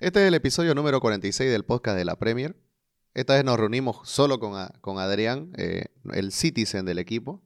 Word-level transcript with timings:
Este 0.00 0.20
es 0.22 0.28
el 0.28 0.34
episodio 0.34 0.76
número 0.76 1.00
46 1.00 1.50
del 1.50 1.64
podcast 1.64 1.98
de 1.98 2.04
la 2.04 2.14
Premier. 2.14 2.54
Esta 3.14 3.34
vez 3.34 3.44
nos 3.44 3.58
reunimos 3.58 4.08
solo 4.08 4.38
con, 4.38 4.54
con 4.80 5.00
Adrián, 5.00 5.50
eh, 5.56 5.86
el 6.12 6.30
citizen 6.30 6.84
del 6.84 7.00
equipo. 7.00 7.42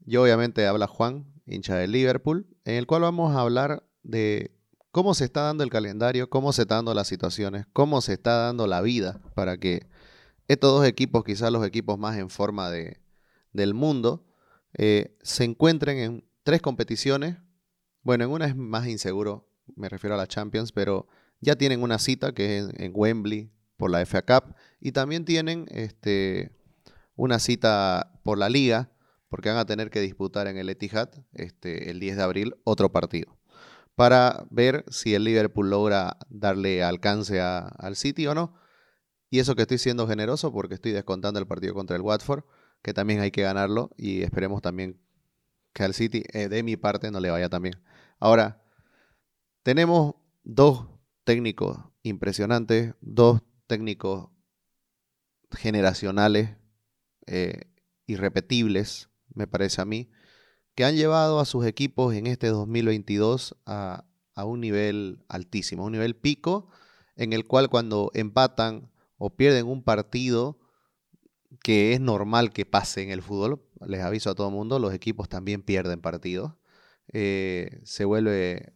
Yo 0.00 0.24
obviamente 0.24 0.66
habla 0.66 0.88
Juan, 0.88 1.32
hincha 1.46 1.76
de 1.76 1.86
Liverpool, 1.86 2.48
en 2.64 2.74
el 2.74 2.88
cual 2.88 3.02
vamos 3.02 3.36
a 3.36 3.42
hablar 3.42 3.84
de 4.02 4.56
cómo 4.90 5.14
se 5.14 5.24
está 5.24 5.42
dando 5.42 5.62
el 5.62 5.70
calendario, 5.70 6.28
cómo 6.28 6.52
se 6.52 6.62
están 6.62 6.78
dando 6.78 6.94
las 6.94 7.06
situaciones, 7.06 7.64
cómo 7.72 8.00
se 8.00 8.14
está 8.14 8.32
dando 8.46 8.66
la 8.66 8.80
vida 8.80 9.20
para 9.36 9.56
que 9.56 9.86
estos 10.48 10.72
dos 10.72 10.84
equipos, 10.84 11.22
quizás 11.22 11.52
los 11.52 11.64
equipos 11.64 11.96
más 11.96 12.18
en 12.18 12.28
forma 12.28 12.70
de, 12.70 13.00
del 13.52 13.72
mundo, 13.72 14.26
eh, 14.76 15.16
se 15.22 15.44
encuentren 15.44 15.98
en 15.98 16.28
tres 16.42 16.60
competiciones. 16.60 17.36
Bueno, 18.02 18.24
en 18.24 18.30
una 18.30 18.46
es 18.46 18.56
más 18.56 18.88
inseguro, 18.88 19.48
me 19.76 19.88
refiero 19.88 20.16
a 20.16 20.18
la 20.18 20.26
Champions, 20.26 20.72
pero 20.72 21.06
ya 21.40 21.56
tienen 21.56 21.82
una 21.82 21.98
cita 21.98 22.32
que 22.32 22.58
es 22.58 22.68
en, 22.76 22.92
Wembley 22.94 23.50
por 23.76 23.90
la 23.90 24.04
FA 24.04 24.22
Cup 24.22 24.54
y 24.80 24.92
también 24.92 25.24
tienen 25.24 25.66
este, 25.70 26.52
una 27.14 27.38
cita 27.38 28.20
por 28.22 28.38
la 28.38 28.48
liga 28.48 28.90
porque 29.28 29.48
van 29.48 29.58
a 29.58 29.66
tener 29.66 29.90
que 29.90 30.00
disputar 30.00 30.46
en 30.46 30.58
el 30.58 30.68
Etihad 30.68 31.10
este, 31.32 31.90
el 31.90 32.00
10 32.00 32.16
de 32.16 32.22
abril 32.22 32.56
otro 32.64 32.92
partido 32.92 33.40
para 34.00 34.46
ver 34.50 34.86
si 34.88 35.14
el 35.14 35.24
Liverpool 35.24 35.68
logra 35.68 36.16
darle 36.30 36.82
alcance 36.82 37.38
al 37.38 37.96
City 37.96 38.26
o 38.28 38.34
no. 38.34 38.54
Y 39.28 39.40
eso 39.40 39.54
que 39.54 39.62
estoy 39.62 39.76
siendo 39.76 40.08
generoso 40.08 40.54
porque 40.54 40.74
estoy 40.74 40.92
descontando 40.92 41.38
el 41.38 41.46
partido 41.46 41.74
contra 41.74 41.96
el 41.96 42.02
Watford, 42.02 42.44
que 42.80 42.94
también 42.94 43.20
hay 43.20 43.30
que 43.30 43.42
ganarlo 43.42 43.90
y 43.98 44.22
esperemos 44.22 44.62
también 44.62 44.98
que 45.74 45.84
al 45.84 45.92
City, 45.92 46.24
eh, 46.32 46.48
de 46.48 46.62
mi 46.62 46.78
parte, 46.78 47.10
no 47.10 47.20
le 47.20 47.30
vaya 47.30 47.50
tan 47.50 47.60
bien. 47.60 47.74
Ahora, 48.18 48.62
tenemos 49.62 50.14
dos 50.44 50.86
técnicos 51.30 51.78
impresionantes, 52.02 52.94
dos 53.00 53.40
técnicos 53.68 54.30
generacionales, 55.52 56.56
eh, 57.28 57.70
irrepetibles, 58.06 59.10
me 59.32 59.46
parece 59.46 59.80
a 59.80 59.84
mí, 59.84 60.10
que 60.74 60.84
han 60.84 60.96
llevado 60.96 61.38
a 61.38 61.44
sus 61.44 61.66
equipos 61.66 62.16
en 62.16 62.26
este 62.26 62.48
2022 62.48 63.56
a, 63.64 64.06
un 64.44 64.60
nivel 64.60 65.24
altísimo, 65.28 65.84
un 65.84 65.92
nivel 65.92 66.16
pico, 66.16 66.68
en 67.14 67.32
el 67.32 67.46
cual 67.46 67.68
cuando 67.68 68.10
empatan 68.14 68.90
o 69.16 69.36
pierden 69.36 69.68
un 69.68 69.84
partido, 69.84 70.58
que 71.62 71.92
es 71.92 72.00
normal 72.00 72.52
que 72.52 72.66
pase 72.66 73.04
en 73.04 73.10
el 73.10 73.22
fútbol, 73.22 73.62
les 73.86 74.00
aviso 74.00 74.30
a 74.30 74.34
todo 74.34 74.48
el 74.48 74.54
mundo, 74.54 74.80
los 74.80 74.92
equipos 74.94 75.28
también 75.28 75.62
pierden 75.62 76.00
partidos, 76.00 76.54
eh, 77.12 77.80
se, 77.84 78.04
vuelve, 78.04 78.74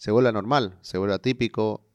se 0.00 0.12
vuelve 0.12 0.32
normal, 0.32 0.78
se 0.80 0.96
vuelve 0.96 1.14
atípico, 1.14 1.86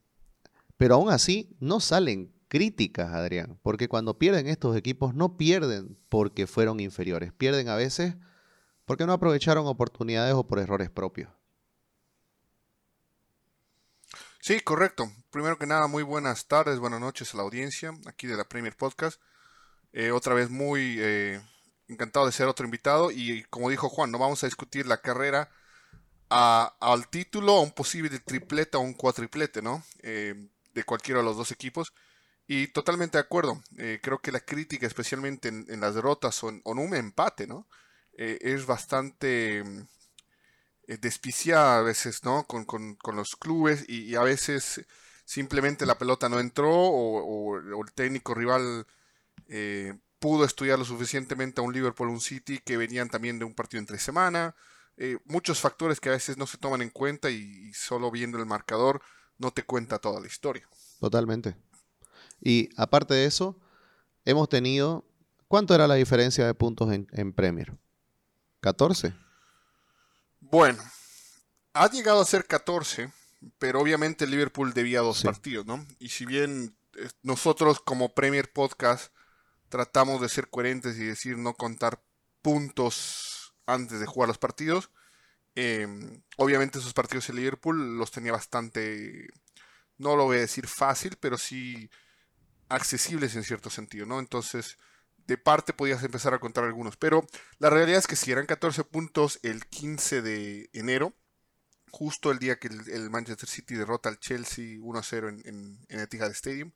pero 0.77 0.93
aún 0.93 1.09
así 1.09 1.57
no 1.59 1.79
salen 1.79 2.31
críticas, 2.47 3.11
Adrián, 3.11 3.59
porque 3.63 3.87
cuando 3.87 4.19
pierden 4.19 4.45
estos 4.45 4.77
equipos 4.77 5.15
no 5.15 5.37
pierden 5.37 5.97
porque 6.07 6.45
fueron 6.45 6.79
inferiores, 6.79 7.33
pierden 7.33 7.67
a 7.67 7.75
veces 7.75 8.13
porque 8.85 9.07
no 9.07 9.13
aprovecharon 9.13 9.65
oportunidades 9.65 10.35
o 10.35 10.45
por 10.45 10.59
errores 10.59 10.91
propios. 10.91 11.31
Sí, 14.39 14.59
correcto. 14.59 15.11
Primero 15.31 15.57
que 15.57 15.65
nada, 15.65 15.87
muy 15.87 16.03
buenas 16.03 16.45
tardes, 16.45 16.77
buenas 16.77 16.99
noches 16.99 17.33
a 17.33 17.37
la 17.37 17.43
audiencia 17.43 17.91
aquí 18.05 18.27
de 18.27 18.37
la 18.37 18.43
Premier 18.43 18.77
Podcast. 18.77 19.19
Eh, 19.93 20.11
otra 20.11 20.35
vez 20.35 20.51
muy 20.51 20.97
eh, 20.99 21.41
encantado 21.87 22.27
de 22.27 22.33
ser 22.33 22.45
otro 22.45 22.65
invitado 22.65 23.09
y 23.09 23.45
como 23.49 23.71
dijo 23.71 23.89
Juan, 23.89 24.11
no 24.11 24.19
vamos 24.19 24.43
a 24.43 24.47
discutir 24.47 24.85
la 24.85 25.01
carrera 25.01 25.49
al 26.29 27.07
título, 27.09 27.53
a 27.57 27.61
un 27.61 27.71
posible 27.71 28.09
triplete 28.19 28.77
o 28.77 28.81
un 28.81 28.93
cuatriplete, 28.93 29.61
¿no? 29.61 29.83
Eh, 30.01 30.49
de 30.73 30.83
cualquiera 30.83 31.19
de 31.19 31.25
los 31.25 31.37
dos 31.37 31.51
equipos. 31.51 31.93
Y 32.47 32.67
totalmente 32.67 33.17
de 33.17 33.23
acuerdo. 33.23 33.61
creo 34.01 34.19
que 34.19 34.31
la 34.31 34.39
crítica, 34.39 34.85
especialmente 34.85 35.47
en, 35.47 35.79
las 35.79 35.95
derrotas 35.95 36.43
o 36.43 36.49
en, 36.49 36.61
un 36.63 36.95
empate, 36.95 37.47
¿no? 37.47 37.67
es 38.17 38.65
bastante 38.65 39.63
despiciada 40.87 41.79
a 41.79 41.81
veces, 41.81 42.23
¿no? 42.23 42.45
Con, 42.45 42.67
los 43.13 43.35
clubes 43.35 43.85
y, 43.89 44.15
a 44.15 44.21
veces 44.21 44.85
simplemente 45.25 45.87
la 45.87 45.97
pelota 45.97 46.29
no 46.29 46.39
entró 46.39 46.71
o 46.71 47.57
el 47.57 47.93
técnico 47.93 48.35
rival 48.35 48.85
eh, 49.47 49.93
pudo 50.19 50.45
estudiar 50.45 50.79
lo 50.79 50.85
suficientemente 50.85 51.61
a 51.61 51.63
un 51.63 51.73
Liverpool, 51.73 52.09
un 52.09 52.21
City 52.21 52.59
que 52.59 52.77
venían 52.77 53.09
también 53.09 53.39
de 53.39 53.45
un 53.45 53.53
partido 53.53 53.79
entre 53.79 53.99
semana. 53.99 54.55
Eh, 54.97 55.17
muchos 55.25 55.59
factores 55.59 55.99
que 55.99 56.09
a 56.09 56.13
veces 56.13 56.37
no 56.37 56.47
se 56.47 56.57
toman 56.57 56.81
en 56.81 56.89
cuenta 56.89 57.29
y, 57.29 57.73
solo 57.73 58.09
viendo 58.11 58.37
el 58.37 58.45
marcador 58.45 59.01
no 59.37 59.51
te 59.51 59.63
cuenta 59.63 59.99
toda 59.99 60.21
la 60.21 60.27
historia. 60.27 60.67
Totalmente. 60.99 61.57
Y 62.41 62.69
aparte 62.77 63.13
de 63.13 63.25
eso, 63.25 63.59
hemos 64.23 64.47
tenido... 64.49 65.05
¿Cuánto 65.47 65.75
era 65.75 65.87
la 65.87 65.95
diferencia 65.95 66.45
de 66.45 66.53
puntos 66.53 66.91
en, 66.91 67.33
Premier? 67.33 67.77
¿14? 68.61 69.15
Bueno, 70.39 70.81
ha 71.73 71.89
llegado 71.89 72.19
a 72.19 72.25
ser 72.25 72.45
14, 72.45 73.11
pero 73.59 73.79
obviamente 73.79 74.25
Liverpool 74.25 74.73
debía 74.73 75.01
dos 75.01 75.21
partidos, 75.21 75.65
¿no? 75.65 75.85
Y 75.99 76.09
si 76.09 76.25
bien 76.25 76.75
eh, 76.95 77.07
nosotros 77.21 77.79
como 77.79 78.15
Premier 78.15 78.51
Podcast 78.51 79.13
tratamos 79.69 80.19
de 80.19 80.29
ser 80.29 80.49
coherentes 80.49 80.97
y 80.97 81.03
decir 81.03 81.37
no 81.37 81.53
contar 81.53 82.01
puntos 82.41 83.34
antes 83.65 83.99
de 83.99 84.05
jugar 84.05 84.27
los 84.27 84.37
partidos. 84.37 84.91
Em, 85.55 86.21
obviamente 86.37 86.79
esos 86.79 86.93
partidos 86.93 87.29
en 87.29 87.37
Liverpool 87.37 87.97
los 87.97 88.11
tenía 88.11 88.31
bastante, 88.31 89.29
no 89.97 90.15
lo 90.15 90.25
voy 90.25 90.37
a 90.37 90.41
decir 90.41 90.67
fácil, 90.67 91.17
pero 91.19 91.37
sí 91.37 91.89
accesibles 92.67 93.35
en 93.35 93.43
cierto 93.43 93.69
sentido, 93.69 94.05
¿no? 94.05 94.19
Entonces, 94.19 94.77
de 95.27 95.37
parte 95.37 95.73
podías 95.73 96.03
empezar 96.03 96.33
a 96.33 96.39
contar 96.39 96.65
algunos, 96.65 96.97
pero 96.97 97.25
la 97.59 97.69
realidad 97.69 97.99
es 97.99 98.07
que 98.07 98.15
si 98.15 98.31
eran 98.31 98.45
14 98.45 98.83
puntos 98.83 99.39
el 99.43 99.65
15 99.65 100.21
de 100.21 100.69
enero, 100.73 101.13
justo 101.89 102.31
el 102.31 102.39
día 102.39 102.59
que 102.59 102.67
el, 102.67 103.09
Manchester 103.09 103.47
City 103.47 103.75
derrota 103.75 104.09
al 104.09 104.19
Chelsea 104.19 104.77
1-0 104.77 105.29
en, 105.45 105.79
en, 105.87 105.99
Etihad 105.99 106.31
Stadium, 106.31 106.71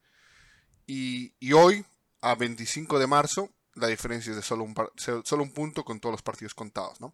y 0.88 1.54
hoy 1.54 1.86
a 2.22 2.36
25 2.36 2.98
de 3.00 3.08
marzo, 3.08 3.52
la 3.80 3.88
diferencia 3.88 4.32
es 4.32 4.36
de 4.36 4.42
solo 4.42 4.64
un, 4.64 4.76
solo 4.98 5.44
un 5.44 5.52
punto 5.52 5.84
con 5.84 6.00
todos 6.00 6.14
los 6.14 6.22
partidos 6.22 6.54
contados, 6.54 7.00
¿no? 7.02 7.14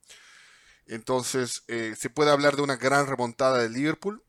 Entonces, 0.88 1.64
eh, 1.68 1.96
se 1.98 2.10
puede 2.10 2.32
hablar 2.32 2.56
de 2.56 2.62
una 2.62 2.76
gran 2.76 3.08
remontada 3.08 3.60
de 3.60 3.70
Liverpool, 3.70 4.24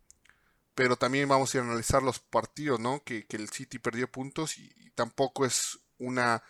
pero 0.75 0.97
también 0.97 1.29
vamos 1.29 1.55
a 1.55 1.61
analizar 1.61 2.03
los 2.03 2.19
partidos, 2.19 2.81
¿no? 2.81 3.03
Que, 3.05 3.27
el 3.31 3.49
City 3.51 3.79
perdió 3.79 4.11
puntos 4.11 4.59
y, 4.59 4.73
tampoco 4.95 5.45
es 5.45 5.79
una 5.99 6.43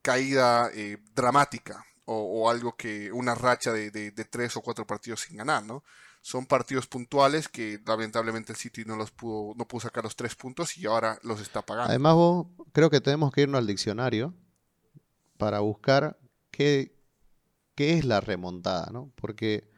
caída 0.00 0.70
eh, 0.72 0.96
dramática 1.14 1.84
o, 2.06 2.50
algo 2.50 2.74
que, 2.74 3.12
una 3.12 3.34
racha 3.34 3.72
de, 3.72 3.90
de, 3.90 4.24
tres 4.24 4.56
o 4.56 4.62
cuatro 4.62 4.86
partidos 4.86 5.20
sin 5.20 5.36
ganar, 5.36 5.62
¿no? 5.64 5.84
son 6.22 6.46
partidos 6.46 6.86
puntuales 6.86 7.48
que 7.48 7.80
lamentablemente 7.86 8.52
el 8.52 8.58
City 8.58 8.84
no 8.84 8.96
los 8.96 9.10
pudo, 9.10 9.54
no 9.56 9.66
pudo 9.66 9.82
sacar 9.82 10.04
los 10.04 10.16
tres 10.16 10.34
puntos 10.34 10.76
y 10.76 10.86
ahora 10.86 11.18
los 11.22 11.40
está 11.40 11.62
pagando. 11.62 11.88
Además, 11.88 12.14
vos, 12.14 12.46
creo 12.72 12.90
que 12.90 13.00
tenemos 13.00 13.32
que 13.32 13.42
irnos 13.42 13.58
al 13.58 13.66
diccionario 13.66 14.34
para 15.40 15.60
buscar 15.60 16.20
qué, 16.52 16.94
qué 17.74 17.94
es 17.94 18.04
la 18.04 18.20
remontada, 18.20 18.90
¿no? 18.92 19.10
Porque 19.16 19.68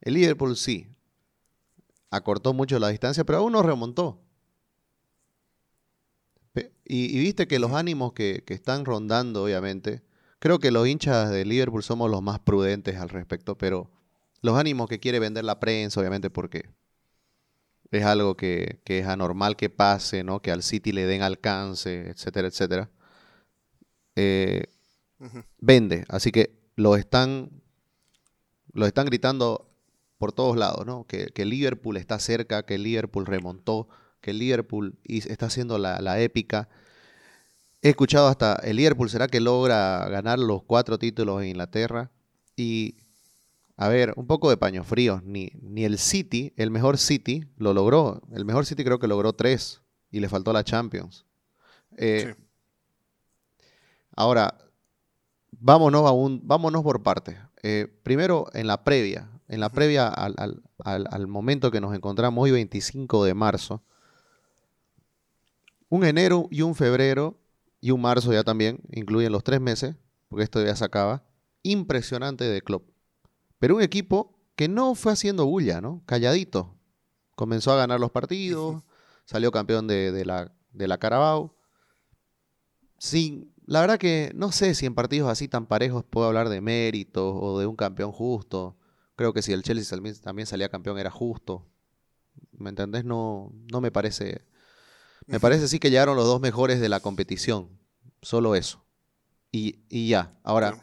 el 0.00 0.14
Liverpool 0.14 0.56
sí 0.56 0.88
acortó 2.10 2.52
mucho 2.52 2.78
la 2.80 2.88
distancia, 2.88 3.24
pero 3.24 3.38
aún 3.38 3.52
no 3.52 3.62
remontó. 3.62 4.20
Y, 6.84 7.18
viste 7.18 7.48
que 7.48 7.58
los 7.58 7.72
ánimos 7.72 8.12
que, 8.12 8.44
que 8.46 8.54
están 8.54 8.84
rondando, 8.84 9.44
obviamente, 9.44 10.02
creo 10.38 10.58
que 10.58 10.70
los 10.70 10.86
hinchas 10.86 11.30
de 11.30 11.44
Liverpool 11.44 11.82
somos 11.82 12.10
los 12.10 12.20
más 12.20 12.40
prudentes 12.40 12.96
al 12.96 13.08
respecto, 13.08 13.56
pero 13.56 13.90
los 14.42 14.58
ánimos 14.58 14.88
que 14.88 15.00
quiere 15.00 15.18
vender 15.20 15.44
la 15.44 15.60
prensa, 15.60 16.00
obviamente, 16.00 16.28
porque 16.28 16.68
es 17.90 18.04
algo 18.04 18.36
que, 18.36 18.80
es 18.84 19.06
anormal 19.06 19.56
que 19.56 19.70
pase, 19.70 20.24
¿no? 20.24 20.42
Que 20.42 20.50
al 20.50 20.62
City 20.62 20.92
le 20.92 21.06
den 21.06 21.22
alcance, 21.22 22.10
etcétera, 22.10 22.48
etcétera. 22.48 22.90
Eh, 24.16 24.73
vende. 25.58 26.04
Así 26.08 26.32
que 26.32 26.58
lo 26.76 26.96
están, 26.96 27.50
lo 28.72 28.86
están 28.86 29.06
gritando 29.06 29.70
por 30.18 30.32
todos 30.32 30.56
lados, 30.56 30.86
¿no? 30.86 31.06
Que, 31.06 31.26
que, 31.26 31.44
Liverpool 31.44 31.96
está 31.96 32.18
cerca, 32.18 32.64
que 32.64 32.78
Liverpool 32.78 33.26
remontó, 33.26 33.88
que 34.20 34.32
Liverpool 34.32 34.98
está 35.04 35.46
haciendo 35.46 35.78
la, 35.78 36.00
la 36.00 36.20
épica. 36.20 36.68
He 37.82 37.90
escuchado 37.90 38.28
hasta 38.28 38.54
el 38.56 38.76
Liverpool, 38.76 39.10
¿será 39.10 39.28
que 39.28 39.40
logra 39.40 40.08
ganar 40.08 40.38
los 40.38 40.62
cuatro 40.62 40.98
títulos 40.98 41.42
en 41.42 41.48
Inglaterra? 41.48 42.10
Y 42.56 42.96
a 43.76 43.88
ver, 43.88 44.12
un 44.16 44.26
poco 44.26 44.50
de 44.50 44.56
paño 44.56 44.84
frío. 44.84 45.20
Ni, 45.24 45.50
ni 45.60 45.84
el 45.84 45.98
City, 45.98 46.52
el 46.56 46.70
mejor 46.70 46.98
City, 46.98 47.44
lo 47.56 47.74
logró. 47.74 48.22
El 48.32 48.44
mejor 48.44 48.66
City 48.66 48.84
creo 48.84 48.98
que 48.98 49.08
logró 49.08 49.32
tres 49.32 49.82
y 50.10 50.20
le 50.20 50.28
faltó 50.28 50.52
la 50.52 50.64
Champions. 50.64 51.26
Eh, 51.96 52.34
ahora, 54.14 54.56
vámonos, 55.64 56.06
a 56.06 56.12
un, 56.12 56.46
vámonos 56.46 56.82
por 56.82 57.02
partes. 57.02 57.36
Eh, 57.62 57.88
primero, 58.02 58.48
en 58.52 58.66
la 58.66 58.84
previa, 58.84 59.30
en 59.48 59.60
la 59.60 59.70
previa 59.70 60.08
al, 60.08 60.62
al, 60.84 61.26
momento 61.26 61.70
que 61.70 61.80
nos 61.80 61.94
encontramos 61.94 62.44
hoy, 62.44 62.50
25 62.50 63.24
de 63.24 63.32
marzo, 63.32 63.82
un 65.88 66.04
enero 66.04 66.48
y 66.50 66.60
un 66.60 66.74
febrero 66.74 67.38
y 67.80 67.92
un 67.92 68.02
marzo 68.02 68.30
ya 68.32 68.44
también, 68.44 68.80
incluyen 68.92 69.32
los 69.32 69.42
tres 69.42 69.60
meses, 69.60 69.96
porque 70.28 70.44
esto 70.44 70.62
ya 70.62 70.76
se 70.76 70.84
acaba, 70.84 71.24
impresionante 71.62 72.44
de 72.44 72.60
club. 72.60 72.84
Pero 73.58 73.76
un 73.76 73.82
equipo 73.82 74.38
que 74.56 74.68
no 74.68 74.94
fue 74.94 75.12
haciendo 75.12 75.46
bulla, 75.46 75.80
¿no? 75.80 76.02
Calladito. 76.04 76.74
Comenzó 77.36 77.72
a 77.72 77.76
ganar 77.76 78.00
los 78.00 78.10
partidos, 78.10 78.82
salió 79.24 79.50
campeón 79.50 79.86
de, 79.86 80.24
la, 80.26 80.52
de 80.72 80.88
la 80.88 80.98
Carabao. 80.98 81.56
Sin, 82.98 83.53
la 83.66 83.80
verdad 83.80 83.98
que 83.98 84.30
no 84.34 84.52
sé 84.52 84.74
si 84.74 84.86
en 84.86 84.94
partidos 84.94 85.30
así 85.30 85.48
tan 85.48 85.66
parejos 85.66 86.04
puedo 86.04 86.26
hablar 86.26 86.48
de 86.48 86.60
méritos 86.60 87.34
o 87.36 87.58
de 87.58 87.66
un 87.66 87.76
campeón 87.76 88.12
justo. 88.12 88.76
Creo 89.16 89.32
que 89.32 89.42
si 89.42 89.52
el 89.52 89.62
Chelsea 89.62 89.98
también 90.22 90.46
salía 90.46 90.68
campeón 90.68 90.98
era 90.98 91.10
justo. 91.10 91.66
¿Me 92.52 92.70
entendés? 92.70 93.04
No, 93.04 93.52
no 93.72 93.80
me 93.80 93.90
parece. 93.90 94.42
Me 95.26 95.40
parece 95.40 95.68
sí 95.68 95.78
que 95.78 95.90
llegaron 95.90 96.16
los 96.16 96.26
dos 96.26 96.40
mejores 96.40 96.80
de 96.80 96.88
la 96.88 97.00
competición. 97.00 97.70
Solo 98.20 98.54
eso. 98.54 98.84
Y, 99.50 100.08
ya. 100.08 100.36
Ahora, 100.42 100.82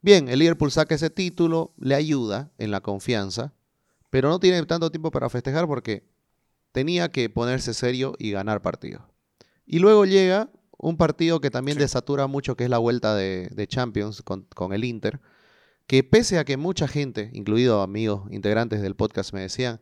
bien, 0.00 0.28
el 0.28 0.38
Liverpool 0.38 0.70
saca 0.70 0.94
ese 0.94 1.10
título, 1.10 1.74
le 1.78 1.94
ayuda 1.94 2.52
en 2.56 2.70
la 2.70 2.80
confianza, 2.80 3.52
pero 4.08 4.28
no 4.28 4.38
tiene 4.38 4.64
tanto 4.66 4.90
tiempo 4.90 5.10
para 5.10 5.28
festejar 5.28 5.66
porque 5.66 6.08
tenía 6.72 7.10
que 7.10 7.28
ponerse 7.28 7.74
serio 7.74 8.14
y 8.18 8.30
ganar 8.30 8.62
partidos. 8.62 9.02
Y 9.66 9.80
luego 9.80 10.06
llega 10.06 10.48
un 10.78 10.96
partido 10.96 11.40
que 11.40 11.50
también 11.50 11.76
desatura 11.76 12.26
mucho, 12.26 12.56
que 12.56 12.64
es 12.64 12.70
la 12.70 12.78
vuelta 12.78 13.14
de, 13.14 13.66
Champions 13.68 14.22
con, 14.22 14.44
con, 14.54 14.72
el 14.72 14.84
Inter, 14.84 15.20
que 15.86 16.04
pese 16.04 16.38
a 16.38 16.44
que 16.44 16.56
mucha 16.56 16.88
gente, 16.88 17.30
incluido 17.34 17.82
amigos 17.82 18.30
integrantes 18.30 18.80
del 18.80 18.94
podcast, 18.94 19.32
me 19.34 19.40
decían, 19.40 19.80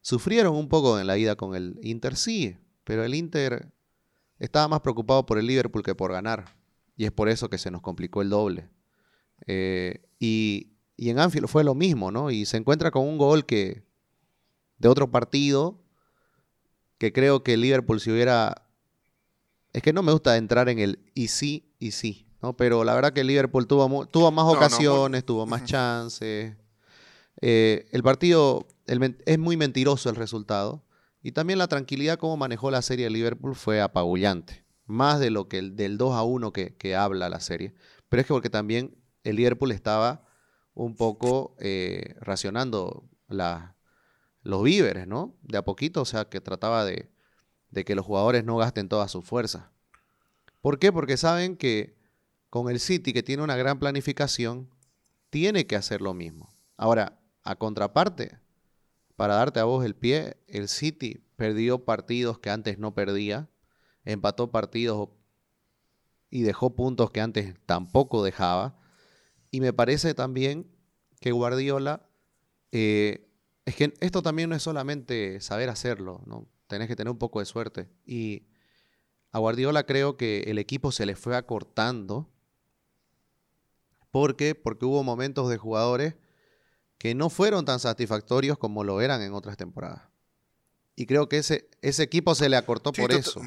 sufrieron 0.00 0.56
un 0.56 0.68
poco 0.68 0.98
en 0.98 1.06
la 1.06 1.18
ida 1.18 1.36
con 1.36 1.54
el 1.54 1.78
Inter, 1.82 2.16
sí, 2.16 2.56
pero 2.84 3.04
el 3.04 3.14
Inter 3.14 3.70
estaba 4.38 4.68
más 4.68 4.80
preocupado 4.80 5.26
por 5.26 5.38
el 5.38 5.46
Liverpool 5.46 5.82
que 5.82 5.94
por 5.94 6.12
ganar, 6.12 6.56
y 6.96 7.04
es 7.04 7.12
por 7.12 7.28
eso 7.28 7.50
que 7.50 7.58
se 7.58 7.70
nos 7.70 7.82
complicó 7.82 8.22
el 8.22 8.30
doble. 8.30 8.70
Eh, 9.46 10.02
y, 10.18 10.72
y 10.96 11.10
en 11.10 11.18
Anfield 11.18 11.46
fue 11.46 11.62
lo 11.62 11.74
mismo, 11.74 12.10
¿no? 12.10 12.30
Y 12.30 12.46
se 12.46 12.56
encuentra 12.56 12.90
con 12.90 13.06
un 13.06 13.18
gol 13.18 13.44
que 13.44 13.84
de 14.78 14.88
otro 14.88 15.10
partido 15.10 15.84
que 16.98 17.12
creo 17.12 17.44
que 17.44 17.54
el 17.54 17.60
Liverpool 17.60 18.00
si 18.00 18.10
hubiera 18.10 18.67
es 19.72 19.82
que 19.82 19.92
no 19.92 20.02
me 20.02 20.12
gusta 20.12 20.36
entrar 20.36 20.68
en 20.68 20.78
el 20.78 20.98
y 21.14 21.28
sí 21.28 21.74
y 21.78 21.92
sí, 21.92 22.26
¿no? 22.42 22.56
Pero 22.56 22.84
la 22.84 22.94
verdad 22.94 23.12
que 23.12 23.24
Liverpool 23.24 23.66
tuvo, 23.66 24.06
tuvo 24.06 24.30
más 24.30 24.46
ocasiones, 24.46 25.24
tuvo 25.24 25.46
más 25.46 25.64
chances. 25.64 26.56
Eh, 27.40 27.86
el 27.92 28.02
partido 28.02 28.66
es 28.86 29.38
muy 29.38 29.56
mentiroso 29.56 30.10
el 30.10 30.16
resultado. 30.16 30.84
Y 31.20 31.32
también 31.32 31.58
la 31.58 31.68
tranquilidad 31.68 32.18
como 32.18 32.36
manejó 32.36 32.70
la 32.70 32.82
serie 32.82 33.06
de 33.06 33.10
Liverpool 33.10 33.54
fue 33.54 33.80
apabullante. 33.80 34.64
Más 34.86 35.20
de 35.20 35.30
lo 35.30 35.48
que 35.48 35.58
el, 35.58 35.76
del 35.76 35.98
2 35.98 36.14
a 36.14 36.22
1 36.22 36.52
que, 36.52 36.96
habla 36.96 37.28
la 37.28 37.40
serie. 37.40 37.74
Pero 38.08 38.20
es 38.20 38.26
que 38.26 38.32
porque 38.32 38.50
también 38.50 38.96
el 39.24 39.36
Liverpool 39.36 39.72
estaba 39.72 40.24
un 40.74 40.94
poco 40.96 41.56
eh, 41.58 42.14
racionando 42.20 43.04
los 43.28 44.62
víveres, 44.62 45.06
¿no? 45.06 45.36
De 45.42 45.58
a 45.58 45.64
poquito, 45.64 46.00
o 46.02 46.04
sea, 46.04 46.26
que 46.26 46.40
trataba 46.40 46.84
de, 46.84 47.10
de 47.70 47.84
que 47.84 47.94
los 47.94 48.06
jugadores 48.06 48.44
no 48.44 48.56
gasten 48.56 48.88
toda 48.88 49.08
su 49.08 49.22
fuerza. 49.22 49.70
¿Por 50.60 50.78
qué? 50.78 50.92
Porque 50.92 51.16
saben 51.16 51.56
que 51.56 51.96
con 52.50 52.70
el 52.70 52.80
City, 52.80 53.12
que 53.12 53.22
tiene 53.22 53.42
una 53.42 53.56
gran 53.56 53.78
planificación, 53.78 54.70
tiene 55.30 55.66
que 55.66 55.76
hacer 55.76 56.00
lo 56.00 56.14
mismo. 56.14 56.50
Ahora, 56.76 57.20
a 57.42 57.56
contraparte, 57.56 58.38
para 59.16 59.34
darte 59.34 59.60
a 59.60 59.64
vos 59.64 59.84
el 59.84 59.94
pie, 59.94 60.36
el 60.46 60.68
City 60.68 61.24
perdió 61.36 61.84
partidos 61.84 62.38
que 62.38 62.50
antes 62.50 62.78
no 62.78 62.94
perdía, 62.94 63.48
empató 64.04 64.50
partidos 64.50 65.10
y 66.30 66.42
dejó 66.42 66.74
puntos 66.74 67.10
que 67.10 67.20
antes 67.20 67.54
tampoco 67.66 68.22
dejaba. 68.22 68.78
Y 69.50 69.60
me 69.60 69.72
parece 69.72 70.14
también 70.14 70.70
que 71.20 71.32
Guardiola, 71.32 72.08
eh, 72.72 73.28
es 73.64 73.76
que 73.76 73.94
esto 74.00 74.22
también 74.22 74.50
no 74.50 74.56
es 74.56 74.62
solamente 74.62 75.40
saber 75.40 75.68
hacerlo, 75.68 76.22
¿no? 76.26 76.46
Tenés 76.68 76.86
que 76.86 76.96
tener 76.96 77.10
un 77.10 77.18
poco 77.18 77.40
de 77.40 77.46
suerte. 77.46 77.88
Y 78.06 78.46
a 79.32 79.38
Guardiola 79.38 79.84
creo 79.84 80.16
que 80.16 80.42
el 80.46 80.58
equipo 80.58 80.92
se 80.92 81.06
le 81.06 81.16
fue 81.16 81.36
acortando. 81.36 82.30
¿Por 84.10 84.36
qué? 84.36 84.54
Porque 84.54 84.84
hubo 84.84 85.02
momentos 85.02 85.50
de 85.50 85.58
jugadores 85.58 86.14
que 86.98 87.14
no 87.14 87.30
fueron 87.30 87.64
tan 87.64 87.80
satisfactorios 87.80 88.58
como 88.58 88.84
lo 88.84 89.00
eran 89.00 89.22
en 89.22 89.34
otras 89.34 89.56
temporadas. 89.56 90.02
Y 90.94 91.06
creo 91.06 91.28
que 91.28 91.38
ese, 91.38 91.70
ese 91.82 92.02
equipo 92.02 92.34
se 92.34 92.48
le 92.48 92.56
acortó 92.56 92.92
por 92.92 93.12
eso. 93.12 93.40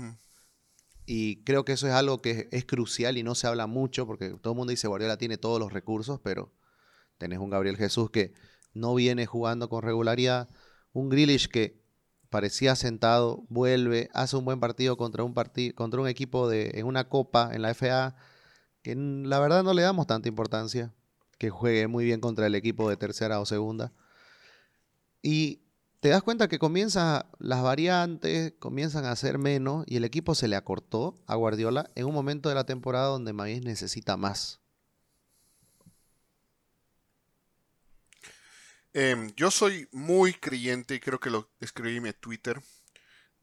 Y 1.06 1.44
creo 1.44 1.66
que 1.66 1.74
eso 1.74 1.88
es 1.88 1.94
algo 1.94 2.22
que 2.22 2.48
es, 2.52 2.66
crucial 2.66 3.18
y 3.18 3.24
no 3.24 3.36
se 3.36 3.48
habla 3.48 3.68
mucho 3.68 4.06
porque 4.08 4.30
todo 4.42 4.54
el 4.54 4.58
mundo 4.58 4.72
dice 4.72 4.88
Guardiola 4.88 5.18
tiene 5.18 5.38
todos 5.38 5.60
los 5.60 5.74
recursos, 5.74 6.20
pero 6.24 6.54
tenés 7.18 7.40
un 7.40 7.50
Gabriel 7.50 7.76
Jesús 7.76 8.10
que 8.12 8.34
no 8.74 8.96
viene 8.96 9.26
jugando 9.26 9.68
con 9.68 9.82
regularidad, 9.82 10.48
un 10.94 11.10
Grealish 11.10 11.50
que 11.50 11.81
parecía 12.32 12.76
sentado, 12.78 13.44
vuelve, 13.50 14.10
hace 14.14 14.38
un 14.38 14.46
buen 14.46 14.62
partido 14.62 14.96
contra 14.98 15.24
un, 15.24 15.36
contra 15.76 16.02
un 16.02 16.08
equipo 16.08 16.48
de, 16.50 16.72
en 16.76 16.88
una 16.88 17.10
copa, 17.10 17.52
en 17.54 17.62
la 17.62 17.72
FA, 17.76 18.16
que 18.82 18.96
la 18.96 19.40
verdad 19.40 19.64
no 19.64 19.74
le 19.74 19.82
damos 19.82 20.08
tanta 20.08 20.30
importancia, 20.30 20.94
que 21.38 21.50
juegue 21.50 21.88
muy 21.88 22.06
bien 22.06 22.22
contra 22.22 22.48
el 22.48 22.56
equipo 22.56 22.90
de 22.90 22.96
tercera 22.96 23.42
o 23.42 23.46
segunda. 23.46 23.92
Y 25.22 25.60
te 26.00 26.08
das 26.08 26.24
cuenta 26.24 26.48
que 26.48 26.58
comienzan 26.58 27.26
las 27.38 27.62
variantes, 27.62 28.54
comienzan 28.60 29.06
a 29.06 29.16
ser 29.18 29.38
menos 29.38 29.84
y 29.86 29.98
el 29.98 30.06
equipo 30.06 30.34
se 30.34 30.48
le 30.48 30.56
acortó 30.56 31.16
a 31.28 31.36
Guardiola 31.36 31.92
en 31.96 32.06
un 32.06 32.14
momento 32.14 32.48
de 32.48 32.56
la 32.56 32.66
temporada 32.66 33.08
donde 33.08 33.34
Maíz 33.34 33.62
necesita 33.62 34.16
más. 34.16 34.61
Em, 38.94 39.34
yo 39.36 39.52
soy 39.52 39.88
muy 39.92 40.34
creyente, 40.34 40.96
y 40.96 41.00
creo 41.00 41.20
que 41.20 41.30
lo 41.30 41.50
escribí 41.60 41.98
en 41.98 42.04
mi 42.04 42.14
Twitter, 42.14 42.62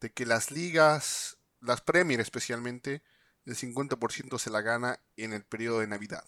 de 0.00 0.12
que 0.12 0.26
las 0.26 0.50
ligas, 0.50 1.38
las 1.60 1.80
Premier 1.80 2.20
especialmente, 2.20 3.02
el 3.46 3.56
50% 3.56 4.38
se 4.38 4.50
la 4.50 4.60
gana 4.60 5.00
en 5.16 5.32
el 5.32 5.44
periodo 5.44 5.80
de 5.80 5.86
Navidad. 5.86 6.24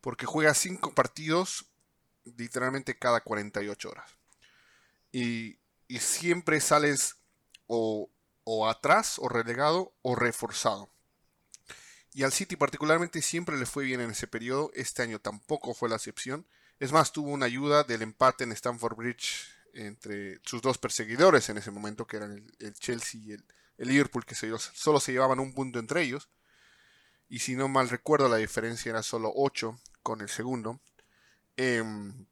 Porque 0.00 0.26
juega 0.26 0.54
5 0.54 0.94
partidos 0.94 1.66
literalmente 2.24 2.98
cada 2.98 3.20
48 3.20 3.90
horas. 3.90 4.10
Y, 5.12 5.58
y 5.86 5.98
siempre 5.98 6.60
sales 6.60 7.16
o, 7.66 8.10
o 8.44 8.68
atrás, 8.68 9.18
o 9.18 9.28
relegado, 9.28 9.94
o 10.00 10.14
reforzado. 10.14 10.90
Y 12.14 12.24
al 12.24 12.32
City 12.32 12.56
particularmente 12.56 13.22
siempre 13.22 13.56
le 13.58 13.66
fue 13.66 13.84
bien 13.84 14.00
en 14.00 14.10
ese 14.10 14.26
periodo. 14.26 14.70
Este 14.74 15.02
año 15.02 15.18
tampoco 15.18 15.74
fue 15.74 15.88
la 15.88 15.96
excepción. 15.96 16.46
Es 16.82 16.90
más, 16.90 17.12
tuvo 17.12 17.30
una 17.30 17.46
ayuda 17.46 17.84
del 17.84 18.02
empate 18.02 18.42
en 18.42 18.50
Stamford 18.50 18.96
Bridge 18.96 19.46
entre 19.72 20.40
sus 20.42 20.60
dos 20.60 20.78
perseguidores 20.78 21.48
en 21.48 21.56
ese 21.58 21.70
momento, 21.70 22.08
que 22.08 22.16
eran 22.16 22.44
el, 22.58 22.74
Chelsea 22.74 23.20
y 23.20 23.30
el, 23.34 23.44
Liverpool, 23.78 24.24
que 24.24 24.34
solo 24.34 24.98
se 24.98 25.12
llevaban 25.12 25.38
un 25.38 25.54
punto 25.54 25.78
entre 25.78 26.02
ellos. 26.02 26.28
Y 27.28 27.38
si 27.38 27.54
no 27.54 27.68
mal 27.68 27.88
recuerdo, 27.88 28.28
la 28.28 28.38
diferencia 28.38 28.90
era 28.90 29.04
solo 29.04 29.32
8 29.32 29.78
con 30.02 30.22
el 30.22 30.28
segundo. 30.28 30.80
Em, 31.56 32.26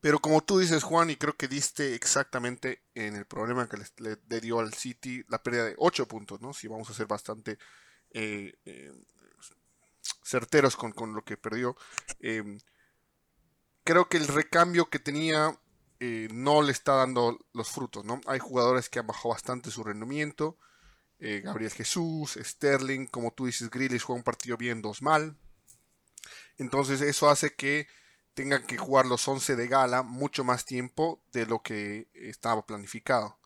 pero 0.00 0.18
como 0.18 0.42
tú 0.42 0.58
dices, 0.58 0.82
Juan, 0.82 1.08
y 1.10 1.14
creo 1.14 1.36
que 1.36 1.46
diste 1.46 1.94
exactamente 1.94 2.82
en 2.96 3.14
el 3.14 3.24
problema 3.24 3.68
que 3.68 3.78
le, 3.98 4.40
dio 4.40 4.58
al 4.58 4.74
City 4.74 5.22
la 5.28 5.44
pérdida 5.44 5.66
de 5.66 5.76
8 5.78 6.08
puntos, 6.08 6.40
¿no? 6.40 6.52
Si 6.52 6.66
vamos 6.66 6.90
a 6.90 6.94
ser 6.94 7.06
bastante 7.06 7.56
eh, 8.10 8.52
eh, 8.64 8.92
certeros 10.24 10.74
con, 10.74 10.90
con, 10.90 11.14
lo 11.14 11.22
que 11.22 11.36
perdió. 11.36 11.76
Em, 12.18 12.58
creo 13.84 14.08
que 14.08 14.16
el 14.16 14.28
recambio 14.28 14.90
que 14.90 14.98
tenía 14.98 15.58
eh, 16.00 16.28
no 16.32 16.62
le 16.62 16.72
está 16.72 16.94
dando 16.94 17.38
los 17.52 17.70
frutos, 17.70 18.04
¿no? 18.04 18.20
Hay 18.26 18.38
jugadores 18.38 18.88
que 18.88 18.98
han 18.98 19.06
bajado 19.06 19.30
bastante 19.30 19.70
su 19.70 19.84
rendimiento. 19.84 20.58
Eh, 21.18 21.42
Gabriel 21.44 21.70
Jesús, 21.70 22.38
Sterling, 22.42 23.06
como 23.06 23.32
tú 23.32 23.46
dices, 23.46 23.70
Grealish 23.70 24.02
juega 24.02 24.18
un 24.18 24.24
partido 24.24 24.56
bien, 24.56 24.80
dos 24.80 25.02
mal. 25.02 25.36
Entonces 26.56 27.02
eso 27.02 27.28
hace 27.28 27.54
que 27.54 27.86
tengan 28.34 28.66
que 28.66 28.78
jugar 28.78 29.06
los 29.06 29.26
11 29.28 29.56
de 29.56 29.68
gala 29.68 30.02
mucho 30.02 30.44
más 30.44 30.64
tiempo 30.64 31.22
de 31.32 31.44
lo 31.44 31.62
que 31.62 32.08
estaba 32.14 32.64
planificado. 32.64 33.38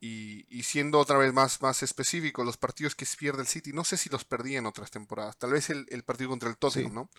Y, 0.00 0.62
siendo 0.64 0.98
otra 0.98 1.16
vez 1.16 1.32
más, 1.32 1.62
más 1.62 1.82
específico, 1.82 2.44
los 2.44 2.58
partidos 2.58 2.94
que 2.94 3.06
se 3.06 3.16
pierde 3.16 3.40
el 3.40 3.48
City, 3.48 3.72
no 3.72 3.84
sé 3.84 3.96
si 3.96 4.10
los 4.10 4.26
perdí 4.26 4.54
en 4.56 4.66
otras 4.66 4.90
temporadas. 4.90 5.38
Tal 5.38 5.52
vez 5.52 5.70
el, 5.70 6.04
partido 6.04 6.28
contra 6.28 6.50
el 6.50 6.58
Tottenham, 6.58 6.92
¿no? 6.92 7.10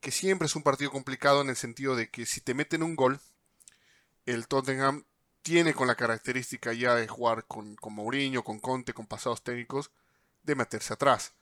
Que 0.00 0.10
siempre 0.10 0.46
es 0.46 0.56
un 0.56 0.62
partido 0.62 0.90
complicado 0.90 1.42
en 1.42 1.50
el 1.50 1.56
sentido 1.56 1.94
de 1.96 2.10
que 2.10 2.26
si 2.26 2.40
te 2.40 2.54
meten 2.54 2.82
un 2.82 2.96
gol, 2.96 3.20
el 4.26 4.48
Tottenham 4.48 5.04
tiene 5.42 5.74
con 5.74 5.86
la 5.86 5.94
característica 5.94 6.72
ya 6.72 6.94
de 6.94 7.08
jugar 7.08 7.44
con, 7.46 7.76
con 7.76 7.94
Mourinho, 7.94 8.42
con 8.44 8.60
Conte, 8.60 8.94
con 8.94 9.06
pasados 9.06 9.42
técnicos, 9.42 9.90
de 10.42 10.54
meterse 10.54 10.92
atrás. 10.92 11.32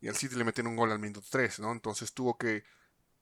Y 0.00 0.08
al 0.08 0.16
City 0.16 0.34
le 0.36 0.44
meten 0.44 0.66
un 0.66 0.76
gol 0.76 0.92
al 0.92 0.98
minuto 0.98 1.22
3, 1.28 1.60
¿no? 1.60 1.72
Entonces 1.72 2.12
tuvo 2.12 2.36
que 2.36 2.64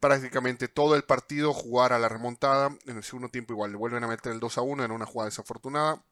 prácticamente 0.01 0.67
todo 0.67 0.97
el 0.97 1.05
partido 1.05 1.53
jugar 1.53 1.93
a 1.93 1.99
la 1.99 2.09
remontada. 2.09 2.77
En 2.87 2.97
el 2.97 3.05
segundo 3.05 3.29
tiempo 3.29 3.53
igual 3.53 3.71
le 3.71 3.77
vuelven 3.77 4.03
a 4.03 4.09
meter 4.09 4.33
el 4.33 4.41
2 4.41 4.59
a 4.59 4.63
1 4.63 4.85
en 4.85 4.91
una 4.91 5.07
jugada 5.07 5.31
desafortunada. 5.31 6.03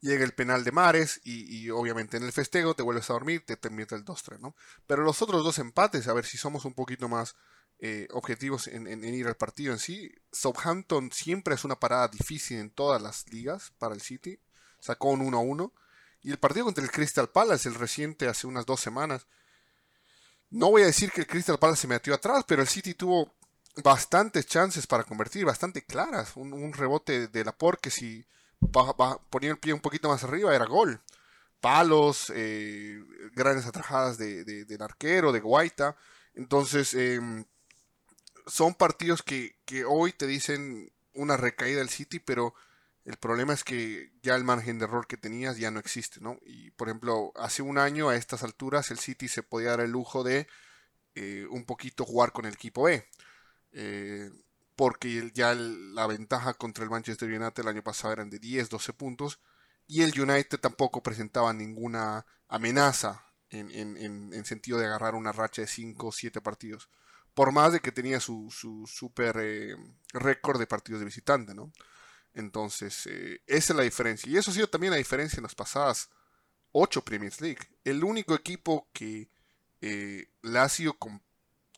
Llega 0.00 0.24
el 0.24 0.32
penal 0.32 0.64
de 0.64 0.72
Mares 0.72 1.20
y, 1.24 1.68
obviamente 1.70 2.16
en 2.16 2.24
el 2.24 2.32
festejo 2.32 2.74
te 2.74 2.82
vuelves 2.82 3.10
a 3.10 3.14
dormir, 3.14 3.44
te 3.44 3.56
termina 3.56 3.86
el 3.90 4.04
2-3, 4.04 4.38
¿no? 4.40 4.54
Pero 4.86 5.02
los 5.02 5.22
otros 5.22 5.44
dos 5.44 5.58
empates, 5.58 6.08
a 6.08 6.12
ver 6.14 6.24
si 6.24 6.38
somos 6.38 6.64
un 6.64 6.74
poquito 6.74 7.08
más 7.08 7.36
eh, 7.78 8.08
objetivos 8.12 8.66
en, 8.66 9.02
ir 9.04 9.26
al 9.26 9.36
partido 9.36 9.72
en 9.72 9.78
sí. 9.78 10.12
Southampton 10.32 11.10
siempre 11.12 11.54
es 11.54 11.64
una 11.64 11.80
parada 11.80 12.08
difícil 12.08 12.58
en 12.58 12.70
todas 12.70 13.00
las 13.00 13.30
ligas 13.32 13.72
para 13.78 13.94
el 13.94 14.00
City. 14.02 14.38
Sacó 14.80 15.10
un 15.10 15.20
1-1. 15.20 15.72
Y 16.22 16.30
el 16.30 16.38
partido 16.38 16.66
contra 16.66 16.84
el 16.84 16.90
Crystal 16.90 17.30
Palace, 17.30 17.68
el 17.68 17.74
reciente 17.74 18.28
hace 18.28 18.46
unas 18.46 18.66
dos 18.66 18.80
semanas. 18.80 19.26
No 20.50 20.70
voy 20.70 20.82
a 20.82 20.86
decir 20.86 21.10
que 21.12 21.22
el 21.22 21.26
Crystal 21.26 21.58
Palace 21.58 21.82
se 21.82 21.88
metió 21.88 22.14
atrás, 22.14 22.44
pero 22.46 22.60
el 22.60 22.68
City 22.68 22.92
tuvo 22.92 23.32
bastantes 23.82 24.46
chances 24.46 24.86
para 24.86 25.04
convertir, 25.04 25.44
bastante 25.44 25.84
claras. 25.84 26.36
Un, 26.36 26.72
rebote 26.72 27.28
de 27.28 27.44
Laporte 27.44 27.82
que 27.82 27.90
si 27.90 28.26
ponía 29.30 29.50
el 29.50 29.58
pie 29.58 29.72
un 29.72 29.80
poquito 29.80 30.08
más 30.08 30.24
arriba 30.24 30.54
era 30.54 30.66
gol. 30.66 31.00
Palos, 31.60 32.32
eh, 32.34 33.02
grandes 33.34 33.66
atrajadas 33.66 34.18
de, 34.18 34.44
del 34.44 34.82
arquero, 34.82 35.32
de 35.32 35.40
Guaita. 35.40 35.96
Entonces, 36.34 36.94
em, 36.94 37.44
son 38.46 38.74
partidos 38.74 39.22
que, 39.22 39.56
que, 39.64 39.84
hoy 39.84 40.12
te 40.12 40.26
dicen 40.26 40.90
una 41.14 41.36
recaída 41.36 41.78
del 41.78 41.90
City, 41.90 42.18
pero 42.18 42.54
el 43.04 43.16
problema 43.16 43.52
es 43.52 43.64
que 43.64 44.12
ya 44.22 44.36
el 44.36 44.44
margen 44.44 44.78
de 44.78 44.84
error 44.84 45.06
que 45.06 45.16
tenías 45.16 45.58
ya 45.58 45.70
no 45.70 45.80
existe, 45.80 46.20
¿no? 46.20 46.38
Y 46.44 46.70
por 46.72 46.88
ejemplo, 46.88 47.32
hace 47.36 47.62
un 47.62 47.78
año 47.78 48.08
a 48.08 48.16
estas 48.16 48.42
alturas 48.42 48.90
el 48.90 48.98
City 48.98 49.28
se 49.28 49.42
podía 49.42 49.70
dar 49.70 49.80
el 49.80 49.90
lujo 49.90 50.22
de 50.22 50.46
eh, 51.14 51.46
un 51.50 51.64
poquito 51.64 52.04
jugar 52.04 52.32
con 52.32 52.44
el 52.46 52.54
equipo 52.54 52.84
B. 52.84 53.06
Eh, 53.72 54.30
porque 54.80 55.30
ya 55.34 55.52
la 55.52 56.06
ventaja 56.06 56.54
contra 56.54 56.84
el 56.84 56.88
Manchester 56.88 57.28
United 57.28 57.60
el 57.60 57.68
año 57.68 57.82
pasado 57.82 58.14
eran 58.14 58.30
de 58.30 58.38
10, 58.38 58.70
12 58.70 58.94
puntos, 58.94 59.38
y 59.86 60.00
el 60.00 60.18
United 60.18 60.58
tampoco 60.58 61.02
presentaba 61.02 61.52
ninguna 61.52 62.24
amenaza 62.48 63.26
en, 63.50 63.70
en, 63.70 64.44
sentido 64.46 64.78
de 64.78 64.86
agarrar 64.86 65.16
una 65.16 65.32
racha 65.32 65.60
de 65.60 65.68
5 65.68 66.06
o 66.06 66.12
7 66.12 66.40
partidos, 66.40 66.88
por 67.34 67.52
más 67.52 67.74
de 67.74 67.80
que 67.80 67.92
tenía 67.92 68.20
su, 68.20 68.50
su 68.50 68.86
super 68.86 69.36
eh, 69.38 69.76
récord 70.14 70.58
de 70.58 70.66
partidos 70.66 71.00
de 71.00 71.04
visitante, 71.04 71.54
¿no? 71.54 71.70
Entonces, 72.32 73.06
eh, 73.06 73.42
esa 73.46 73.74
es 73.74 73.76
la 73.76 73.82
diferencia. 73.82 74.32
Y 74.32 74.38
eso 74.38 74.50
ha 74.50 74.54
sido 74.54 74.70
también 74.70 74.92
la 74.92 74.96
diferencia 74.96 75.36
en 75.36 75.42
las 75.42 75.54
pasadas 75.54 76.08
8 76.72 77.04
Premier 77.04 77.34
League. 77.38 77.68
El 77.84 78.02
único 78.02 78.34
equipo 78.34 78.88
que 78.94 79.28
eh, 79.82 80.30
le 80.40 80.58
ha 80.58 80.70
sido 80.70 80.94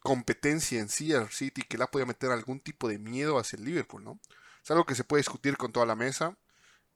competencia 0.02 0.80
en 0.80 0.88
sí 0.88 1.12
al 1.12 1.30
City 1.30 1.62
que 1.62 1.78
le 1.78 1.85
ha 1.85 1.90
podido 1.90 2.06
meter 2.06 2.30
algún 2.30 2.61
tipo 2.61 2.88
de 2.88 2.99
miedo 2.99 3.38
hacia 3.38 3.56
el 3.56 3.64
Liverpool, 3.64 4.04
¿no? 4.04 4.21
Es 4.62 4.71
algo 4.71 4.85
que 4.85 4.94
se 4.94 5.04
puede 5.04 5.21
discutir 5.21 5.56
con 5.56 5.73
toda 5.73 5.87
la 5.87 5.97
mesa, 5.97 6.37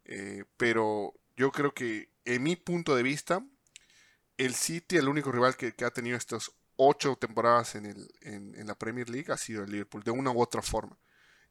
eh, 0.04 0.44
pero 0.56 1.14
yo 1.36 1.50
creo 1.50 1.74
que 1.74 2.10
en 2.24 2.42
mi 2.42 2.56
punto 2.56 2.94
de 2.96 3.02
vista, 3.02 3.44
el 4.36 4.54
City, 4.54 4.96
el 4.96 5.08
único 5.08 5.32
rival 5.32 5.56
que, 5.56 5.74
ha 5.84 5.90
tenido 5.90 6.16
estas 6.16 6.50
ocho 6.76 7.16
temporadas 7.16 7.74
en, 7.74 7.86
el, 7.86 8.08
en, 8.20 8.66
la 8.66 8.74
Premier 8.74 9.08
League 9.08 9.32
ha 9.32 9.36
sido 9.36 9.64
el 9.64 9.70
Liverpool, 9.70 10.02
de 10.02 10.10
una 10.10 10.30
u 10.30 10.40
otra 10.40 10.62
forma. 10.62 10.98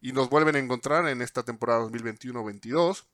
Y 0.02 0.12
nos 0.12 0.30
vuelven 0.30 0.56
a 0.56 0.60
encontrar 0.60 1.08
en 1.08 1.22
esta 1.22 1.44
temporada 1.44 1.82
2021-22, 1.86 3.06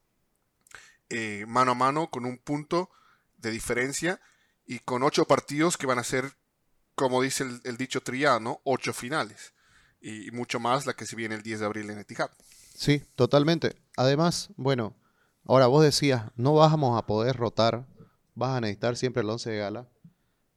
eh, 1.10 1.46
mano 1.48 1.72
a 1.72 1.76
mano, 1.76 2.10
con 2.10 2.26
un 2.26 2.38
punto 2.38 2.90
de 3.38 3.52
diferencia 3.52 4.20
y 4.66 4.80
con 4.80 5.04
ocho 5.04 5.26
partidos 5.26 5.78
que 5.78 5.88
van 5.88 6.00
a 6.00 6.04
ser 6.04 6.36
como 6.96 7.22
dice 7.22 7.46
el, 7.64 7.78
dicho 7.78 8.02
triano, 8.02 8.62
ocho 8.64 8.94
finales. 8.94 9.54
Y, 10.02 10.32
mucho 10.32 10.60
más 10.60 10.86
la 10.86 10.94
que 10.94 11.06
se 11.06 11.16
viene 11.16 11.36
el 11.36 11.44
10 11.44 11.60
de 11.60 11.66
abril 11.66 11.90
en 11.90 12.00
Etihad. 12.00 12.32
Sí, 12.76 13.04
totalmente. 13.16 13.76
Además, 13.98 14.50
bueno, 14.58 14.96
ahora 15.46 15.68
vos 15.68 15.84
decías, 15.84 16.32
no 16.36 16.56
vamos 16.56 16.98
a 16.98 17.06
poder 17.06 17.36
rotar, 17.36 17.86
vas 18.34 18.58
a 18.58 18.62
necesitar 18.62 18.98
siempre 18.98 19.22
el 19.22 19.30
11 19.30 19.52
de 19.52 19.58
gala, 19.58 19.88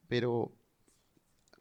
pero 0.08 0.52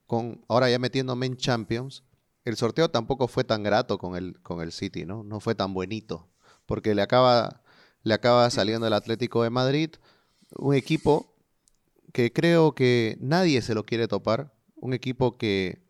con 0.07 0.45
ahora 0.47 0.69
ya 0.69 0.79
metiéndome 0.79 1.25
en 1.25 1.37
Champions, 1.37 2.03
el 2.45 2.57
sorteo 2.57 2.89
tampoco 2.89 3.27
fue 3.27 3.43
tan 3.43 3.63
grato 3.63 3.97
con 3.97 4.15
el, 4.15 4.39
con 4.41 4.61
el 4.61 4.71
City, 4.71 5.05
¿no? 5.05 5.23
No 5.23 5.39
fue 5.39 5.55
tan 5.55 5.73
bonito, 5.73 6.29
porque 6.65 6.93
le 6.93 7.01
acaba, 7.01 7.63
le 8.03 8.13
acaba 8.13 8.49
saliendo 8.49 8.85
el 8.87 8.93
Atlético 8.93 9.43
de 9.43 9.49
Madrid, 9.49 9.91
un 10.55 10.75
equipo 10.75 11.33
que 12.11 12.31
creo 12.31 12.75
que 12.75 13.17
nadie 13.19 13.61
se 13.61 13.73
lo 13.73 13.85
quiere 13.85 14.07
topar, 14.07 14.53
un 14.83 14.93
equipo 14.93 15.37
que 15.37 15.81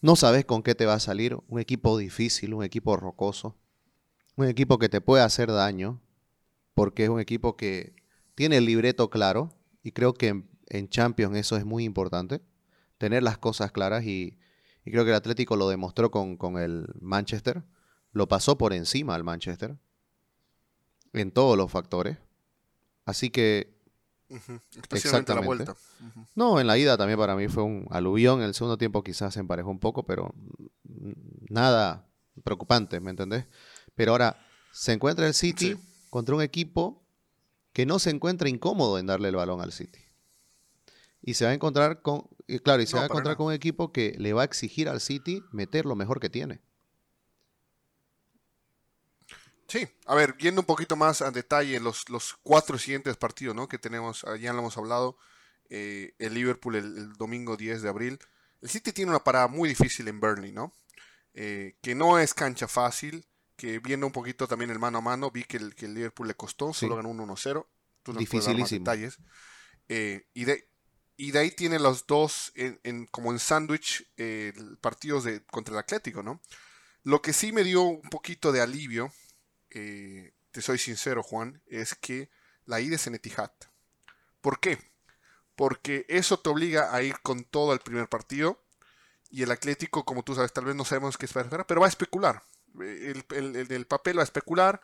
no 0.00 0.16
sabes 0.16 0.44
con 0.44 0.64
qué 0.64 0.74
te 0.74 0.86
va 0.86 0.94
a 0.94 1.00
salir, 1.00 1.38
un 1.46 1.60
equipo 1.60 1.96
difícil, 1.96 2.52
un 2.52 2.64
equipo 2.64 2.96
rocoso, 2.96 3.56
un 4.34 4.48
equipo 4.48 4.76
que 4.80 4.88
te 4.88 5.00
puede 5.00 5.22
hacer 5.22 5.52
daño, 5.52 6.00
porque 6.74 7.04
es 7.04 7.10
un 7.10 7.20
equipo 7.20 7.56
que 7.56 7.94
tiene 8.34 8.56
el 8.56 8.64
libreto 8.64 9.08
claro, 9.08 9.54
y 9.84 9.92
creo 9.92 10.14
que 10.14 10.42
en, 10.66 10.88
Champions 10.88 11.36
eso 11.36 11.56
es 11.56 11.64
muy 11.64 11.84
importante, 11.84 12.42
tener 12.98 13.22
las 13.22 13.38
cosas 13.38 13.70
claras, 13.70 14.04
y, 14.04 14.36
creo 14.84 15.04
que 15.04 15.10
el 15.10 15.16
Atlético 15.16 15.54
lo 15.54 15.68
demostró 15.68 16.10
con, 16.10 16.58
el 16.58 16.88
Manchester, 17.00 17.62
lo 18.10 18.26
pasó 18.26 18.58
por 18.58 18.72
encima 18.72 19.14
al 19.14 19.22
Manchester, 19.22 19.78
en 21.12 21.30
todos 21.30 21.56
los 21.56 21.70
factores. 21.70 22.18
Así 23.04 23.30
que 23.30 23.73
Especialmente 24.74 25.34
la 25.34 25.40
vuelta. 25.40 25.76
No, 26.34 26.60
en 26.60 26.66
la 26.66 26.78
ida 26.78 26.96
también 26.96 27.18
para 27.18 27.36
mí 27.36 27.48
fue 27.48 27.62
un 27.62 27.86
aluvión. 27.90 28.40
En 28.40 28.46
el 28.46 28.54
segundo 28.54 28.78
tiempo 28.78 29.02
quizás 29.02 29.34
se 29.34 29.40
emparejó 29.40 29.70
un 29.70 29.78
poco, 29.78 30.04
pero 30.04 30.34
nada 31.48 32.08
preocupante, 32.42 33.00
¿me 33.00 33.10
entendés? 33.10 33.46
Pero 33.94 34.12
ahora 34.12 34.36
se 34.72 34.92
encuentra 34.92 35.26
el 35.26 35.34
City 35.34 35.76
contra 36.10 36.34
un 36.34 36.42
equipo 36.42 37.04
que 37.72 37.86
no 37.86 37.98
se 37.98 38.10
encuentra 38.10 38.48
incómodo 38.48 38.98
en 38.98 39.06
darle 39.06 39.28
el 39.28 39.36
balón 39.36 39.60
al 39.60 39.72
City. 39.72 40.00
Y 41.22 41.34
se 41.34 41.44
va 41.44 41.52
a 41.52 41.54
encontrar 41.54 42.02
con, 42.02 42.28
claro, 42.62 42.82
y 42.82 42.86
se 42.86 42.96
va 42.96 43.02
a 43.02 43.06
encontrar 43.06 43.36
con 43.36 43.46
un 43.46 43.52
equipo 43.52 43.92
que 43.92 44.14
le 44.18 44.32
va 44.32 44.42
a 44.42 44.44
exigir 44.44 44.88
al 44.88 45.00
City 45.00 45.42
meter 45.52 45.86
lo 45.86 45.96
mejor 45.96 46.20
que 46.20 46.28
tiene. 46.28 46.60
Sí, 49.68 49.88
a 50.06 50.14
ver, 50.14 50.34
viendo 50.34 50.60
un 50.60 50.66
poquito 50.66 50.96
más 50.96 51.22
a 51.22 51.30
detalle 51.30 51.80
los, 51.80 52.08
los 52.10 52.34
cuatro 52.42 52.78
siguientes 52.78 53.16
partidos 53.16 53.56
¿no? 53.56 53.68
que 53.68 53.78
tenemos, 53.78 54.24
ah, 54.24 54.36
ya 54.36 54.52
lo 54.52 54.60
hemos 54.60 54.76
hablado, 54.76 55.16
eh, 55.70 56.14
el 56.18 56.34
Liverpool 56.34 56.76
el, 56.76 57.12
domingo 57.14 57.56
10 57.56 57.82
de 57.82 57.88
abril. 57.88 58.18
El 58.60 58.68
City 58.68 58.92
tiene 58.92 59.10
una 59.10 59.24
parada 59.24 59.48
muy 59.48 59.68
difícil 59.68 60.08
en 60.08 60.20
Burnley, 60.20 60.52
¿no? 60.52 60.72
Eh, 61.34 61.76
que 61.82 61.94
no 61.94 62.18
es 62.18 62.34
cancha 62.34 62.68
fácil, 62.68 63.26
que 63.56 63.78
viendo 63.78 64.06
un 64.06 64.12
poquito 64.12 64.46
también 64.46 64.70
el 64.70 64.78
mano 64.78 64.98
a 64.98 65.00
mano, 65.00 65.30
vi 65.30 65.44
que 65.44 65.56
el, 65.56 65.74
que 65.74 65.86
el 65.86 65.94
Liverpool 65.94 66.28
le 66.28 66.34
costó, 66.34 66.72
solo 66.72 66.96
ganó 66.96 67.10
un 67.10 67.18
1-0. 67.18 67.66
Dificilísimo. 68.18 68.80
detalles. 68.80 69.18
Eh, 69.88 70.28
y, 70.34 70.44
de, 70.44 70.68
y 71.16 71.30
de 71.30 71.38
ahí 71.38 71.50
tiene 71.50 71.78
los 71.78 72.06
dos 72.06 72.52
en, 72.54 73.06
como 73.06 73.32
en 73.32 73.38
sándwich 73.38 74.06
partidos 74.80 75.24
de, 75.24 75.44
contra 75.46 75.72
el 75.72 75.78
Atlético, 75.78 76.22
¿no? 76.22 76.40
Lo 77.02 77.20
que 77.20 77.32
sí 77.32 77.52
me 77.52 77.64
dio 77.64 77.82
un 77.82 78.08
poquito 78.10 78.52
de 78.52 78.60
alivio 78.60 79.12
eh, 79.74 80.32
te 80.50 80.62
soy 80.62 80.78
sincero, 80.78 81.22
Juan, 81.22 81.60
es 81.66 81.94
que 81.94 82.30
la 82.64 82.80
ida 82.80 82.96
es 82.96 83.06
en 83.06 83.16
Etihad. 83.16 83.52
¿Por 84.40 84.60
qué? 84.60 84.78
Porque 85.56 86.06
eso 86.08 86.38
te 86.38 86.50
obliga 86.50 86.94
a 86.94 87.02
ir 87.02 87.20
con 87.20 87.44
todo 87.44 87.72
el 87.72 87.80
primer 87.80 88.08
partido 88.08 88.62
y 89.30 89.42
el 89.42 89.50
Atlético, 89.50 90.04
como 90.04 90.22
tú 90.22 90.34
sabes, 90.34 90.52
tal 90.52 90.64
vez 90.64 90.76
no 90.76 90.84
sabemos 90.84 91.18
qué 91.18 91.26
esperar, 91.26 91.66
pero 91.66 91.80
va 91.80 91.86
a 91.86 91.88
especular. 91.88 92.42
El, 92.78 93.24
el, 93.30 93.86
papel 93.86 94.18
va 94.18 94.22
a 94.22 94.24
especular 94.24 94.80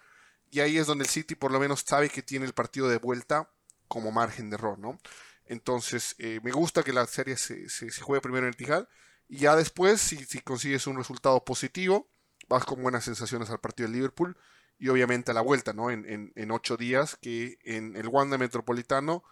y 0.51 0.61
ahí 0.61 0.77
es 0.77 0.87
donde 0.87 1.05
el 1.05 1.11
City 1.11 1.35
por 1.35 1.53
lo 1.53 1.61
menos 1.61 1.85
sabe 1.87 2.09
que 2.09 2.23
tiene 2.23 2.47
el 2.47 2.53
partido 2.53 2.89
de 2.89 2.99
vuelta 2.99 3.51
como 3.87 4.13
margen 4.13 4.51
de 4.51 4.57
error, 4.57 4.79
¿no? 4.79 4.99
Entonces, 5.45 6.15
eh, 6.19 6.41
me 6.43 6.53
gusta 6.53 6.83
que 6.83 6.93
la 6.93 7.07
serie 7.07 7.37
se, 7.37 7.69
se, 7.69 7.91
juegue 8.01 8.21
primero 8.21 8.47
en 8.47 8.53
Etihad 8.53 8.89
y 9.29 9.39
ya 9.39 9.57
después, 9.57 10.01
si, 10.01 10.25
si 10.25 10.41
consigues 10.41 10.87
un 10.87 10.97
resultado 10.97 11.45
positivo, 11.45 12.09
vas 12.49 12.65
con 12.65 12.83
buenas 12.83 13.05
sensaciones 13.05 13.51
al 13.51 13.61
partido 13.61 13.89
de 13.89 13.95
Liverpool 13.95 14.37
y 14.81 14.89
obviamente 14.89 15.31
a 15.31 15.35
la 15.35 15.43
vuelta, 15.43 15.75
¿no? 15.75 15.91
En, 15.91 16.33
en, 16.35 16.51
ocho 16.51 16.79
días, 16.79 17.19
que 17.21 17.59
en 17.65 17.97
el 17.97 18.09
Wanda 18.09 18.39
Metropolitano, 18.39 19.23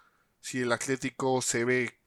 si 0.41 0.61
el 0.61 0.71
Atlético 0.71 1.41
se 1.41 1.65
ve 1.65 1.99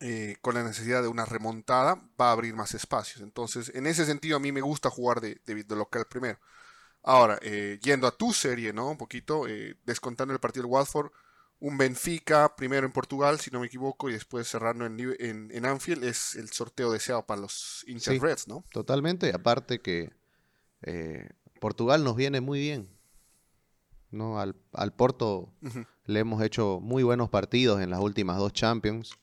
eh, 0.00 0.36
con 0.40 0.54
la 0.54 0.64
necesidad 0.64 1.02
de 1.02 1.08
una 1.08 1.26
remontada, 1.26 2.02
va 2.18 2.30
a 2.30 2.32
abrir 2.32 2.54
más 2.54 2.74
espacios. 2.74 3.20
Entonces, 3.20 3.70
en 3.74 3.86
ese 3.86 4.06
sentido, 4.06 4.38
a 4.38 4.40
mí 4.40 4.52
me 4.52 4.62
gusta 4.62 4.88
jugar 4.88 5.20
de, 5.20 5.38
de, 5.44 5.76
local 5.76 6.06
primero. 6.08 6.38
Ahora, 7.02 7.38
eh, 7.42 7.78
yendo 7.82 8.06
a 8.06 8.16
tu 8.16 8.32
serie, 8.32 8.72
¿no? 8.72 8.88
Un 8.88 8.96
poquito, 8.96 9.46
eh, 9.46 9.76
descontando 9.84 10.32
el 10.32 10.40
partido 10.40 10.62
del 10.62 10.72
Watford, 10.72 11.12
un 11.60 11.76
Benfica, 11.76 12.56
primero 12.56 12.86
en 12.86 12.92
Portugal, 12.92 13.38
si 13.38 13.50
no 13.50 13.60
me 13.60 13.66
equivoco, 13.66 14.08
y 14.08 14.14
después 14.14 14.48
cerrando 14.48 14.86
en, 14.86 14.98
en, 14.98 15.50
en 15.50 15.66
Anfield, 15.66 16.04
es 16.04 16.34
el 16.36 16.48
sorteo 16.50 16.90
deseado 16.90 17.26
para 17.26 17.42
los 17.42 17.84
hinchas 17.86 18.18
Reds, 18.18 18.48
¿no? 18.48 18.64
Totalmente, 18.72 19.30
aparte 19.34 19.80
que 19.80 20.10
Portugal 21.60 22.04
nos 22.04 22.16
viene 22.16 22.40
muy 22.40 22.60
bien. 22.60 22.88
¿no? 24.10 24.40
Al, 24.40 24.54
Porto 24.94 25.52
le 26.06 26.20
hemos 26.20 26.42
hecho 26.42 26.80
muy 26.80 27.02
buenos 27.02 27.28
partidos 27.28 27.80
en 27.80 27.90
las 27.90 28.00
últimas 28.00 28.38
dos 28.38 28.52
Champions. 28.52 29.18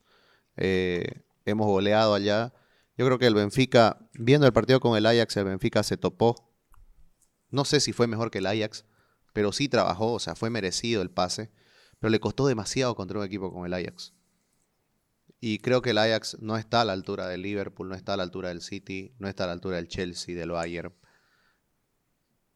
Eh, 0.58 1.24
hemos 1.46 1.68
goleado 1.68 2.14
allá. 2.14 2.54
Yo 2.98 3.06
creo 3.06 3.18
que 3.18 3.28
el 3.28 3.34
Benfica, 3.34 3.98
viendo 4.14 4.46
el 4.46 4.54
partido 4.54 4.80
con 4.80 4.98
el 4.98 5.06
Ajax, 5.06 5.38
el 5.38 5.46
Benfica 5.46 5.84
se 5.84 5.98
topó. 5.98 6.52
No 7.50 7.66
sé 7.66 7.80
si 7.80 7.94
fue 7.94 8.08
mejor 8.08 8.32
que 8.32 8.40
el 8.40 8.46
Ajax, 8.46 8.86
pero 9.34 9.52
sí 9.52 9.68
trabajó, 9.68 10.14
o 10.14 10.20
sea, 10.20 10.36
fue 10.36 10.50
merecido 10.50 11.02
el 11.02 11.10
pase, 11.10 11.52
pero 12.00 12.10
le 12.10 12.20
costó 12.20 12.48
demasiado 12.48 12.96
contra 12.96 13.20
un 13.20 13.26
equipo 13.26 13.52
como 13.52 13.66
el 13.66 13.74
Ajax. 13.74 14.14
Y 15.40 15.60
creo 15.60 15.82
que 15.82 15.90
el 15.90 15.98
Ajax 15.98 16.38
no 16.40 16.56
está 16.56 16.82
a 16.82 16.86
la 16.86 16.94
altura 16.94 17.28
del 17.28 17.42
Liverpool, 17.42 17.90
no 17.90 17.96
está 17.96 18.14
a 18.14 18.18
la 18.18 18.24
altura 18.24 18.50
del 18.50 18.62
City, 18.62 19.14
no 19.20 19.28
está 19.28 19.44
a 19.44 19.48
la 19.48 19.54
altura 19.54 19.76
del 19.76 19.88
Chelsea, 19.88 20.36
del 20.36 20.52
Bayern. 20.52 20.94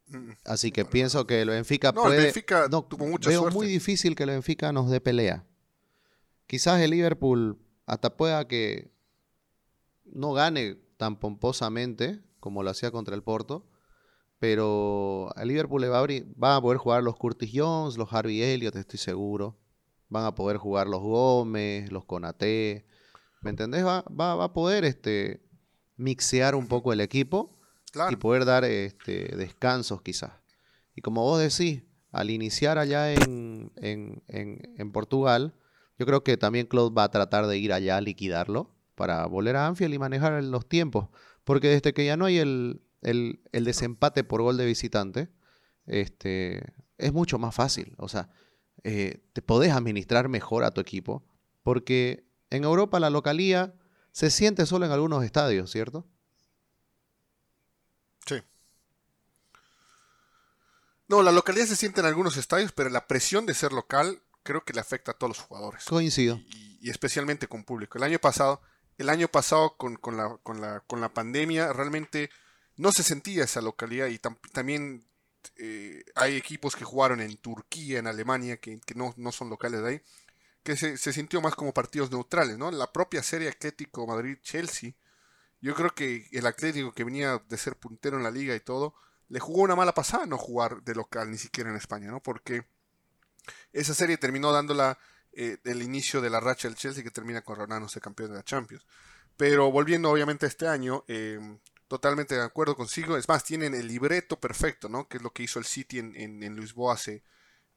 Mm. 0.08 0.30
Así 0.44 0.72
que 0.72 0.84
pienso 0.84 1.26
que 1.26 1.42
el 1.42 1.50
Benfica 1.50 1.92
no, 1.92 2.02
puede. 2.02 2.16
El 2.16 2.22
Benfica 2.24 2.68
tuvo 2.68 3.06
mucha 3.06 3.28
veo 3.28 3.50
muy 3.50 3.66
difícil 3.66 4.14
que 4.14 4.24
el 4.24 4.30
Benfica 4.30 4.72
nos 4.72 4.90
dé 4.90 5.00
pelea. 5.00 5.44
Quizás 6.46 6.80
el 6.80 6.90
Liverpool 6.90 7.58
hasta 7.86 8.16
pueda 8.16 8.46
que 8.48 8.90
no 10.04 10.32
gane 10.32 10.76
tan 10.96 11.18
pomposamente 11.18 12.22
como 12.40 12.62
lo 12.62 12.70
hacía 12.70 12.90
contra 12.90 13.14
el 13.14 13.22
Porto, 13.22 13.66
pero 14.38 15.30
el 15.36 15.48
Liverpool 15.48 15.80
le 15.80 15.88
va 15.88 15.96
a, 15.96 16.00
abrir, 16.00 16.32
va 16.42 16.56
a 16.56 16.62
poder 16.62 16.78
jugar 16.78 17.02
los 17.02 17.16
Curtis 17.16 17.50
Jones, 17.52 17.96
los 17.96 18.12
Harvey 18.12 18.42
Elliott, 18.42 18.76
estoy 18.76 18.98
seguro. 18.98 19.58
Van 20.08 20.24
a 20.24 20.34
poder 20.34 20.56
jugar 20.56 20.86
los 20.86 21.02
Gómez, 21.02 21.92
los 21.92 22.04
Conate. 22.04 22.86
¿Me 23.42 23.50
entendés? 23.50 23.84
Va, 23.84 24.02
va, 24.08 24.42
a 24.42 24.52
poder 24.54 24.84
este, 24.84 25.42
mixear 25.96 26.54
un 26.54 26.66
poco 26.66 26.92
el 26.92 27.00
equipo 27.00 27.57
y 28.10 28.16
poder 28.16 28.44
dar 28.44 28.64
este, 28.64 29.36
descansos 29.36 30.02
quizás. 30.02 30.32
Y 30.94 31.00
como 31.00 31.22
vos 31.22 31.40
decís, 31.40 31.82
al 32.10 32.30
iniciar 32.30 32.78
allá 32.78 33.12
en, 33.12 33.72
en, 33.76 34.92
Portugal, 34.92 35.54
yo 35.98 36.06
creo 36.06 36.24
que 36.24 36.36
también 36.36 36.66
Claude 36.66 36.94
va 36.94 37.04
a 37.04 37.10
tratar 37.10 37.46
de 37.46 37.58
ir 37.58 37.72
allá 37.72 37.96
a 37.96 38.00
liquidarlo 38.00 38.74
para 38.94 39.26
volver 39.26 39.56
a 39.56 39.66
Anfield 39.66 39.94
y 39.94 39.98
manejar 39.98 40.42
los 40.42 40.68
tiempos. 40.68 41.08
Porque 41.44 41.68
desde 41.68 41.92
que 41.92 42.04
ya 42.04 42.16
no 42.16 42.24
hay 42.24 42.38
el, 42.38 42.82
el, 43.02 43.40
el 43.52 43.64
desempate 43.64 44.24
por 44.24 44.42
gol 44.42 44.56
de 44.56 44.66
visitante, 44.66 45.28
este, 45.86 46.62
es 46.98 47.12
mucho 47.12 47.38
más 47.38 47.54
fácil. 47.54 47.94
O 47.98 48.08
sea, 48.08 48.28
eh, 48.84 49.22
te 49.32 49.42
podés 49.42 49.72
administrar 49.72 50.28
mejor 50.28 50.64
a 50.64 50.70
tu 50.70 50.80
equipo, 50.80 51.24
porque 51.62 52.24
en 52.50 52.64
Europa 52.64 53.00
la 53.00 53.10
localía 53.10 53.74
se 54.12 54.30
siente 54.30 54.66
solo 54.66 54.86
en 54.86 54.92
algunos 54.92 55.24
estadios, 55.24 55.70
¿cierto? 55.70 56.06
Sí. 58.26 58.36
No, 61.08 61.22
la 61.22 61.32
localidad 61.32 61.66
se 61.66 61.76
siente 61.76 62.00
en 62.00 62.06
algunos 62.06 62.36
estadios, 62.36 62.72
pero 62.72 62.90
la 62.90 63.06
presión 63.06 63.46
de 63.46 63.54
ser 63.54 63.72
local 63.72 64.22
creo 64.42 64.64
que 64.64 64.72
le 64.72 64.80
afecta 64.80 65.12
a 65.12 65.14
todos 65.14 65.36
los 65.36 65.46
jugadores. 65.46 65.84
Coincido. 65.84 66.40
Y, 66.80 66.90
especialmente 66.90 67.48
con 67.48 67.64
público. 67.64 67.98
El 67.98 68.04
año 68.04 68.18
pasado, 68.18 68.62
el 68.98 69.08
año 69.08 69.28
pasado 69.28 69.76
con, 69.76 69.98
la, 70.16 70.38
con, 70.42 70.60
la, 70.60 70.80
con 70.80 71.00
la 71.00 71.12
pandemia, 71.12 71.72
realmente 71.72 72.30
no 72.76 72.92
se 72.92 73.02
sentía 73.02 73.44
esa 73.44 73.60
localidad 73.60 74.06
y 74.06 74.18
también 74.18 75.08
eh, 75.56 76.04
hay 76.14 76.36
equipos 76.36 76.76
que 76.76 76.84
jugaron 76.84 77.20
en 77.20 77.36
Turquía, 77.36 77.98
en 77.98 78.06
Alemania, 78.06 78.58
que, 78.58 78.80
no, 78.94 79.14
son 79.32 79.50
locales 79.50 79.82
de 79.82 79.88
ahí, 79.88 80.02
que 80.62 80.76
se, 80.76 81.12
sintió 81.12 81.40
más 81.40 81.54
como 81.54 81.72
partidos 81.72 82.10
neutrales, 82.10 82.58
¿no? 82.58 82.70
La 82.70 82.92
propia 82.92 83.22
serie 83.22 83.48
Atlético 83.48 84.06
Madrid-Chelsea, 84.06 84.92
yo 85.60 85.74
creo 85.74 85.94
que 85.94 86.28
el 86.32 86.46
Atlético 86.46 86.92
que 86.92 87.04
venía 87.04 87.42
de 87.48 87.58
ser 87.58 87.76
puntero 87.76 88.16
en 88.16 88.22
la 88.22 88.30
liga 88.30 88.54
y 88.54 88.60
todo, 88.60 88.94
le 89.28 89.40
jugó 89.40 89.62
una 89.62 89.76
mala 89.76 89.94
pasada 89.94 90.26
no 90.26 90.38
jugar 90.38 90.82
de 90.82 90.94
local, 90.94 91.30
ni 91.30 91.38
siquiera 91.38 91.70
en 91.70 91.76
España, 91.76 92.10
¿no? 92.10 92.22
Porque 92.22 92.66
esa 93.72 93.94
serie 93.94 94.16
terminó 94.18 94.52
dándola 94.52 94.98
eh, 95.32 95.58
el 95.64 95.82
inicio 95.82 96.20
de 96.20 96.30
la 96.30 96.40
racha 96.40 96.68
del 96.68 96.76
Chelsea 96.76 97.02
que 97.02 97.10
termina 97.10 97.42
coronándose 97.42 98.00
campeón 98.00 98.30
de 98.30 98.36
la 98.36 98.42
Champions. 98.42 98.86
Pero 99.36 99.70
volviendo 99.70 100.10
obviamente 100.10 100.46
a 100.46 100.48
este 100.48 100.66
año, 100.66 101.04
eh, 101.06 101.38
totalmente 101.88 102.34
de 102.34 102.42
acuerdo 102.42 102.76
consigo. 102.76 103.16
Es 103.16 103.28
más, 103.28 103.44
tienen 103.44 103.74
el 103.74 103.88
libreto 103.88 104.38
perfecto, 104.38 104.88
¿no? 104.88 105.08
Que 105.08 105.16
es 105.16 105.22
lo 105.22 105.32
que 105.32 105.42
hizo 105.42 105.58
el 105.58 105.64
City 105.64 105.98
en, 105.98 106.14
en, 106.42 106.56
Lisboa 106.56 106.94
hace, 106.94 107.24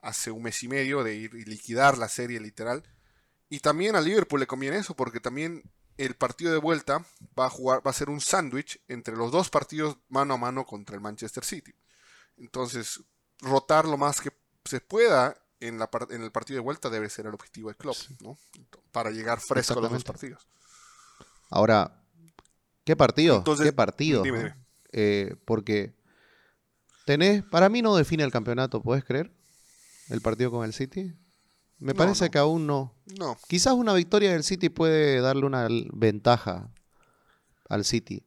hace 0.01 0.31
un 0.31 0.43
mes 0.43 0.61
y 0.63 0.67
medio, 0.67 1.03
de 1.03 1.15
ir 1.15 1.33
y 1.33 1.45
liquidar 1.45 1.97
la 1.97 2.09
serie 2.09 2.39
literal. 2.39 2.83
Y 3.49 3.59
también 3.59 3.95
a 3.95 4.01
Liverpool 4.01 4.39
le 4.39 4.47
conviene 4.47 4.77
eso, 4.77 4.95
porque 4.95 5.19
también 5.19 5.63
el 5.97 6.15
partido 6.15 6.51
de 6.51 6.57
vuelta 6.57 7.05
va 7.37 7.45
a 7.45 7.49
jugar, 7.49 7.85
va 7.85 7.91
a 7.91 7.95
ser 7.95 8.09
un 8.09 8.21
sándwich 8.21 8.81
entre 8.87 9.15
los 9.15 9.31
dos 9.31 9.49
partidos 9.49 9.97
mano 10.09 10.33
a 10.35 10.37
mano 10.37 10.65
contra 10.65 10.95
el 10.95 11.01
Manchester 11.01 11.43
City. 11.43 11.73
Entonces, 12.37 13.01
rotar 13.39 13.85
lo 13.85 13.97
más 13.97 14.21
que 14.21 14.31
se 14.65 14.81
pueda 14.81 15.37
en, 15.59 15.77
la, 15.77 15.89
en 16.09 16.23
el 16.23 16.31
partido 16.31 16.57
de 16.57 16.63
vuelta 16.63 16.89
debe 16.89 17.09
ser 17.09 17.27
el 17.27 17.33
objetivo 17.33 17.69
de 17.69 17.75
Klopp, 17.75 17.97
¿no? 18.21 18.37
Para 18.91 19.11
llegar 19.11 19.39
fresco 19.39 19.79
a 19.79 19.81
los 19.81 19.91
dos 19.91 20.03
partidos. 20.03 20.47
Ahora, 21.49 22.01
¿Qué 22.83 22.95
partido? 22.95 23.43
¿Qué 23.43 23.73
partido? 23.73 24.23
Eh, 24.91 25.35
porque 25.45 25.93
tenés, 27.05 27.43
para 27.43 27.69
mí 27.69 27.81
no 27.81 27.95
define 27.95 28.23
el 28.23 28.31
campeonato, 28.31 28.81
¿puedes 28.81 29.03
creer? 29.03 29.31
El 30.09 30.21
partido 30.21 30.51
con 30.51 30.65
el 30.65 30.73
City. 30.73 31.13
Me 31.81 31.95
parece 31.95 32.29
que 32.29 32.37
aún 32.37 32.67
no. 32.67 32.93
No. 33.17 33.35
Quizás 33.47 33.73
una 33.73 33.93
victoria 33.93 34.31
del 34.31 34.43
City 34.43 34.69
puede 34.69 35.19
darle 35.19 35.47
una 35.47 35.67
ventaja 35.91 36.69
al 37.67 37.85
City. 37.85 38.23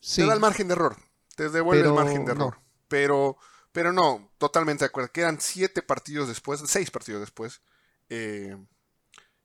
Sí. 0.00 0.22
Te 0.22 0.26
da 0.26 0.34
el 0.34 0.40
margen 0.40 0.66
de 0.66 0.74
error. 0.74 0.96
Te 1.36 1.48
devuelve 1.48 1.86
el 1.86 1.94
margen 1.94 2.24
de 2.24 2.32
error. 2.32 2.58
Pero, 2.88 3.36
pero 3.70 3.92
no, 3.92 4.32
totalmente 4.38 4.84
de 4.84 4.88
acuerdo. 4.88 5.12
Quedan 5.12 5.40
siete 5.40 5.80
partidos 5.80 6.26
después, 6.26 6.60
seis 6.66 6.90
partidos 6.90 7.20
después, 7.20 7.62
eh, 8.08 8.56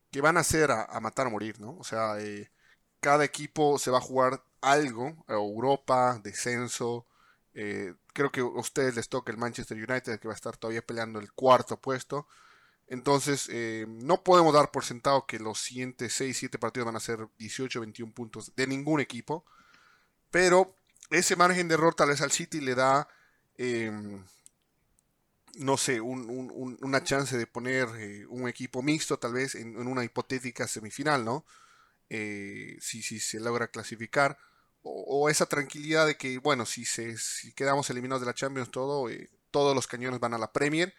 que 0.10 0.22
van 0.22 0.38
a 0.38 0.44
ser 0.44 0.72
a, 0.72 1.00
matar 1.00 1.28
o 1.28 1.30
morir, 1.30 1.60
¿no? 1.60 1.78
O 1.78 1.84
sea, 1.84 2.20
eh, 2.20 2.52
cada 3.00 3.24
equipo 3.24 3.78
se 3.78 3.92
va 3.92 4.00
a 4.00 4.02
jugar 4.02 4.44
algo, 4.62 5.24
Europa, 5.28 6.20
descenso. 6.24 7.06
Eh, 7.54 7.94
creo 8.14 8.32
que 8.32 8.42
a 8.42 8.46
ustedes 8.46 8.96
les 8.96 9.10
toca 9.10 9.32
el 9.32 9.38
Manchester 9.38 9.78
United, 9.78 10.20
que 10.20 10.28
va 10.28 10.34
a 10.34 10.38
estar 10.38 10.58
todavía 10.58 10.82
peleando 10.82 11.20
el 11.20 11.32
cuarto 11.34 11.80
puesto. 11.80 12.28
Entonces, 12.92 13.48
eh, 13.50 13.86
no 13.88 14.22
podemos 14.22 14.54
dar 14.54 14.70
por 14.70 14.84
sentado 14.84 15.26
que 15.26 15.40
los 15.40 15.60
siguientes 15.60 16.12
6, 16.12 16.38
7 16.38 16.60
partidos 16.60 16.88
van 16.88 16.98
a 16.98 17.00
ser 17.00 17.26
18, 17.38 17.80
21 17.80 18.14
puntos 18.14 18.54
de 18.54 18.68
ningún 18.68 19.00
equipo. 19.00 19.46
Pero 20.30 20.76
ese 21.10 21.38
margen 21.38 21.70
de 21.70 21.76
error 21.76 21.96
tal 21.96 22.10
vez 22.10 22.20
al 22.20 22.34
City 22.34 22.60
le 22.60 22.76
da, 22.76 23.08
em, 23.56 24.22
no 25.56 25.78
sé, 25.78 26.02
una 26.02 27.02
chance 27.02 27.38
de 27.38 27.48
poner 27.48 27.88
eh, 27.98 28.26
un 28.28 28.50
equipo 28.50 28.82
mixto 28.82 29.18
tal 29.18 29.34
vez 29.34 29.56
en, 29.56 29.78
una 29.88 30.04
hipotética 30.04 30.68
semifinal, 30.68 31.24
¿no? 31.24 31.46
Eh, 32.10 32.78
si, 32.82 33.02
se 33.02 33.40
logra 33.40 33.70
clasificar, 33.70 34.38
o, 34.84 35.30
esa 35.30 35.46
tranquilidad 35.46 36.08
de 36.08 36.18
que, 36.18 36.40
bueno, 36.40 36.66
si, 36.66 36.84
se, 36.84 37.18
si 37.18 37.54
quedamos 37.54 37.90
eliminados 37.90 38.20
de 38.20 38.28
la 38.28 38.34
Champions, 38.34 38.70
todo, 38.70 39.08
todos 39.50 39.74
los 39.76 39.88
cañones 39.88 40.20
van 40.20 40.34
a 40.34 40.38
la 40.38 40.52
Premier, 40.52 40.94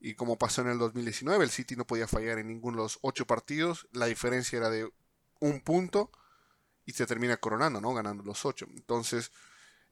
y 0.00 0.14
como 0.14 0.38
pasó 0.38 0.62
en 0.62 0.68
el 0.68 0.78
2019, 0.78 1.44
el 1.44 1.50
City 1.50 1.76
no 1.76 1.86
podía 1.86 2.06
fallar 2.06 2.38
en 2.38 2.48
ninguno 2.48 2.78
de 2.78 2.82
los 2.84 2.98
ocho 3.02 3.26
partidos, 3.26 3.88
la 3.92 4.06
diferencia 4.06 4.58
era 4.58 4.70
de 4.70 4.90
un 5.40 5.60
punto, 5.60 6.10
y 6.84 6.92
se 6.92 7.06
termina 7.06 7.36
coronando, 7.36 7.82
¿no? 7.82 7.92
Ganando 7.92 8.22
los 8.22 8.46
ocho. 8.46 8.66
Entonces, 8.70 9.30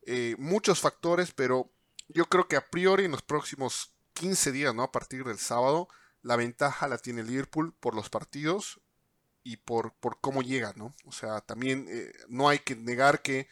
eh, 0.07 0.35
muchos 0.39 0.81
factores, 0.81 1.33
pero 1.33 1.71
yo 2.09 2.25
creo 2.25 2.49
que 2.49 2.57
a 2.57 2.65
priori 2.65 3.05
en 3.05 3.11
los 3.11 3.23
próximos 3.23 3.95
15 4.15 4.51
días, 4.51 4.75
¿no? 4.75 4.83
A 4.83 4.93
partir 4.93 5.25
del 5.25 5.39
sábado, 5.39 5.89
la 6.23 6.37
ventaja 6.37 6.89
la 6.89 6.97
tiene 6.97 7.23
Liverpool 7.23 7.75
por 7.79 7.95
los 7.95 8.09
partidos 8.09 8.81
y 9.43 9.59
por, 9.59 9.93
por 9.95 10.21
cómo 10.21 10.41
llega, 10.43 10.73
¿no? 10.75 10.95
O 11.05 11.13
sea, 11.13 11.41
también 11.43 11.87
eh, 11.91 12.13
no 12.29 12.49
hay 12.49 12.61
que 12.61 12.75
negar 12.77 13.21
que, 13.21 13.49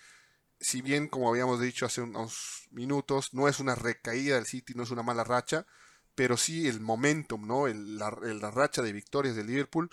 si 0.58 0.80
bien, 0.80 1.08
como 1.08 1.28
habíamos 1.28 1.60
dicho 1.60 1.84
hace 1.84 2.00
unos 2.00 2.66
minutos, 2.70 3.34
no 3.34 3.46
es 3.46 3.60
una 3.60 3.74
recaída 3.74 4.36
del 4.36 4.46
City, 4.46 4.72
no 4.74 4.84
es 4.84 4.90
una 4.90 5.02
mala 5.02 5.22
racha, 5.22 5.66
pero 6.14 6.36
sí 6.36 6.68
el 6.68 6.80
momentum, 6.80 7.46
¿no? 7.46 7.66
la, 7.66 8.10
racha 8.50 8.82
de 8.82 8.92
victorias 8.92 9.36
del 9.36 9.46
Liverpool 9.46 9.90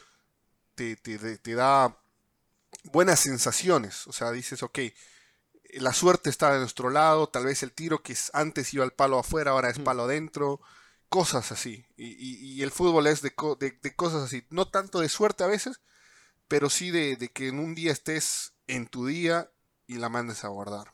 te, 0.76 0.96
te, 0.96 1.56
da 1.56 1.98
buenas 2.86 3.20
sensaciones. 3.20 4.08
O 4.08 4.14
sea, 4.14 4.32
dices, 4.32 4.64
ok, 4.64 4.80
la 5.76 5.94
suerte 5.94 6.30
está 6.30 6.54
de 6.54 6.60
nuestro 6.60 6.90
lado, 6.90 7.28
tal 7.30 7.46
vez 7.46 7.64
el 7.64 7.72
tiro 7.72 8.04
que 8.04 8.16
antes 8.34 8.74
iba 8.74 8.84
al 8.84 8.94
palo 8.94 9.20
afuera, 9.20 9.52
ahora 9.52 9.70
es 9.70 9.80
palo 9.80 10.04
adentro, 10.04 10.62
cosas 11.10 11.52
así. 11.52 11.86
Y, 11.98 12.62
el 12.62 12.72
fútbol 12.72 13.08
es 13.08 13.22
de, 13.22 13.34
de, 13.60 13.96
cosas 13.96 14.24
así. 14.24 14.46
No 14.50 14.68
tanto 14.68 15.00
de 15.00 15.10
suerte 15.10 15.44
a 15.44 15.48
veces, 15.48 15.82
pero 16.48 16.70
sí 16.70 16.92
de, 16.92 17.18
que 17.34 17.50
en 17.50 17.60
un 17.60 17.76
día 17.76 17.92
estés 17.92 18.54
en 18.68 18.88
tu 18.88 19.06
día 19.06 19.52
y 19.88 19.96
la 19.96 20.10
mandes 20.10 20.44
a 20.44 20.50
guardar. 20.50 20.94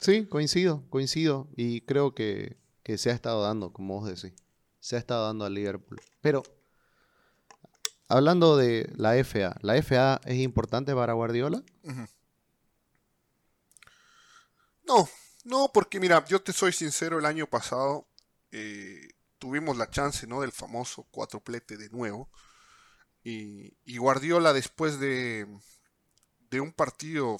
Sí, 0.00 0.26
coincido, 0.26 0.84
coincido. 0.90 1.48
Y 1.56 1.82
creo 1.82 2.14
que, 2.14 2.56
se 2.96 3.10
ha 3.10 3.14
estado 3.14 3.42
dando, 3.42 3.72
como 3.72 4.00
vos 4.00 4.08
decís. 4.08 4.38
Se 4.84 4.96
ha 4.96 4.98
estado 4.98 5.24
dando 5.24 5.46
al 5.46 5.54
Liverpool. 5.54 5.98
Pero, 6.20 6.42
hablando 8.06 8.58
de 8.58 8.92
la 8.96 9.16
FA, 9.24 9.56
¿la 9.62 9.82
FA 9.82 10.20
es 10.26 10.36
importante 10.36 10.94
para 10.94 11.14
Guardiola? 11.14 11.62
No, 14.86 15.08
no, 15.44 15.70
porque 15.72 15.98
mira, 15.98 16.22
yo 16.26 16.42
te 16.42 16.52
soy 16.52 16.74
sincero, 16.74 17.18
el 17.18 17.24
año 17.24 17.46
pasado 17.46 18.06
eh, 18.52 19.08
tuvimos 19.38 19.78
la 19.78 19.88
chance, 19.88 20.26
¿no? 20.26 20.42
Del 20.42 20.52
famoso 20.52 21.04
cuatroplete 21.04 21.78
de 21.78 21.88
nuevo. 21.88 22.28
Y, 23.22 23.96
Guardiola 23.96 24.52
después 24.52 25.00
de, 25.00 25.46
de, 26.50 26.60
un 26.60 26.74
partido 26.74 27.38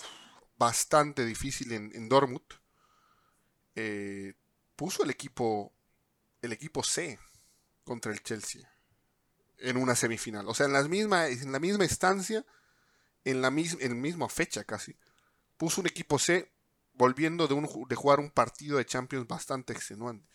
bastante 0.57 1.27
difícil 1.27 1.73
en, 1.73 1.95
en 1.95 2.09
Dortmund, 2.09 2.41
eh, 3.75 4.33
puso 4.77 5.05
el 5.05 5.11
equipo 5.11 5.75
el 6.41 6.53
equipo 6.53 6.83
C 6.83 7.19
contra 7.85 8.13
el 8.13 8.23
Chelsea 8.23 8.69
en 9.59 9.77
una 9.77 9.95
semifinal. 9.95 10.49
O 10.49 10.55
sea, 10.55 10.67
en 10.67 10.73
la 10.73 10.83
misma, 10.83 11.29
en 11.29 11.53
la 11.53 11.61
misma 11.61 11.85
instancia, 11.85 12.45
en 13.25 13.41
la, 13.41 13.49
en 13.49 14.01
misma 14.01 14.29
fecha 14.29 14.65
casi, 14.65 14.97
puso 15.57 15.81
un 15.81 15.87
equipo 15.87 16.19
C 16.19 16.51
volviendo 16.95 17.47
de, 17.49 17.55
un, 17.55 17.69
de 17.89 17.95
jugar 17.97 18.21
un 18.21 18.31
partido 18.31 18.79
de 18.79 18.87
Champions 18.87 19.27
bastante 19.27 19.73
extenuante. 19.73 20.29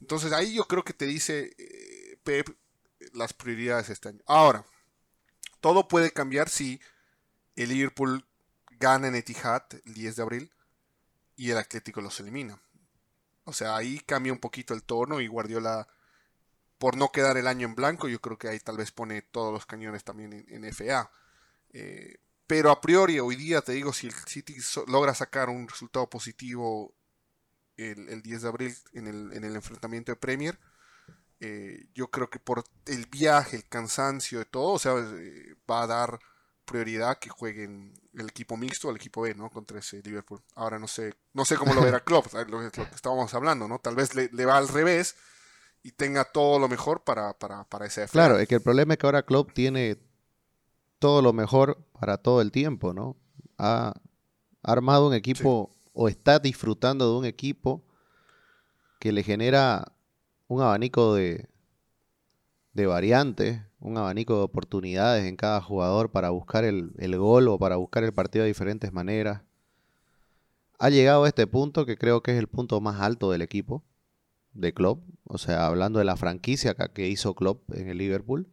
Entonces 0.00 0.32
ahí 0.32 0.54
yo 0.54 0.64
creo 0.64 0.84
que 0.84 0.94
te 0.94 1.06
dice 1.06 1.54
eh, 1.58 2.18
Pep 2.24 2.48
las 3.12 3.32
prioridades 3.32 3.90
este 3.90 4.08
año. 4.08 4.20
Ahora, 4.26 4.64
todo 5.60 5.88
puede 5.88 6.10
cambiar 6.10 6.48
si 6.48 6.80
el 7.56 7.68
Liverpool 7.70 8.26
gana 8.78 9.08
en 9.08 9.14
Etihad 9.14 9.64
el 9.84 9.94
10 9.94 10.16
de 10.16 10.22
abril 10.22 10.52
y 11.36 11.50
el 11.50 11.58
Atlético 11.58 12.00
los 12.00 12.18
elimina. 12.20 12.60
O 13.44 13.52
sea, 13.52 13.76
ahí 13.76 14.00
cambia 14.00 14.32
un 14.32 14.38
poquito 14.38 14.74
el 14.74 14.82
tono 14.82 15.20
y 15.20 15.26
Guardiola, 15.26 15.88
por 16.80 16.96
no 16.96 17.12
quedar 17.12 17.36
el 17.36 17.46
año 17.46 17.68
en 17.68 17.74
blanco, 17.74 18.08
yo 18.08 18.22
creo 18.22 18.38
que 18.38 18.48
ahí 18.48 18.58
tal 18.58 18.78
vez 18.78 18.90
pone 18.90 19.20
todos 19.20 19.52
los 19.52 19.66
cañones 19.66 20.02
también 20.02 20.46
en, 20.48 20.64
FA. 20.72 21.10
Eh, 21.74 22.16
pero 22.46 22.70
a 22.70 22.80
priori, 22.80 23.20
hoy 23.20 23.36
día 23.36 23.60
te 23.60 23.72
digo, 23.72 23.92
si 23.92 24.06
el 24.06 24.14
City 24.14 24.56
logra 24.86 25.14
sacar 25.14 25.50
un 25.50 25.68
resultado 25.68 26.08
positivo 26.08 26.94
el, 27.76 28.22
10 28.22 28.42
de 28.42 28.48
abril 28.48 28.74
en 28.94 29.06
el, 29.08 29.54
enfrentamiento 29.54 30.10
de 30.10 30.16
Premier, 30.16 30.58
eh, 31.38 31.86
yo 31.92 32.10
creo 32.10 32.30
que 32.30 32.38
por 32.38 32.64
el 32.86 33.04
viaje, 33.06 33.58
el 33.58 33.68
cansancio 33.68 34.38
de 34.38 34.46
todo, 34.46 34.72
o 34.72 34.78
sea, 34.78 34.94
eh, 34.96 35.56
va 35.70 35.82
a 35.82 35.86
dar 35.86 36.18
prioridad 36.64 37.18
que 37.18 37.28
jueguen 37.28 37.92
el 38.14 38.30
equipo 38.30 38.56
mixto 38.56 38.88
o 38.88 38.90
el 38.90 38.96
equipo 38.96 39.20
B, 39.20 39.34
¿no? 39.34 39.50
Contra 39.50 39.80
ese 39.80 40.00
Liverpool. 40.02 40.42
Ahora 40.54 40.78
no 40.78 40.88
sé, 40.88 41.12
no 41.34 41.44
sé 41.44 41.56
cómo 41.56 41.74
lo 41.74 41.82
verá 41.82 42.00
Klopp, 42.04 42.32
lo, 42.32 42.62
lo, 42.62 42.70
que 42.70 42.82
estábamos 42.94 43.34
hablando, 43.34 43.68
¿no? 43.68 43.80
Tal 43.80 43.96
vez 43.96 44.14
le, 44.14 44.44
va 44.46 44.56
al 44.56 44.68
revés 44.68 45.14
y 45.82 45.92
tenga 45.92 46.24
todo 46.24 46.58
lo 46.58 46.68
mejor 46.68 47.02
para, 47.04 47.32
para, 47.34 47.64
para 47.64 47.86
ese 47.86 48.06
Claro, 48.08 48.38
es 48.38 48.48
que 48.48 48.56
el 48.56 48.62
problema 48.62 48.94
es 48.94 48.98
que 48.98 49.06
ahora 49.06 49.22
Klopp 49.22 49.52
tiene 49.52 49.98
todo 50.98 51.22
lo 51.22 51.32
mejor 51.32 51.78
para 51.98 52.18
todo 52.18 52.40
el 52.40 52.52
tiempo, 52.52 52.92
¿no? 52.92 53.16
Ha, 53.58 53.94
armado 54.62 55.08
un 55.08 55.14
equipo 55.14 55.70
o 55.94 56.08
está 56.08 56.38
disfrutando 56.38 57.10
de 57.10 57.18
un 57.18 57.24
equipo 57.24 57.82
que 58.98 59.10
le 59.10 59.22
genera 59.22 59.92
un 60.48 60.60
abanico 60.60 61.14
de, 61.14 61.48
de 62.74 62.86
variantes, 62.86 63.62
un 63.80 63.96
abanico 63.96 64.36
de 64.36 64.42
oportunidades 64.42 65.24
en 65.24 65.36
cada 65.36 65.60
jugador 65.62 66.10
para 66.10 66.30
buscar 66.30 66.64
el, 66.64 66.92
gol 67.16 67.48
o 67.48 67.58
para 67.58 67.76
buscar 67.76 68.04
el 68.04 68.12
partido 68.12 68.42
de 68.42 68.48
diferentes 68.48 68.92
maneras. 68.92 69.42
Ha 70.78 70.90
llegado 70.90 71.24
a 71.24 71.28
este 71.28 71.46
punto 71.46 71.86
que 71.86 71.96
creo 71.96 72.22
que 72.22 72.32
es 72.32 72.38
el 72.38 72.48
punto 72.48 72.80
más 72.80 73.00
alto 73.00 73.30
del 73.30 73.42
equipo 73.42 73.82
de 74.52 74.72
Klopp, 74.72 75.02
o 75.24 75.38
sea, 75.38 75.66
hablando 75.66 75.98
de 75.98 76.04
la 76.04 76.16
franquicia 76.16 76.74
que 76.74 77.08
hizo 77.08 77.34
Klopp 77.34 77.72
en 77.72 77.88
el 77.88 77.98
Liverpool, 77.98 78.48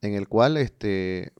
en 0.00 0.14
el 0.14 0.28
cual 0.28 0.56
este, 0.56 1.32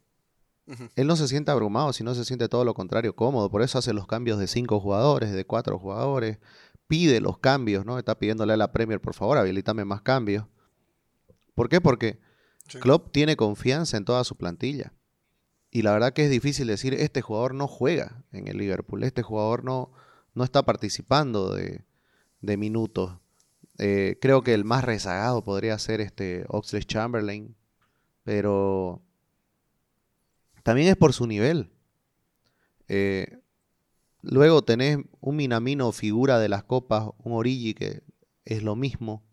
él 0.97 1.07
no 1.07 1.17
se 1.17 1.29
siente 1.29 1.51
abrumado, 1.51 1.93
sino 1.93 2.15
se 2.15 2.25
siente 2.25 2.49
todo 2.49 2.65
lo 2.65 2.75
contrario, 2.75 3.17
cómodo. 3.17 3.51
Por 3.51 3.63
eso 3.63 3.79
hace 3.79 3.93
los 3.93 4.07
cambios 4.07 4.39
de 4.39 4.47
cinco 4.47 4.81
jugadores, 4.81 5.33
de 5.33 5.45
cuatro 5.45 5.79
jugadores, 5.79 6.39
pide 6.87 7.21
los 7.21 7.39
cambios, 7.39 7.87
¿no? 7.87 7.99
Está 7.99 8.19
pidiéndole 8.19 8.53
a 8.53 8.57
la 8.57 8.73
Premier, 8.73 9.01
por 9.01 9.15
favor, 9.15 9.39
habilítame 9.39 9.85
más 9.85 10.03
cambios. 10.03 10.47
¿Por 11.55 11.69
qué? 11.69 11.81
Porque 11.81 12.21
Klopp 12.81 13.13
tiene 13.13 13.37
confianza 13.37 13.97
en 13.97 14.05
toda 14.05 14.25
su 14.25 14.37
plantilla. 14.37 14.93
Y 15.71 15.83
la 15.83 15.93
verdad 15.93 16.13
que 16.13 16.25
es 16.25 16.31
difícil 16.31 16.67
decir, 16.67 16.95
este 16.95 17.23
jugador 17.23 17.55
no 17.55 17.69
juega 17.69 18.25
en 18.33 18.49
el 18.49 18.59
Liverpool, 18.59 19.05
este 19.05 19.23
jugador 19.23 19.63
no, 19.63 19.93
no 20.35 20.43
está 20.45 20.65
participando 20.65 21.55
de, 21.55 21.85
minutos. 22.41 23.20
Eh, 23.83 24.19
creo 24.21 24.43
que 24.43 24.53
el 24.53 24.67
más 24.67 24.85
rezagado 24.85 25.43
podría 25.43 25.79
ser 25.79 26.03
este 26.03 26.45
Oxley 26.49 26.85
Chamberlain, 26.85 27.57
pero 28.25 29.01
también 30.63 30.89
es 30.89 30.97
por 30.97 31.15
su 31.15 31.27
nivel. 31.27 31.73
Eh, 32.89 33.39
luego 34.21 34.63
tenés 34.63 34.99
un 35.21 35.37
Minamino 35.37 35.93
figura 35.93 36.39
de 36.39 36.51
las 36.51 36.63
copas, 36.63 37.09
un 37.25 37.33
Origi 37.33 37.73
que 37.73 38.03
es 38.45 38.63
lo 38.63 38.77
mismo. 38.77 39.25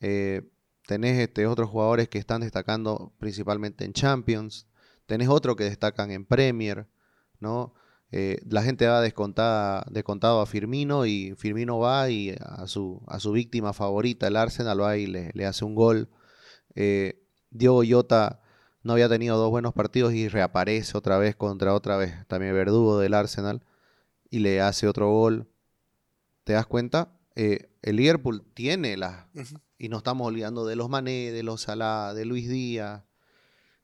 Eh, 0.00 0.42
tenés 0.86 1.18
este, 1.18 1.46
otros 1.46 1.70
jugadores 1.70 2.10
que 2.10 2.18
están 2.18 2.42
destacando 2.42 3.14
principalmente 3.18 3.86
en 3.86 3.94
Champions, 3.94 4.66
tenés 5.06 5.28
otros 5.28 5.56
que 5.56 5.64
destacan 5.64 6.10
en 6.10 6.26
Premier, 6.26 6.86
¿no? 7.40 7.72
Eh, 8.12 8.40
la 8.48 8.62
gente 8.62 8.86
va 8.86 9.00
descontada, 9.00 9.84
descontado 9.90 10.40
a 10.40 10.46
Firmino 10.46 11.06
y 11.06 11.34
Firmino 11.36 11.78
va 11.78 12.08
y 12.08 12.34
a 12.40 12.66
su, 12.66 13.02
a 13.06 13.18
su 13.18 13.32
víctima 13.32 13.72
favorita, 13.72 14.28
el 14.28 14.36
Arsenal, 14.36 14.80
va 14.80 14.96
y 14.96 15.06
le, 15.06 15.46
hace 15.46 15.64
un 15.64 15.74
gol. 15.74 16.08
Eh, 16.74 17.22
Diogo 17.50 17.82
Jota 17.88 18.40
no 18.82 18.92
había 18.92 19.08
tenido 19.08 19.36
dos 19.36 19.50
buenos 19.50 19.74
partidos 19.74 20.12
y 20.12 20.28
reaparece 20.28 20.96
otra 20.96 21.18
vez 21.18 21.34
contra 21.34 21.74
otra 21.74 21.96
vez 21.96 22.26
también 22.28 22.54
Verdugo 22.54 22.98
del 22.98 23.14
Arsenal 23.14 23.62
y 24.30 24.38
le 24.38 24.60
hace 24.60 24.86
otro 24.86 25.10
gol. 25.10 25.48
¿Te 26.44 26.52
das 26.52 26.66
cuenta? 26.66 27.18
Eh, 27.34 27.70
el 27.82 27.96
Liverpool 27.96 28.44
tiene 28.54 28.96
las, 28.96 29.26
y 29.78 29.88
no 29.88 29.98
estamos 29.98 30.26
olvidando 30.28 30.64
de 30.64 30.76
los 30.76 30.88
Mané, 30.88 31.32
de 31.32 31.42
los 31.42 31.62
Salah, 31.62 32.14
de 32.14 32.24
Luis 32.24 32.48
Díaz. 32.48 33.02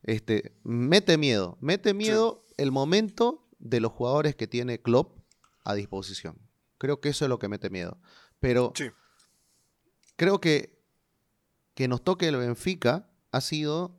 Este, 0.04 0.56
mete 0.62 1.18
miedo, 1.18 1.58
mete 1.60 1.94
miedo 1.94 2.44
el 2.56 2.72
momento 2.72 3.48
de 3.62 3.80
los 3.80 3.92
jugadores 3.92 4.36
que 4.36 4.46
tiene 4.46 4.82
Klopp 4.82 5.18
a 5.64 5.74
disposición. 5.74 6.36
Creo 6.78 7.00
que 7.00 7.08
eso 7.08 7.24
es 7.24 7.28
lo 7.28 7.38
que 7.38 7.48
mete 7.48 7.70
miedo. 7.70 7.98
Pero 8.40 8.72
creo 10.16 10.40
que 10.40 10.82
que 11.74 11.88
nos 11.88 12.02
toque 12.02 12.28
el 12.28 12.36
Benfica 12.36 13.08
ha 13.30 13.40
sido 13.40 13.98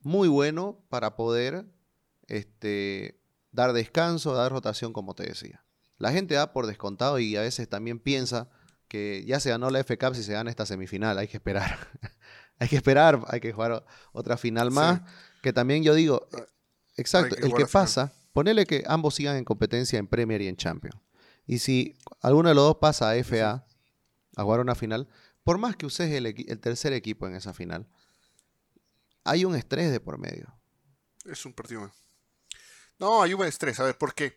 muy 0.00 0.28
bueno 0.28 0.84
para 0.88 1.16
poder 1.16 1.66
este, 2.26 3.20
dar 3.50 3.72
descanso, 3.72 4.34
dar 4.34 4.52
rotación, 4.52 4.92
como 4.92 5.14
te 5.14 5.24
decía. 5.24 5.64
La 5.98 6.12
gente 6.12 6.34
da 6.34 6.52
por 6.52 6.66
descontado 6.66 7.18
y 7.18 7.36
a 7.36 7.40
veces 7.40 7.68
también 7.68 7.98
piensa 7.98 8.50
que 8.88 9.24
ya 9.26 9.40
se 9.40 9.50
ganó 9.50 9.70
la 9.70 9.80
F 9.80 9.96
Cup 9.98 10.14
si 10.14 10.22
se 10.22 10.32
gana 10.32 10.50
esta 10.50 10.66
semifinal, 10.66 11.18
hay 11.18 11.28
que 11.28 11.38
esperar. 11.38 11.88
hay 12.58 12.68
que 12.68 12.76
esperar, 12.76 13.20
hay 13.28 13.40
que 13.40 13.52
jugar 13.52 13.84
otra 14.12 14.36
final 14.36 14.70
más. 14.70 15.00
Que 15.42 15.52
también 15.52 15.82
yo 15.82 15.94
digo, 15.94 16.28
exacto, 16.96 17.36
el 17.36 17.54
que 17.54 17.66
pasa, 17.66 18.12
ponele 18.36 18.66
que 18.66 18.84
ambos 18.86 19.14
sigan 19.14 19.36
en 19.36 19.46
competencia 19.46 19.98
en 19.98 20.06
Premier 20.06 20.42
y 20.42 20.48
en 20.48 20.58
Champions. 20.58 21.00
Y 21.46 21.60
si 21.60 21.96
alguno 22.20 22.50
de 22.50 22.54
los 22.54 22.64
dos 22.64 22.76
pasa 22.76 23.08
a 23.08 23.24
FA 23.24 23.66
a 24.36 24.42
jugar 24.42 24.60
una 24.60 24.74
final, 24.74 25.08
por 25.42 25.56
más 25.56 25.74
que 25.74 25.86
uses 25.86 26.12
el, 26.12 26.26
el 26.26 26.60
tercer 26.60 26.92
equipo 26.92 27.26
en 27.26 27.34
esa 27.34 27.54
final, 27.54 27.88
hay 29.24 29.46
un 29.46 29.56
estrés 29.56 29.90
de 29.90 30.00
por 30.00 30.18
medio. 30.18 30.54
Es 31.24 31.46
un 31.46 31.54
partido. 31.54 31.90
No, 32.98 33.22
hay 33.22 33.32
un 33.32 33.42
estrés. 33.46 33.80
A 33.80 33.84
ver, 33.84 33.96
porque 33.96 34.36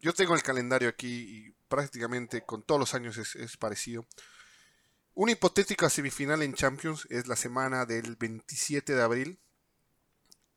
yo 0.00 0.14
tengo 0.14 0.34
el 0.34 0.42
calendario 0.42 0.88
aquí 0.88 1.06
y 1.06 1.50
prácticamente 1.68 2.46
con 2.46 2.62
todos 2.62 2.80
los 2.80 2.94
años 2.94 3.18
es, 3.18 3.56
parecido. 3.58 4.06
Una 5.12 5.32
hipotética 5.32 5.90
semifinal 5.90 6.40
en 6.40 6.54
Champions 6.54 7.06
es 7.10 7.26
la 7.26 7.36
semana 7.36 7.84
del 7.84 8.16
27 8.16 8.94
de 8.94 9.02
abril 9.02 9.38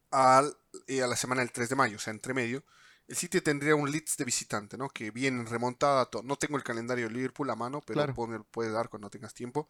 al, 0.09 0.57
eh, 0.87 1.03
a 1.03 1.07
la 1.07 1.17
semana 1.17 1.41
del 1.41 1.51
3 1.51 1.67
de 1.67 1.75
mayo, 1.75 1.97
o 1.97 1.99
sea, 1.99 2.13
entre 2.13 2.33
medio. 2.33 2.63
El 3.07 3.15
City 3.15 3.41
tendría 3.41 3.75
un 3.75 3.89
Leeds 3.89 4.17
de 4.17 4.25
visitante, 4.25 4.77
¿no? 4.77 4.89
Que 4.89 5.11
viene 5.11 5.43
remontada. 5.45 6.09
No 6.23 6.35
tengo 6.35 6.57
el 6.57 6.63
calendario 6.63 7.07
de 7.07 7.13
Liverpool 7.13 7.49
a 7.49 7.55
mano, 7.55 7.81
pero 7.85 8.13
claro. 8.13 8.45
puede 8.51 8.71
dar 8.71 8.89
cuando 8.89 9.09
tengas 9.09 9.33
tiempo. 9.33 9.69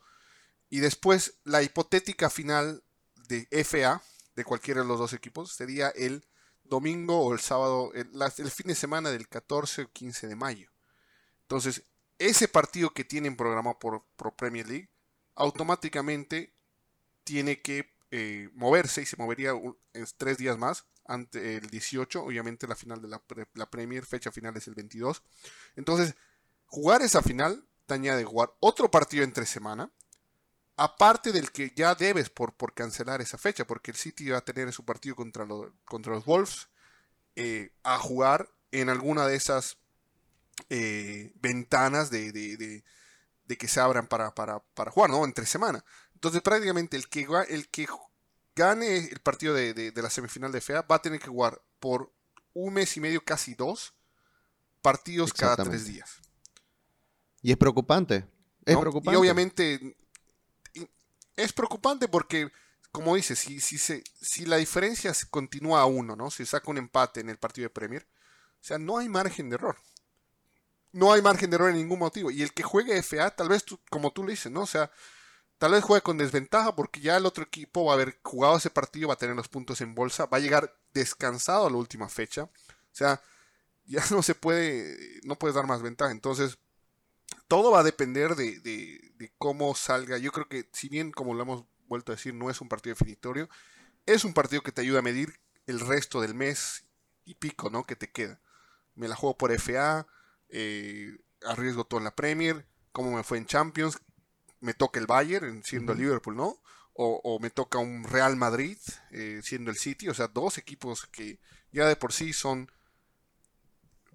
Y 0.69 0.79
después 0.79 1.35
la 1.43 1.61
hipotética 1.61 2.29
final 2.29 2.83
de 3.27 3.47
FA 3.63 4.01
de 4.35 4.43
cualquiera 4.43 4.81
de 4.81 4.87
los 4.87 4.99
dos 4.99 5.13
equipos 5.13 5.51
sería 5.53 5.89
el 5.89 6.25
domingo 6.63 7.19
o 7.19 7.33
el 7.33 7.39
sábado, 7.39 7.91
el, 7.93 8.09
el 8.37 8.51
fin 8.51 8.67
de 8.67 8.75
semana 8.75 9.09
del 9.09 9.27
14 9.27 9.83
o 9.83 9.91
15 9.91 10.27
de 10.27 10.35
mayo. 10.35 10.69
Entonces, 11.43 11.83
ese 12.19 12.47
partido 12.47 12.89
que 12.91 13.03
tienen 13.03 13.37
programado 13.37 13.79
por, 13.79 14.35
Premier 14.35 14.67
League, 14.67 14.89
automáticamente 15.35 16.53
tiene 17.23 17.61
que 17.61 17.93
eh, 18.11 18.49
moverse 18.53 19.01
y 19.01 19.05
se 19.05 19.17
movería 19.17 19.53
tres 20.17 20.37
días 20.37 20.57
más, 20.57 20.85
ante 21.07 21.57
el 21.57 21.69
18, 21.69 22.23
obviamente 22.23 22.67
la 22.67 22.75
final 22.75 23.01
de 23.01 23.07
la, 23.07 23.21
la, 23.53 23.69
Premier, 23.69 24.05
fecha 24.05 24.31
final 24.31 24.55
es 24.57 24.67
el 24.67 24.75
22. 24.75 25.23
Entonces, 25.75 26.15
jugar 26.65 27.01
esa 27.01 27.21
final 27.21 27.65
te 27.85 27.93
añade 27.93 28.23
jugar 28.25 28.51
otro 28.59 28.91
partido 28.91 29.23
entre 29.23 29.45
semana, 29.45 29.89
aparte 30.75 31.31
del 31.31 31.51
que 31.51 31.73
ya 31.75 31.95
debes 31.95 32.29
por, 32.29 32.53
por 32.53 32.73
cancelar 32.73 33.21
esa 33.21 33.37
fecha, 33.37 33.65
porque 33.65 33.91
el 33.91 33.97
City 33.97 34.29
va 34.29 34.39
a 34.39 34.45
tener 34.45 34.71
su 34.73 34.85
partido 34.85 35.15
contra, 35.15 35.47
contra 35.85 36.13
los 36.13 36.25
Wolves 36.25 36.67
eh, 37.35 37.71
a 37.83 37.97
jugar 37.97 38.49
en 38.71 38.89
alguna 38.89 39.27
de 39.27 39.35
esas 39.35 39.77
eh, 40.69 41.31
ventanas 41.35 42.09
de, 42.09 42.83
que 43.47 43.67
se 43.67 43.79
abran 43.79 44.07
para, 44.07 44.33
jugar, 44.91 45.09
¿no? 45.09 45.23
Entre 45.23 45.45
semana. 45.45 45.83
Entonces 46.13 46.41
prácticamente 46.41 46.97
el 46.97 47.07
que, 47.07 47.27
el 47.49 47.69
que 47.69 47.87
gane 48.57 48.97
el 48.97 49.19
partido 49.19 49.53
de, 49.53 49.93
la 49.95 50.09
semifinal 50.09 50.51
de 50.51 50.59
FEA 50.59 50.81
va 50.81 50.95
a 50.95 51.01
tener 51.01 51.19
que 51.19 51.29
jugar 51.29 51.61
por 51.79 52.11
un 52.53 52.73
mes 52.73 52.97
y 52.97 52.99
medio, 52.99 53.23
casi 53.23 53.53
dos, 53.53 53.93
partidos 54.81 55.31
cada 55.31 55.55
tres 55.55 55.85
días. 55.85 56.19
Y 57.41 57.51
es 57.51 57.57
preocupante. 57.57 58.27
Es 58.65 58.75
preocupante. 58.75 59.11
Y 59.11 59.15
obviamente 59.15 59.97
es 61.35 61.53
preocupante 61.53 62.07
porque, 62.07 62.51
como 62.91 63.15
dices, 63.15 63.37
si, 63.37 63.61
si, 63.61 63.77
se, 63.77 64.03
si 64.19 64.45
la 64.45 64.57
diferencia 64.57 65.13
continúa 65.29 65.81
a 65.81 65.85
uno, 65.85 66.15
¿no? 66.15 66.31
Si 66.31 66.45
saca 66.45 66.71
un 66.71 66.79
empate 66.79 67.19
en 67.21 67.29
el 67.29 67.37
partido 67.37 67.65
de 67.65 67.69
Premier, 67.69 68.07
o 68.59 68.63
sea, 68.63 68.79
no 68.79 68.97
hay 68.97 69.07
margen 69.07 69.49
de 69.49 69.55
error. 69.55 69.77
No 70.91 71.13
hay 71.13 71.21
margen 71.21 71.51
de 71.51 71.55
error 71.55 71.69
en 71.69 71.77
ningún 71.77 71.99
motivo. 71.99 72.31
Y 72.31 72.41
el 72.41 72.53
que 72.53 72.63
juegue 72.63 73.01
FA, 73.03 73.29
tal 73.29 73.49
vez, 73.49 73.63
como 73.91 74.11
tú 74.11 74.23
le 74.23 74.31
dices, 74.31 74.51
¿no? 74.51 74.61
O 74.61 74.67
sea, 74.67 74.91
tal 75.57 75.71
vez 75.71 75.83
juegue 75.83 76.03
con 76.03 76.17
desventaja 76.17 76.75
porque 76.75 76.99
ya 76.99 77.17
el 77.17 77.25
otro 77.25 77.43
equipo 77.43 77.85
va 77.85 77.93
a 77.93 77.95
haber 77.95 78.19
jugado 78.23 78.57
ese 78.57 78.69
partido, 78.69 79.07
va 79.07 79.15
a 79.15 79.17
tener 79.17 79.35
los 79.35 79.47
puntos 79.47 79.81
en 79.81 79.95
bolsa, 79.95 80.25
va 80.25 80.37
a 80.37 80.41
llegar 80.41 80.75
descansado 80.93 81.67
a 81.67 81.69
la 81.69 81.77
última 81.77 82.09
fecha. 82.09 82.43
O 82.43 82.51
sea, 82.91 83.21
ya 83.85 84.03
no 84.11 84.21
se 84.21 84.35
puede, 84.35 85.19
no 85.23 85.37
puedes 85.37 85.55
dar 85.55 85.67
más 85.67 85.81
ventaja. 85.81 86.11
Entonces, 86.11 86.57
todo 87.47 87.71
va 87.71 87.79
a 87.79 87.83
depender 87.83 88.35
de, 88.35 89.31
cómo 89.37 89.73
salga. 89.75 90.17
Yo 90.17 90.31
creo 90.31 90.47
que, 90.47 90.69
si 90.73 90.89
bien, 90.89 91.11
como 91.11 91.33
lo 91.33 91.43
hemos 91.43 91.65
vuelto 91.87 92.11
a 92.11 92.15
decir, 92.15 92.33
no 92.33 92.49
es 92.49 92.61
un 92.61 92.69
partido 92.69 92.95
definitorio, 92.95 93.49
es 94.05 94.23
un 94.23 94.33
partido 94.33 94.61
que 94.61 94.71
te 94.71 94.81
ayuda 94.81 94.99
a 94.99 95.03
medir 95.03 95.39
el 95.65 95.79
resto 95.79 96.21
del 96.21 96.33
mes 96.33 96.85
y 97.25 97.35
pico, 97.35 97.69
¿no? 97.69 97.85
Que 97.85 97.95
te 97.95 98.09
queda. 98.09 98.39
Me 98.95 99.07
la 99.07 99.15
juego 99.15 99.37
por 99.37 99.51
FA, 99.51 100.07
eh, 100.49 101.17
arriesgo 101.45 101.85
todo 101.85 101.99
en 101.99 102.05
la 102.05 102.15
Premier, 102.15 102.65
cómo 102.91 103.15
me 103.15 103.23
fue 103.23 103.37
en 103.37 103.45
Champions, 103.45 103.99
me 104.59 104.73
toca 104.73 104.99
el 104.99 105.07
Bayern 105.07 105.63
siendo 105.63 105.93
el 105.93 105.99
Liverpool, 105.99 106.35
¿no? 106.35 106.59
O, 106.99 107.37
me 107.39 107.51
toca 107.51 107.77
un 107.77 108.03
Real 108.05 108.35
Madrid 108.35 108.77
eh, 109.11 109.41
siendo 109.43 109.69
el 109.69 109.77
City, 109.77 110.09
o 110.09 110.15
sea, 110.15 110.27
dos 110.27 110.57
equipos 110.57 111.05
que 111.05 111.39
ya 111.71 111.87
de 111.87 111.95
por 111.95 112.11
sí 112.11 112.33
son 112.33 112.71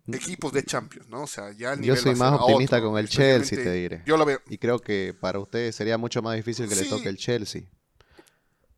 equipos 0.08 0.52
de 0.52 0.64
Champions, 0.64 1.08
¿no? 1.08 1.22
O 1.22 1.26
sea, 1.28 1.52
ya 1.52 1.74
el 1.74 1.82
Yo 1.82 1.94
soy 1.94 2.16
más 2.16 2.40
optimista 2.40 2.80
con 2.80 2.98
el 2.98 3.08
Chelsea, 3.08 3.62
te 3.62 3.72
diré. 3.72 4.02
Yo 4.04 4.16
lo 4.16 4.24
veo. 4.24 4.40
Y 4.48 4.58
creo 4.58 4.80
que 4.80 5.14
para 5.18 5.38
ustedes 5.38 5.76
sería 5.76 5.96
mucho 5.96 6.22
más 6.22 6.34
difícil 6.34 6.68
que 6.68 6.74
le 6.74 6.84
toque 6.86 7.08
el 7.08 7.16
Chelsea. 7.16 7.62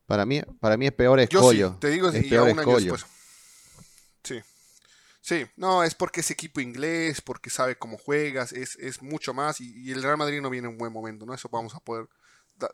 Para 0.06 0.26
mí, 0.26 0.42
para 0.60 0.76
mí 0.76 0.86
es 0.86 0.92
peor 0.92 1.18
escollo. 1.20 1.72
sí, 1.72 1.76
te 1.80 1.88
digo, 1.88 2.10
es 2.10 2.26
peor 2.26 2.50
escollo. 2.50 2.96
Sí. 4.22 4.42
Sí, 5.24 5.46
no, 5.56 5.82
es 5.82 5.94
porque 5.94 6.20
es 6.20 6.30
equipo 6.30 6.60
inglés, 6.60 7.22
porque 7.22 7.48
sabe 7.48 7.78
cómo 7.78 7.96
juegas, 7.96 8.52
es, 8.52 8.76
es 8.76 9.00
mucho 9.00 9.32
más. 9.32 9.58
Y, 9.58 9.90
el 9.90 10.02
Real 10.02 10.18
Madrid 10.18 10.42
no 10.42 10.50
viene 10.50 10.68
en 10.68 10.74
un 10.74 10.78
buen 10.78 10.92
momento, 10.92 11.24
¿no? 11.24 11.32
Eso 11.32 11.48
vamos 11.50 11.74
a 11.74 11.80
poder 11.80 12.10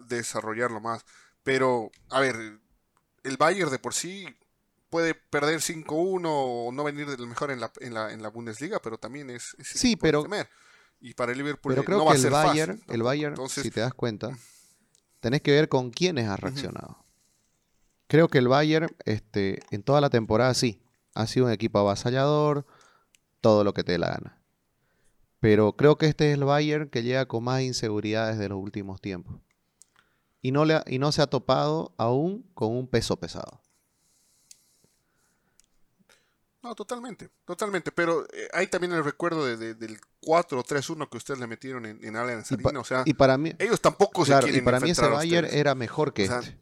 desarrollarlo 0.00 0.80
más. 0.80 1.04
Pero, 1.44 1.92
a 2.08 2.18
ver, 2.18 2.58
el 3.22 3.36
Bayern 3.36 3.70
de 3.70 3.78
por 3.78 3.94
sí 3.94 4.26
puede 4.88 5.14
perder 5.14 5.60
5-1 5.60 6.22
o 6.26 6.72
no 6.72 6.82
venir 6.82 7.08
del 7.08 7.28
mejor 7.28 7.52
en 7.52 7.60
la, 7.60 7.70
en 7.80 7.94
la, 7.94 8.12
en 8.12 8.20
la 8.20 8.30
Bundesliga, 8.30 8.82
pero 8.82 8.98
también 8.98 9.30
es, 9.30 9.56
sí, 9.62 9.94
pero 9.94 10.26
Y 10.98 11.14
para 11.14 11.30
el 11.30 11.38
Liverpool 11.38 11.72
pero 11.72 11.84
creo 11.84 11.98
no 11.98 12.02
que 12.02 12.08
va 12.08 12.12
a 12.12 12.16
el 12.16 12.20
ser 12.20 12.32
Bayern, 12.32 12.78
fácil, 12.78 12.94
el 12.94 13.02
Bayern, 13.04 13.48
si 13.48 13.70
te 13.70 13.78
das 13.78 13.94
cuenta, 13.94 14.36
tenés 15.20 15.40
que 15.42 15.52
ver 15.52 15.68
con 15.68 15.92
quiénes 15.92 16.26
ha 16.26 16.36
reaccionado. 16.36 17.04
Creo 18.08 18.26
que 18.26 18.38
el 18.38 18.48
Bayern, 18.48 18.88
este, 19.04 19.60
en 19.70 19.84
toda 19.84 20.00
la 20.00 20.10
temporada 20.10 20.52
sí, 20.52 20.82
ha 21.14 21.27
sido 21.27 21.46
un 21.46 21.53
equipo 21.53 21.79
avasallador, 21.79 22.66
todo 23.40 23.64
lo 23.64 23.75
que 23.75 23.85
te 23.85 23.92
dé 23.92 23.99
la 23.99 24.11
gana. 24.11 24.40
Pero 25.40 25.73
creo 25.73 25.96
que 25.96 26.07
este 26.07 26.31
es 26.31 26.35
el 26.35 26.44
Bayern 26.44 26.88
que 26.90 27.03
llega 27.03 27.27
con 27.27 27.44
más 27.44 27.62
inseguridades 27.62 28.38
de 28.38 28.49
los 28.49 28.59
últimos 28.59 29.01
tiempos. 29.01 29.40
Y 30.42 30.53
no, 30.53 30.64
le 30.64 30.83
y 30.87 30.99
no 30.99 31.12
se 31.12 31.23
ha 31.23 31.27
topado 31.27 31.94
aún 31.96 32.42
con 32.55 32.73
un 32.73 32.87
peso 32.87 33.18
pesado. 33.18 33.61
No, 36.62 36.75
totalmente, 36.75 37.31
totalmente. 37.46 37.90
Pero 37.90 38.27
eh, 38.33 38.49
hay 38.53 38.66
también 38.66 38.92
el 38.92 39.03
recuerdo 39.03 39.46
de, 39.46 39.75
del 39.75 39.99
4-3-1 40.20 41.09
que 41.09 41.16
ustedes 41.16 41.40
le 41.40 41.46
metieron 41.46 41.87
en, 41.87 42.05
en 42.05 42.16
Allianz 42.16 42.53
O 42.53 42.85
sea, 42.85 43.03
y 43.07 43.14
para 43.14 43.38
mí, 43.38 43.55
ellos 43.59 43.81
tampoco 43.81 44.27
se 44.27 44.38
quieren 44.40 44.57
Y 44.57 44.61
para 44.61 44.79
mí 44.79 44.90
ese 44.90 45.09
Bayern 45.09 45.49
era 45.51 45.75
mejor 45.75 46.12
que 46.12 46.25
este. 46.25 46.59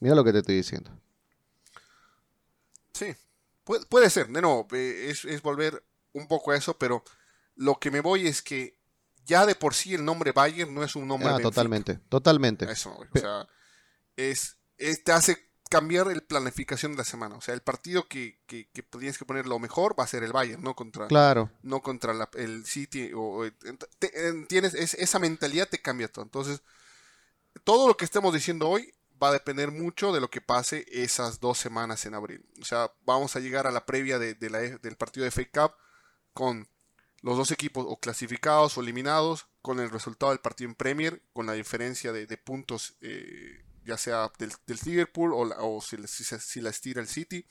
Mira 0.00 0.14
lo 0.14 0.22
que 0.22 0.32
te 0.32 0.38
estoy 0.38 0.56
diciendo. 0.56 0.90
Sí, 2.92 3.14
puede, 3.64 4.10
ser. 4.10 4.28
De 4.28 4.40
nuevo, 4.40 4.66
eh, 4.72 5.10
es, 5.10 5.24
es, 5.24 5.42
volver 5.42 5.84
un 6.12 6.26
poco 6.28 6.50
a 6.50 6.56
eso, 6.56 6.76
pero 6.78 7.02
lo 7.54 7.78
que 7.78 7.90
me 7.90 8.00
voy 8.00 8.26
es 8.26 8.42
que 8.42 8.78
ya 9.24 9.46
de 9.46 9.54
por 9.54 9.74
sí 9.74 9.94
el 9.94 10.04
nombre 10.04 10.32
Bayern 10.32 10.74
no 10.74 10.82
es 10.82 10.96
un 10.96 11.06
nombre. 11.06 11.28
Ah, 11.28 11.38
totalmente, 11.40 11.96
totalmente. 12.08 12.70
Eso, 12.70 12.90
o 12.90 13.18
sea, 13.18 13.46
es, 14.16 14.58
es, 14.76 15.04
te 15.04 15.12
hace 15.12 15.52
cambiar 15.72 16.10
el 16.10 16.22
planificación 16.22 16.92
de 16.92 16.98
la 16.98 17.04
semana. 17.04 17.36
O 17.36 17.40
sea, 17.40 17.54
el 17.54 17.62
partido 17.62 18.06
que, 18.06 18.42
que, 18.46 18.68
que, 18.72 18.82
tienes 18.82 19.16
que 19.16 19.24
poner 19.24 19.46
lo 19.46 19.58
mejor 19.58 19.98
va 19.98 20.04
a 20.04 20.08
ser 20.08 20.22
el 20.22 20.32
Bayern, 20.32 20.62
no 20.62 20.76
contra, 20.76 21.06
claro. 21.06 21.50
no 21.62 21.80
contra 21.80 22.28
el 22.34 22.66
City. 22.66 23.10
O, 23.14 23.44
tienes, 24.48 24.74
esa 24.74 25.18
mentalidad 25.18 25.68
te 25.68 25.80
cambia 25.80 26.08
todo. 26.08 26.24
Entonces, 26.24 26.62
todo 27.64 27.88
lo 27.88 27.96
que 27.96 28.04
estemos 28.04 28.34
diciendo 28.34 28.68
hoy 28.68 28.92
va 29.22 29.28
a 29.28 29.32
depender 29.32 29.70
mucho 29.70 30.12
de 30.12 30.20
lo 30.20 30.30
que 30.30 30.40
pase 30.40 30.84
esas 30.90 31.38
dos 31.38 31.58
semanas 31.58 32.04
en 32.06 32.14
abril. 32.14 32.44
O 32.60 32.64
sea, 32.64 32.92
vamos 33.04 33.36
a 33.36 33.40
llegar 33.40 33.66
a 33.66 33.70
la 33.70 33.86
previa 33.86 34.18
de, 34.18 34.36
la, 34.50 34.58
del 34.60 34.96
partido 34.96 35.24
de 35.24 35.30
Fake 35.30 35.52
Cup 35.52 35.74
con 36.32 36.68
los 37.20 37.36
dos 37.36 37.50
equipos 37.52 37.84
o 37.88 38.00
clasificados 38.00 38.76
o 38.76 38.80
eliminados, 38.80 39.46
con 39.60 39.78
el 39.78 39.90
resultado 39.90 40.32
del 40.32 40.40
partido 40.40 40.70
en 40.70 40.74
Premier, 40.74 41.22
con 41.32 41.46
la 41.46 41.52
diferencia 41.52 42.12
de, 42.12 42.26
puntos 42.36 42.96
eh, 43.00 43.64
ya 43.84 43.96
sea 43.96 44.32
del, 44.38 44.52
Liverpool 44.84 45.32
o, 45.34 45.80
si, 45.80 45.96
si, 46.06 46.60
la 46.60 46.70
estira 46.70 47.00
el 47.00 47.06
City. 47.06 47.46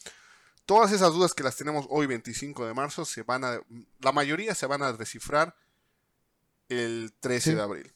Todas 0.66 0.92
esas 0.92 1.14
dudas 1.14 1.34
que 1.34 1.44
las 1.44 1.56
tenemos 1.56 1.86
hoy 1.90 2.06
25 2.06 2.66
de 2.66 2.74
marzo, 2.74 3.06
se 3.06 3.24
van 3.24 3.46
a, 3.46 3.62
la 4.00 4.12
mayoría 4.12 4.56
se 4.56 4.66
van 4.66 4.84
a 4.84 4.92
descifrar 4.92 5.56
el 6.68 7.14
13 7.20 7.56
de 7.56 7.62
abril. 7.62 7.94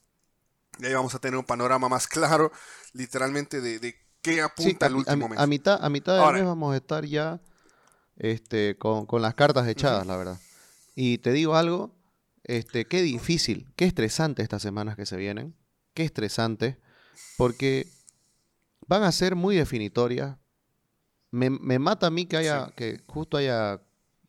Y 0.80 0.86
ahí 0.86 0.94
vamos 0.94 1.16
a 1.16 1.20
tener 1.20 1.38
un 1.38 1.46
panorama 1.46 1.90
más 1.90 2.08
claro, 2.08 2.52
literalmente, 2.94 3.62
de, 3.62 3.96
qué 4.22 4.42
apunta 4.42 4.88
el 4.88 4.96
último 4.96 5.30
mes. 5.30 5.40
A 5.40 5.48
mitad, 5.48 5.84
a 5.84 5.90
mitad 5.90 6.24
del 6.24 6.34
mes 6.34 6.46
vamos 6.46 6.74
a 6.74 6.78
estar 6.78 7.06
ya 7.06 7.42
este, 8.18 8.78
con, 8.78 9.08
las 9.22 9.36
cartas 9.36 9.68
echadas, 9.68 10.06
la 10.08 10.18
verdad. 10.18 10.40
Y 10.96 11.18
te 11.20 11.32
digo 11.32 11.56
algo, 11.56 11.96
este, 12.44 12.86
qué 12.86 13.02
difícil, 13.02 13.68
qué 13.76 13.86
estresante 13.86 14.42
estas 14.44 14.62
semanas 14.62 14.96
que 14.96 15.06
se 15.06 15.18
vienen, 15.18 15.56
qué 15.94 16.04
estresante, 16.04 16.80
porque 17.38 17.88
van 18.88 19.04
a 19.04 19.12
ser 19.12 19.36
muy 19.36 19.56
definitorias. 19.56 20.38
Me, 21.32 21.50
mata 21.80 22.08
a 22.08 22.12
mí 22.12 22.28
que 22.28 22.38
haya, 22.38 22.72
que 22.78 23.02
justo 23.08 23.36
haya 23.36 23.82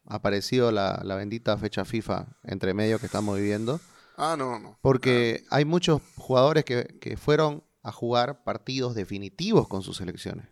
aparecido 0.06 0.72
la, 0.72 1.02
bendita 1.16 1.56
fecha 1.56 1.84
FIFA 1.84 2.26
entre 2.44 2.74
medio 2.74 2.98
que 2.98 3.06
estamos 3.06 3.36
viviendo. 3.36 3.80
Ah, 4.16 4.36
no, 4.36 4.58
no. 4.58 4.78
Porque 4.80 5.44
hay 5.50 5.64
muchos 5.64 6.00
jugadores 6.16 6.64
que, 6.64 7.16
fueron 7.16 7.62
a 7.82 7.92
jugar 7.92 8.44
partidos 8.44 8.94
definitivos 8.94 9.68
con 9.68 9.82
sus 9.82 9.98
selecciones. 9.98 10.48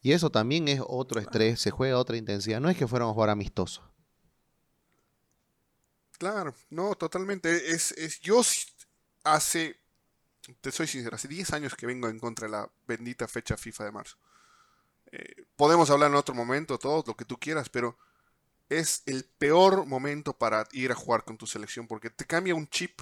Y 0.00 0.12
eso 0.12 0.30
también 0.30 0.68
es 0.68 0.80
otro 0.86 1.20
estrés, 1.20 1.60
se 1.60 1.70
juega 1.70 1.98
otra 1.98 2.16
intensidad. 2.16 2.60
No 2.60 2.70
es 2.70 2.76
que 2.76 2.86
fueron 2.86 3.10
a 3.10 3.12
jugar 3.12 3.30
amistosos. 3.30 3.84
Claro, 6.18 6.54
no, 6.70 6.94
totalmente. 6.94 7.72
Es, 7.72 7.92
es, 7.92 8.20
yo 8.20 8.42
hace 9.24 9.76
te 10.60 10.72
soy 10.72 10.86
sincero, 10.86 11.16
hace 11.16 11.28
10 11.28 11.52
años 11.52 11.74
que 11.74 11.86
vengo 11.86 12.08
en 12.08 12.18
contra 12.18 12.46
de 12.46 12.52
la 12.52 12.70
bendita 12.86 13.28
fecha 13.28 13.56
FIFA 13.56 13.84
de 13.84 13.92
marzo. 13.92 14.16
Eh, 15.10 15.44
podemos 15.56 15.90
hablar 15.90 16.10
en 16.10 16.16
otro 16.16 16.34
momento, 16.34 16.78
todo 16.78 17.04
lo 17.06 17.16
que 17.16 17.24
tú 17.24 17.38
quieras, 17.38 17.68
pero 17.68 17.98
es 18.68 19.02
el 19.06 19.24
peor 19.24 19.86
momento 19.86 20.32
para 20.32 20.66
ir 20.72 20.92
a 20.92 20.94
jugar 20.94 21.24
con 21.24 21.38
tu 21.38 21.46
selección 21.46 21.86
porque 21.86 22.10
te 22.10 22.26
cambia 22.26 22.54
un 22.54 22.68
chip 22.68 23.00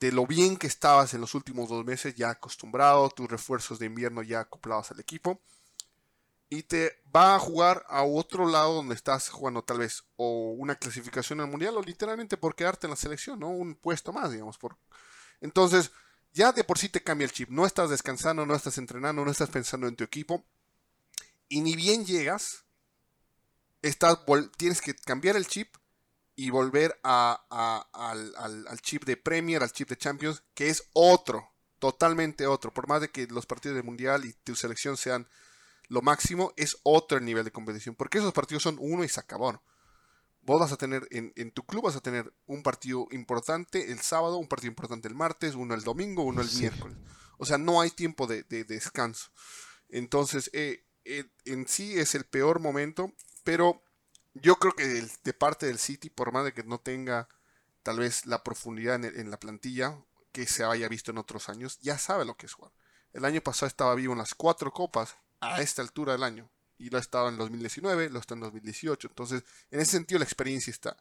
de 0.00 0.12
lo 0.12 0.26
bien 0.26 0.56
que 0.56 0.66
estabas 0.66 1.14
en 1.14 1.20
los 1.20 1.34
últimos 1.34 1.68
dos 1.68 1.84
meses, 1.84 2.14
ya 2.14 2.30
acostumbrado, 2.30 3.10
tus 3.10 3.30
refuerzos 3.30 3.78
de 3.78 3.86
invierno 3.86 4.22
ya 4.22 4.40
acoplados 4.40 4.90
al 4.90 5.00
equipo, 5.00 5.40
y 6.48 6.64
te 6.64 7.00
va 7.14 7.36
a 7.36 7.38
jugar 7.38 7.86
a 7.88 8.02
otro 8.02 8.46
lado 8.46 8.74
donde 8.74 8.96
estás 8.96 9.28
jugando 9.28 9.62
tal 9.62 9.78
vez 9.78 10.02
o 10.16 10.50
una 10.50 10.74
clasificación 10.74 11.40
al 11.40 11.46
mundial 11.46 11.76
o 11.76 11.82
literalmente 11.82 12.36
por 12.36 12.56
quedarte 12.56 12.86
en 12.86 12.90
la 12.90 12.96
selección, 12.96 13.38
¿no? 13.38 13.50
Un 13.50 13.76
puesto 13.76 14.12
más, 14.12 14.32
digamos. 14.32 14.58
Por... 14.58 14.76
Entonces, 15.40 15.92
ya 16.32 16.50
de 16.50 16.64
por 16.64 16.76
sí 16.76 16.88
te 16.88 17.04
cambia 17.04 17.24
el 17.24 17.30
chip. 17.30 17.50
No 17.50 17.66
estás 17.66 17.88
descansando, 17.88 18.44
no 18.44 18.56
estás 18.56 18.78
entrenando, 18.78 19.24
no 19.24 19.30
estás 19.30 19.48
pensando 19.48 19.86
en 19.86 19.94
tu 19.94 20.02
equipo. 20.02 20.44
Y 21.48 21.60
ni 21.60 21.76
bien 21.76 22.04
llegas, 22.04 22.64
estás, 23.82 24.18
tienes 24.56 24.80
que 24.80 24.94
cambiar 24.94 25.36
el 25.36 25.46
chip 25.46 25.76
y 26.36 26.50
volver 26.50 26.98
al, 27.02 28.80
chip 28.82 29.04
de 29.04 29.16
Premier, 29.16 29.62
al 29.62 29.72
chip 29.72 29.88
de 29.88 29.96
Champions, 29.96 30.42
que 30.54 30.68
es 30.68 30.88
otro, 30.92 31.52
totalmente 31.78 32.46
otro. 32.46 32.72
Por 32.72 32.88
más 32.88 33.00
de 33.00 33.10
que 33.10 33.26
los 33.26 33.46
partidos 33.46 33.76
de 33.76 33.82
Mundial 33.82 34.24
y 34.24 34.32
tu 34.32 34.56
selección 34.56 34.96
sean 34.96 35.28
lo 35.88 36.02
máximo, 36.02 36.52
es 36.56 36.76
otro 36.82 37.18
el 37.18 37.24
nivel 37.24 37.44
de 37.44 37.52
competición. 37.52 37.94
Porque 37.94 38.18
esos 38.18 38.32
partidos 38.32 38.62
son 38.62 38.76
uno 38.80 39.04
y 39.04 39.08
se 39.08 39.20
acabaron 39.20 39.60
vos 40.42 40.60
vas 40.60 40.72
a 40.72 40.76
tener, 40.76 41.06
en, 41.10 41.50
tu 41.52 41.64
club 41.64 41.84
vas 41.84 41.96
a 41.96 42.00
tener 42.00 42.32
un 42.46 42.62
partido 42.62 43.06
importante 43.10 43.92
el 43.92 44.00
sábado, 44.00 44.38
un 44.38 44.48
partido 44.48 44.70
importante 44.70 45.08
el 45.08 45.14
martes, 45.14 45.54
uno 45.54 45.74
el 45.74 45.82
domingo, 45.82 46.22
uno 46.22 46.40
el 46.40 46.50
miércoles. 46.52 46.96
O 47.38 47.46
sea, 47.46 47.58
no 47.58 47.80
hay 47.80 47.90
tiempo 47.90 48.26
de, 48.26 48.42
descanso. 48.64 49.30
Entonces, 49.88 50.50
eh, 50.52 50.84
eh, 51.04 51.24
en 51.44 51.66
sí 51.66 51.98
es 51.98 52.14
el 52.14 52.24
peor 52.24 52.60
momento, 52.60 53.12
pero 53.44 53.82
yo 54.34 54.56
creo 54.56 54.72
que 54.72 55.06
de 55.22 55.32
parte 55.32 55.66
del 55.66 55.78
City, 55.78 56.10
por 56.10 56.32
más 56.32 56.44
de 56.44 56.52
que 56.52 56.62
no 56.62 56.78
tenga 56.78 57.28
tal 57.82 57.98
vez 57.98 58.26
la 58.26 58.42
profundidad 58.42 59.02
en, 59.04 59.30
la 59.30 59.40
plantilla 59.40 59.98
que 60.32 60.46
se 60.46 60.64
haya 60.64 60.88
visto 60.88 61.10
en 61.10 61.18
otros 61.18 61.48
años, 61.48 61.78
ya 61.80 61.98
sabe 61.98 62.24
lo 62.24 62.36
que 62.36 62.46
es 62.46 62.52
jugar. 62.52 62.72
El 63.12 63.24
año 63.24 63.40
pasado 63.40 63.66
estaba 63.66 63.94
vivo 63.94 64.12
en 64.12 64.18
las 64.18 64.34
cuatro 64.34 64.72
copas 64.72 65.16
a 65.40 65.60
esta 65.60 65.82
altura 65.82 66.12
del 66.12 66.22
año. 66.22 66.48
Y 66.78 66.88
lo 66.90 66.98
ha 66.98 67.00
estado 67.00 67.28
en 67.28 67.36
2019, 67.36 68.10
lo 68.10 68.20
está 68.20 68.34
en 68.34 68.40
2018. 68.40 69.08
Entonces, 69.08 69.42
en 69.70 69.80
ese 69.80 69.92
sentido 69.92 70.18
la 70.18 70.24
experiencia 70.24 70.70
está. 70.70 70.96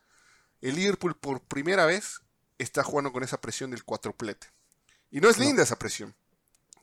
El 0.62 0.75
Liverpool 0.75 1.15
por 1.15 1.41
primera 1.41 1.86
vez 1.86 2.21
está 2.58 2.84
jugando 2.84 3.13
con 3.13 3.23
esa 3.23 3.39
presión 3.39 3.71
del 3.71 3.84
cuatroplete. 3.84 4.47
Y 5.12 5.21
no 5.21 5.30
es 5.30 5.38
linda 5.38 5.63
esa 5.63 5.78
presión. 5.78 6.15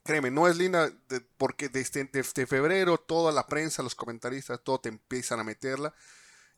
Créeme, 0.06 0.30
no 0.30 0.46
es 0.48 0.56
linda 0.56 0.90
porque 1.36 1.68
desde, 1.68 2.06
febrero 2.46 2.98
toda 2.98 3.32
la 3.32 3.46
prensa, 3.46 3.82
los 3.82 3.94
comentaristas, 3.94 4.62
todo 4.62 4.80
te 4.80 4.88
empiezan 4.88 5.40
a 5.40 5.44
meterla. 5.44 5.94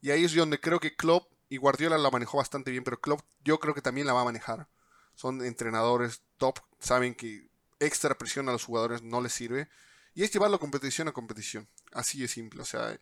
Y 0.01 0.11
ahí 0.11 0.25
es 0.25 0.35
donde 0.35 0.61
creo 0.61 0.81
que 0.81 0.95
Klopp 0.95 1.33
y 1.49 1.57
Guardiola 1.57 1.99
la 1.99 2.11
manejó 2.11 2.39
bastante 2.39 2.71
bien, 2.71 2.85
pero 2.85 3.01
Klopp 3.01 3.21
yo 3.43 3.59
creo 3.59 3.75
que 3.75 3.83
también 3.83 4.07
la 4.07 4.13
va 4.13 4.21
a 4.21 4.25
manejar. 4.25 4.69
Son 5.15 5.45
entrenadores 5.45 6.23
top, 6.37 6.61
saben 6.79 7.15
que 7.15 7.51
extra 7.81 8.17
presión 8.17 8.49
a 8.49 8.53
los 8.53 8.65
jugadores 8.65 9.03
no 9.03 9.21
les 9.21 9.33
sirve. 9.33 9.69
Y 10.15 10.25
es 10.25 10.33
llevarlo 10.33 10.59
competición 10.61 11.09
a 11.09 11.13
competición. 11.13 11.69
Así 11.93 12.21
de 12.21 12.29
simple. 12.29 12.63
O 12.63 12.65
sea, 12.65 12.99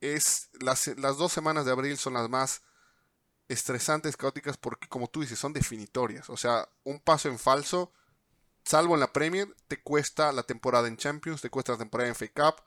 es 0.00 0.48
las, 0.60 0.86
las 0.98 1.16
dos 1.16 1.32
semanas 1.32 1.64
de 1.64 1.72
abril 1.72 1.98
son 1.98 2.14
las 2.14 2.28
más 2.28 2.62
estresantes, 3.48 4.16
caóticas, 4.16 4.56
porque 4.56 4.88
como 4.88 5.08
tú 5.08 5.20
dices, 5.20 5.38
son 5.38 5.52
definitorias. 5.52 6.30
O 6.30 6.36
sea, 6.36 6.68
un 6.84 7.00
paso 7.00 7.28
en 7.28 7.38
falso, 7.38 7.92
salvo 8.64 8.94
en 8.94 9.00
la 9.00 9.12
Premier, 9.12 9.48
te 9.68 9.82
cuesta 9.82 10.32
la 10.32 10.42
temporada 10.42 10.88
en 10.88 10.96
Champions, 10.96 11.40
te 11.40 11.50
cuesta 11.50 11.72
la 11.72 11.78
temporada 11.78 12.08
en 12.08 12.14
FA 12.14 12.26
Cup. 12.28 12.62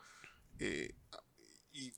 Eh, 0.60 0.96
y, 1.72 1.94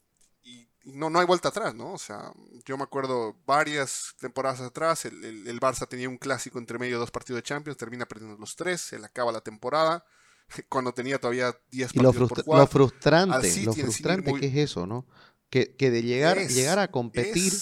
no, 0.83 1.09
no 1.09 1.19
hay 1.19 1.25
vuelta 1.25 1.49
atrás, 1.49 1.75
¿no? 1.75 1.91
O 1.91 1.97
sea, 1.97 2.31
yo 2.65 2.77
me 2.77 2.83
acuerdo 2.83 3.35
varias 3.45 4.15
temporadas 4.19 4.61
atrás, 4.61 5.03
el, 5.03 5.45
el, 5.45 5.59
Barça 5.59 5.85
tenía 5.85 6.07
un 6.07 6.17
clásico 6.17 6.59
entre 6.59 6.79
medio 6.79 6.95
de 6.95 6.99
dos 7.01 7.11
partidos 7.11 7.39
de 7.39 7.43
Champions, 7.43 7.77
termina 7.77 8.05
perdiendo 8.05 8.37
los 8.37 8.55
tres, 8.55 8.79
se 8.79 8.97
le 8.97 9.05
acaba 9.05 9.33
la 9.33 9.41
temporada 9.41 10.05
cuando 10.69 10.93
tenía 10.93 11.19
todavía 11.19 11.55
10 11.71 11.93
partidos 11.93 12.15
lo, 12.15 12.27
por 12.29 12.57
lo 12.57 12.67
frustrante, 12.67 13.65
lo 13.65 13.73
frustrante 13.73 14.33
que 14.33 14.47
es 14.47 14.55
eso, 14.55 14.87
¿no? 14.87 15.05
Que, 15.49 15.75
que 15.75 15.91
de 15.91 16.03
llegar, 16.03 16.37
llegar 16.37 16.79
a 16.79 16.89
competir 16.89 17.53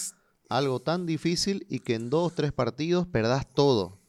algo 0.49 0.81
tan 0.81 1.05
difícil 1.05 1.65
y 1.69 1.79
que 1.79 1.95
en 1.95 2.09
dos, 2.09 2.33
tres 2.33 2.51
partidos 2.51 3.07
perdás 3.07 3.47
todo. 3.53 3.99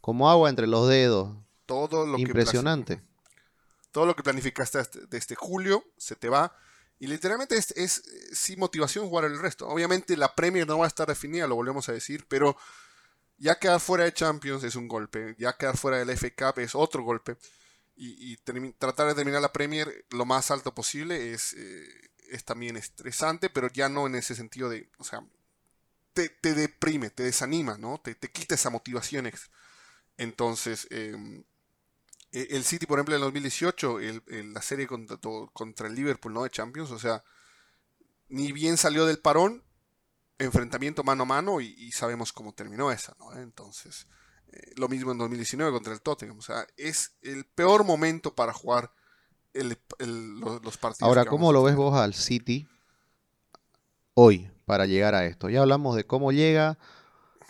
Como 0.00 0.30
agua 0.30 0.50
entre 0.50 0.66
los 0.66 0.88
dedos. 0.88 1.36
Todo 1.72 2.06
lo 2.06 2.18
Impresionante. 2.18 3.02
todo 3.90 4.06
lo 4.06 4.14
que 4.14 4.22
planificaste 4.22 4.78
desde 4.78 5.18
este 5.18 5.34
julio 5.34 5.84
se 5.96 6.16
te 6.16 6.28
va. 6.28 6.56
Y 6.98 7.06
literalmente 7.06 7.56
es, 7.56 7.72
es 7.72 8.02
sin 8.32 8.60
motivación 8.60 9.08
jugar 9.08 9.24
el 9.24 9.38
resto. 9.38 9.66
Obviamente 9.68 10.16
la 10.16 10.34
Premier 10.34 10.66
no 10.66 10.78
va 10.78 10.84
a 10.84 10.88
estar 10.88 11.08
definida, 11.08 11.46
lo 11.46 11.56
volvemos 11.56 11.88
a 11.88 11.92
decir, 11.92 12.26
pero 12.28 12.56
ya 13.38 13.58
quedar 13.58 13.80
fuera 13.80 14.04
de 14.04 14.12
Champions 14.12 14.62
es 14.62 14.76
un 14.76 14.86
golpe. 14.86 15.34
Ya 15.38 15.56
quedar 15.56 15.76
fuera 15.76 15.98
del 15.98 16.16
FA 16.16 16.30
Cup 16.30 16.60
es 16.60 16.74
otro 16.74 17.02
golpe. 17.02 17.36
Y, 17.96 18.36
tratar 18.36 19.08
de 19.08 19.14
terminar 19.14 19.42
la 19.42 19.52
Premier 19.52 20.06
lo 20.10 20.24
más 20.24 20.50
alto 20.50 20.74
posible 20.74 21.32
es, 21.32 21.52
eh, 21.54 22.10
es 22.30 22.44
también 22.44 22.76
estresante, 22.76 23.50
pero 23.50 23.68
ya 23.68 23.88
no 23.88 24.06
en 24.06 24.14
ese 24.14 24.34
sentido 24.34 24.68
de, 24.68 24.90
o 24.98 25.04
sea, 25.04 25.24
te, 26.12 26.30
deprime, 26.54 27.10
te 27.10 27.22
desanima, 27.22 27.78
¿no? 27.78 28.00
Te, 28.02 28.14
te, 28.14 28.30
quita 28.30 28.54
esa 28.54 28.70
motivación 28.70 29.26
extra. 29.26 29.50
Entonces, 30.16 30.86
em, 30.90 31.44
el 32.32 32.64
City, 32.64 32.86
por 32.86 32.98
ejemplo, 32.98 33.14
en 33.14 33.20
el 33.20 33.26
2018, 33.26 33.98
la 34.52 34.62
serie 34.62 34.86
contra, 34.86 35.18
contra, 35.52 35.86
el 35.86 35.94
Liverpool, 35.94 36.32
¿no? 36.32 36.44
De 36.44 36.50
Champions, 36.50 36.90
o 36.90 36.98
sea, 36.98 37.22
ni 38.28 38.52
bien 38.52 38.76
salió 38.76 39.06
del 39.06 39.18
parón, 39.18 39.62
enfrentamiento 40.38 41.04
mano 41.04 41.24
a 41.24 41.26
mano 41.26 41.60
y, 41.60 41.92
sabemos 41.92 42.32
cómo 42.32 42.54
terminó 42.54 42.90
esa, 42.90 43.14
¿no? 43.18 43.32
Entonces, 43.38 44.06
eh, 44.52 44.72
lo 44.76 44.88
mismo 44.88 45.12
en 45.12 45.18
2019 45.18 45.72
contra 45.72 45.92
el 45.92 46.00
Tottenham, 46.00 46.38
o 46.38 46.42
sea, 46.42 46.66
es 46.76 47.16
el 47.20 47.44
peor 47.44 47.84
momento 47.84 48.34
para 48.34 48.52
jugar 48.52 48.92
los, 49.52 50.78
partidos. 50.78 51.02
Ahora, 51.02 51.26
¿cómo 51.26 51.52
lo 51.52 51.62
ves 51.62 51.76
vos 51.76 51.94
al 51.94 52.14
City 52.14 52.66
hoy? 54.14 54.50
para 54.64 54.86
llegar 54.86 55.14
a 55.14 55.26
esto. 55.26 55.50
Ya 55.50 55.60
hablamos 55.60 55.96
de 55.96 56.04
cómo 56.04 56.32
llega, 56.32 56.78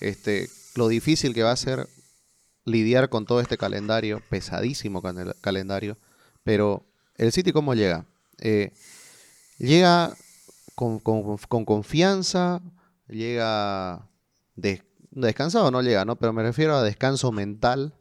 este, 0.00 0.50
lo 0.74 0.88
difícil 0.88 1.34
que 1.34 1.42
va 1.42 1.52
a 1.52 1.56
ser 1.56 1.88
lidiar 2.64 3.08
con 3.08 3.26
todo 3.26 3.40
este 3.40 3.58
calendario, 3.58 4.22
pesadísimo 4.30 5.02
calendario, 5.40 5.96
pero 6.44 6.84
el 7.16 7.32
City 7.32 7.52
cómo 7.52 7.74
llega? 7.74 8.06
Eh, 8.38 8.72
llega 9.58 10.14
con, 10.74 10.98
confianza, 11.64 12.60
llega 13.08 14.08
descansado, 15.10 15.70
no 15.70 15.82
llega, 15.82 16.04
¿no? 16.04 16.16
Pero 16.16 16.32
me 16.32 16.42
refiero 16.42 16.76
a 16.76 16.82
descanso 16.82 17.32
mental, 17.32 17.94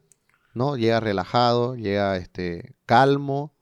¿no? 0.54 0.76
Llega 0.76 1.00
relajado, 1.00 1.76
llega 1.76 2.16
este, 2.16 2.74
calmo, 2.86 3.54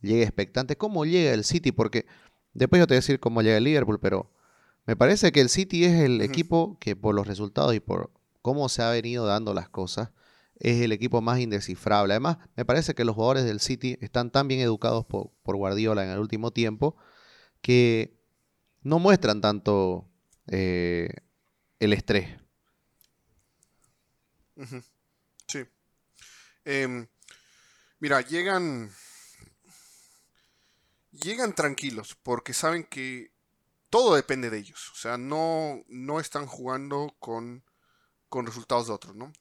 llega 0.00 0.24
expectante. 0.24 0.76
¿Cómo 0.76 1.04
llega 1.04 1.32
el 1.32 1.44
City? 1.44 1.72
Porque 1.72 2.06
después 2.52 2.80
yo 2.80 2.86
te 2.86 2.94
voy 2.94 2.96
a 2.96 3.00
decir 3.00 3.20
cómo 3.20 3.42
llega 3.42 3.56
el 3.56 3.64
Liverpool, 3.64 4.00
pero 4.00 4.30
me 4.86 4.96
parece 4.96 5.32
que 5.32 5.40
el 5.40 5.48
City 5.48 5.84
es 5.84 6.00
el 6.00 6.20
equipo 6.20 6.78
que 6.80 6.96
por 6.96 7.14
los 7.14 7.26
resultados 7.26 7.74
y 7.74 7.80
por 7.80 8.10
cómo 8.42 8.68
se 8.68 8.82
ha 8.82 8.90
venido 8.90 9.26
dando 9.26 9.54
las 9.54 9.68
cosas, 9.68 10.10
es 10.58 10.80
el 10.80 10.92
equipo 10.92 11.20
más 11.20 11.38
indescifrable. 11.38 12.14
Además, 12.14 12.38
me 12.56 12.64
parece 12.64 12.94
que 12.94 13.04
los 13.04 13.14
jugadores 13.14 13.44
del 13.44 13.60
City 13.60 13.98
están 14.00 14.30
tan 14.30 14.48
bien 14.48 14.60
educados 14.60 15.04
por, 15.04 15.30
Guardiola 15.44 16.04
en 16.04 16.10
el 16.10 16.18
último 16.18 16.50
tiempo 16.50 16.96
que 17.60 18.18
no 18.82 18.98
muestran 18.98 19.40
tanto 19.40 20.08
eh, 20.48 21.08
el 21.80 21.92
estrés. 21.92 22.38
Sí. 25.46 25.64
Em, 26.64 27.06
mira, 28.00 28.20
llegan. 28.20 28.90
Llegan 31.12 31.54
tranquilos 31.54 32.14
porque 32.22 32.52
saben 32.52 32.84
que 32.84 33.32
todo 33.88 34.14
depende 34.16 34.50
de 34.50 34.58
ellos. 34.58 34.90
O 34.92 34.96
sea, 34.96 35.16
no, 35.16 35.82
no 35.88 36.20
están 36.20 36.46
jugando 36.46 37.16
con, 37.18 37.64
con 38.28 38.44
resultados 38.44 38.88
de 38.88 38.92
otros, 38.92 39.16
¿no? 39.16 39.32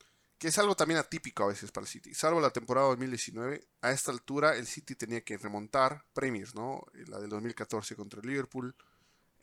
Es 0.46 0.60
algo 0.60 0.76
también 0.76 1.00
atípico 1.00 1.44
a 1.44 1.48
veces 1.48 1.72
para 1.72 1.86
el 1.86 1.90
City. 1.90 2.14
Salvo 2.14 2.40
la 2.40 2.52
temporada 2.52 2.90
2019, 2.90 3.68
a 3.82 3.92
esta 3.92 4.12
altura 4.12 4.56
el 4.56 4.68
City 4.68 4.94
tenía 4.94 5.22
que 5.22 5.38
remontar 5.38 6.06
premios, 6.14 6.54
¿no? 6.54 6.86
Eh, 6.94 7.04
la 7.08 7.20
del 7.20 7.32
2014 7.32 7.96
contra 7.96 8.22
el 8.22 8.28
Liverpool, 8.28 8.76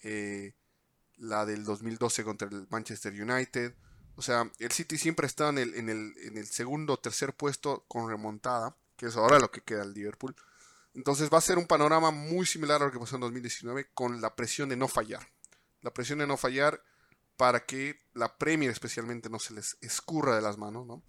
eh, 0.05 0.55
la 1.17 1.45
del 1.45 1.65
2012 1.65 2.23
contra 2.23 2.47
el 2.47 2.69
Manchester 2.71 3.13
United. 3.21 3.75
O 4.15 4.23
sea, 4.23 4.49
el 4.61 4.71
City 4.71 4.97
siempre 4.97 5.27
está 5.27 5.49
en 5.49 5.59
el, 5.59 5.75
en 5.75 5.89
el, 5.89 6.15
en 6.19 6.39
el 6.39 6.47
segundo 6.47 6.93
o 6.93 6.99
tercer 7.01 7.35
puesto 7.35 7.85
con 7.89 8.09
remontada, 8.09 8.77
que 8.97 9.07
es 9.07 9.17
ahora 9.17 9.41
lo 9.41 9.51
que 9.51 9.63
queda 9.63 9.83
el 9.83 9.95
Liverpool. 9.95 10.37
Entonces 10.95 11.31
va 11.33 11.39
a 11.39 11.41
ser 11.41 11.59
un 11.59 11.67
panorama 11.67 12.13
muy 12.13 12.47
similar 12.47 12.81
a 12.81 12.87
lo 12.87 12.93
que 12.93 13.01
pasó 13.01 13.17
en 13.17 13.23
2019 13.23 13.89
con 13.93 14.21
la 14.21 14.37
presión 14.37 14.69
de 14.69 14.77
no 14.77 14.87
fallar. 14.87 15.27
La 15.81 15.93
presión 15.93 16.21
de 16.21 16.29
no 16.29 16.37
fallar 16.37 16.81
para 17.43 17.67
que 17.67 17.99
la 18.15 18.39
Premier 18.39 18.71
especialmente 18.71 19.29
no 19.29 19.41
se 19.41 19.53
les 19.53 19.77
escurra 19.81 20.37
de 20.37 20.43
las 20.43 20.59
manos, 20.59 20.87
¿no? 20.87 21.03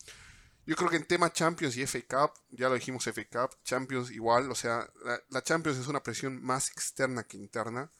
Yo 0.65 0.75
creo 0.75 0.89
que 0.89 0.95
en 0.95 1.05
tema 1.05 1.31
Champions 1.31 1.77
y 1.77 1.85
FA 1.85 1.99
Cup, 2.09 2.33
ya 2.49 2.69
lo 2.69 2.73
dijimos 2.73 3.03
FA 3.03 3.23
Cup, 3.25 3.55
Champions 3.63 4.09
igual, 4.09 4.49
o 4.49 4.55
sea, 4.55 4.89
la, 5.29 5.43
Champions 5.43 5.77
es 5.77 5.85
una 5.85 6.01
presión 6.01 6.43
más 6.43 6.71
externa 6.71 7.21
que 7.21 7.37
interna, 7.37 7.91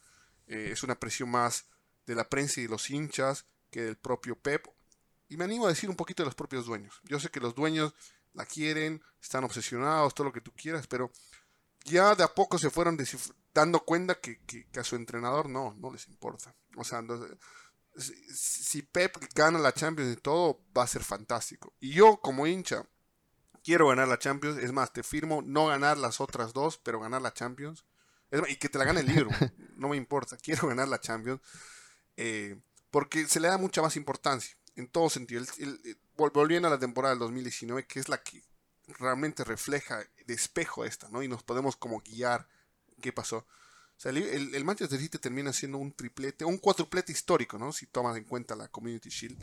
eh, 0.48 0.70
es 0.72 0.82
una 0.82 0.98
presión 0.98 1.30
más 1.30 1.66
de 2.06 2.16
la 2.16 2.28
prensa 2.28 2.60
y 2.60 2.66
los 2.66 2.90
hinchas 2.90 3.46
que 3.70 3.82
del 3.82 3.96
propio 3.96 4.34
Pep, 4.34 4.66
y 5.28 5.36
me 5.36 5.44
animo 5.44 5.66
a 5.66 5.68
decir 5.68 5.88
un 5.88 5.94
poquito 5.94 6.24
de 6.24 6.26
los 6.26 6.34
propios 6.34 6.66
dueños. 6.66 7.00
Yo 7.04 7.20
sé 7.20 7.30
que 7.30 7.38
los 7.38 7.54
dueños 7.54 7.94
la 8.32 8.46
quieren, 8.46 9.00
están 9.22 9.44
obsesionados, 9.44 10.12
todo 10.12 10.26
lo 10.26 10.32
que 10.32 10.40
tú 10.40 10.50
quieras, 10.56 10.88
pero 10.88 11.12
ya 11.84 12.16
de 12.16 12.24
a 12.24 12.34
poco 12.34 12.58
se 12.58 12.70
fueron 12.70 12.98
dando 13.54 13.78
cuenta 13.84 14.16
que, 14.16 14.40
a 14.76 14.82
su 14.82 14.96
entrenador 14.96 15.48
no, 15.48 15.72
no 15.74 15.92
les 15.92 16.08
importa. 16.08 16.52
O 16.74 16.82
sea, 16.82 17.00
si 17.96 18.82
Pep 18.82 19.16
gana 19.34 19.58
la 19.58 19.72
Champions 19.72 20.16
y 20.16 20.20
todo, 20.20 20.60
va 20.76 20.82
a 20.82 20.88
ser 20.88 21.04
fantástico. 21.04 21.72
Y 21.80 21.92
yo, 21.92 22.18
como 22.18 22.46
hincha, 22.46 22.86
quiero 23.62 23.88
ganar 23.88 24.08
la 24.08 24.18
Champions. 24.18 24.58
Es 24.58 24.72
más, 24.72 24.92
te 24.92 25.02
firmo 25.02 25.42
no 25.42 25.66
ganar 25.66 25.96
las 25.98 26.20
otras 26.20 26.52
dos, 26.52 26.78
pero 26.78 27.00
ganar 27.00 27.22
la 27.22 27.32
Champions. 27.32 27.84
y 28.48 28.56
que 28.56 28.68
te 28.68 28.78
la 28.78 28.84
gane 28.84 29.00
el 29.00 29.06
libro. 29.06 29.30
no 29.76 29.88
me 29.88 29.96
importa. 29.96 30.36
Quiero 30.36 30.68
ganar 30.68 30.88
la 30.88 31.00
Champions. 31.00 31.40
Eh, 32.16 32.56
porque 32.90 33.26
se 33.26 33.40
le 33.40 33.48
da 33.48 33.58
mucha 33.58 33.82
más 33.82 33.96
importancia. 33.96 34.56
En 34.76 34.88
todo 34.88 35.08
sentido. 35.08 35.44
volviendo 36.16 36.68
a 36.68 36.70
la 36.70 36.78
temporada 36.78 37.14
del 37.14 37.20
2019, 37.20 37.86
que 37.86 38.00
es 38.00 38.08
la 38.08 38.22
que 38.22 38.42
realmente 38.98 39.44
refleja 39.44 40.04
de 40.26 40.34
espejo 40.34 40.84
esta, 40.84 41.08
¿no? 41.08 41.22
Y 41.22 41.28
nos 41.28 41.42
podemos 41.42 41.76
como 41.76 42.00
guiar 42.00 42.48
qué 43.00 43.12
pasó. 43.12 43.46
Sea, 43.96 44.10
el, 44.10 44.64
Manchester 44.64 44.98
City 44.98 45.18
termina 45.18 45.52
siendo 45.52 45.78
un 45.78 45.92
triplete, 45.92 46.44
un 46.44 46.58
cuatruplete 46.58 47.12
histórico, 47.12 47.58
¿no? 47.58 47.72
Si 47.72 47.86
tomas 47.86 48.16
en 48.16 48.24
cuenta 48.24 48.56
la 48.56 48.68
Community 48.68 49.08
Shield. 49.08 49.38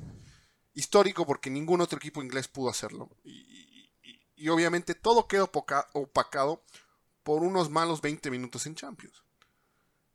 Histórico 0.73 1.25
porque 1.25 1.49
ningún 1.49 1.81
otro 1.81 1.97
equipo 1.97 2.21
inglés 2.21 2.47
pudo 2.47 2.69
hacerlo. 2.69 3.09
Y, 3.23 4.49
obviamente 4.49 4.95
todo 4.95 5.27
quedó 5.27 5.51
opacado 5.93 6.63
por 7.23 7.43
unos 7.43 7.69
malos 7.69 8.01
20 8.01 8.31
minutos 8.31 8.65
en 8.65 8.75
Champions. 8.75 9.23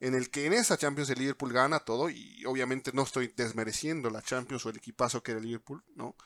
En 0.00 0.14
el 0.14 0.30
que 0.30 0.46
en 0.46 0.52
esa 0.52 0.76
Champions 0.76 1.08
el 1.10 1.20
Liverpool 1.20 1.52
gana 1.52 1.80
todo. 1.80 2.10
Y 2.10 2.44
obviamente 2.44 2.90
no 2.92 3.02
estoy 3.02 3.32
desmereciendo 3.36 4.10
la 4.10 4.22
Champions 4.22 4.66
o 4.66 4.70
el 4.70 4.76
equipazo 4.76 5.22
que 5.22 5.30
era 5.32 5.40
el 5.40 5.46
Liverpool, 5.46 5.84
¿no? 5.94 6.16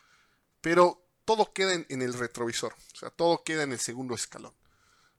Pero 0.61 1.07
todo 1.25 1.53
queda 1.53 1.75
en, 1.75 2.03
el 2.03 2.15
retrovisor, 2.15 2.73
o 2.73 2.97
sea, 2.97 3.11
todo 3.11 3.45
queda 3.45 3.63
en 3.63 3.71
el 3.71 3.79
segundo 3.79 4.17
escalón. 4.17 4.53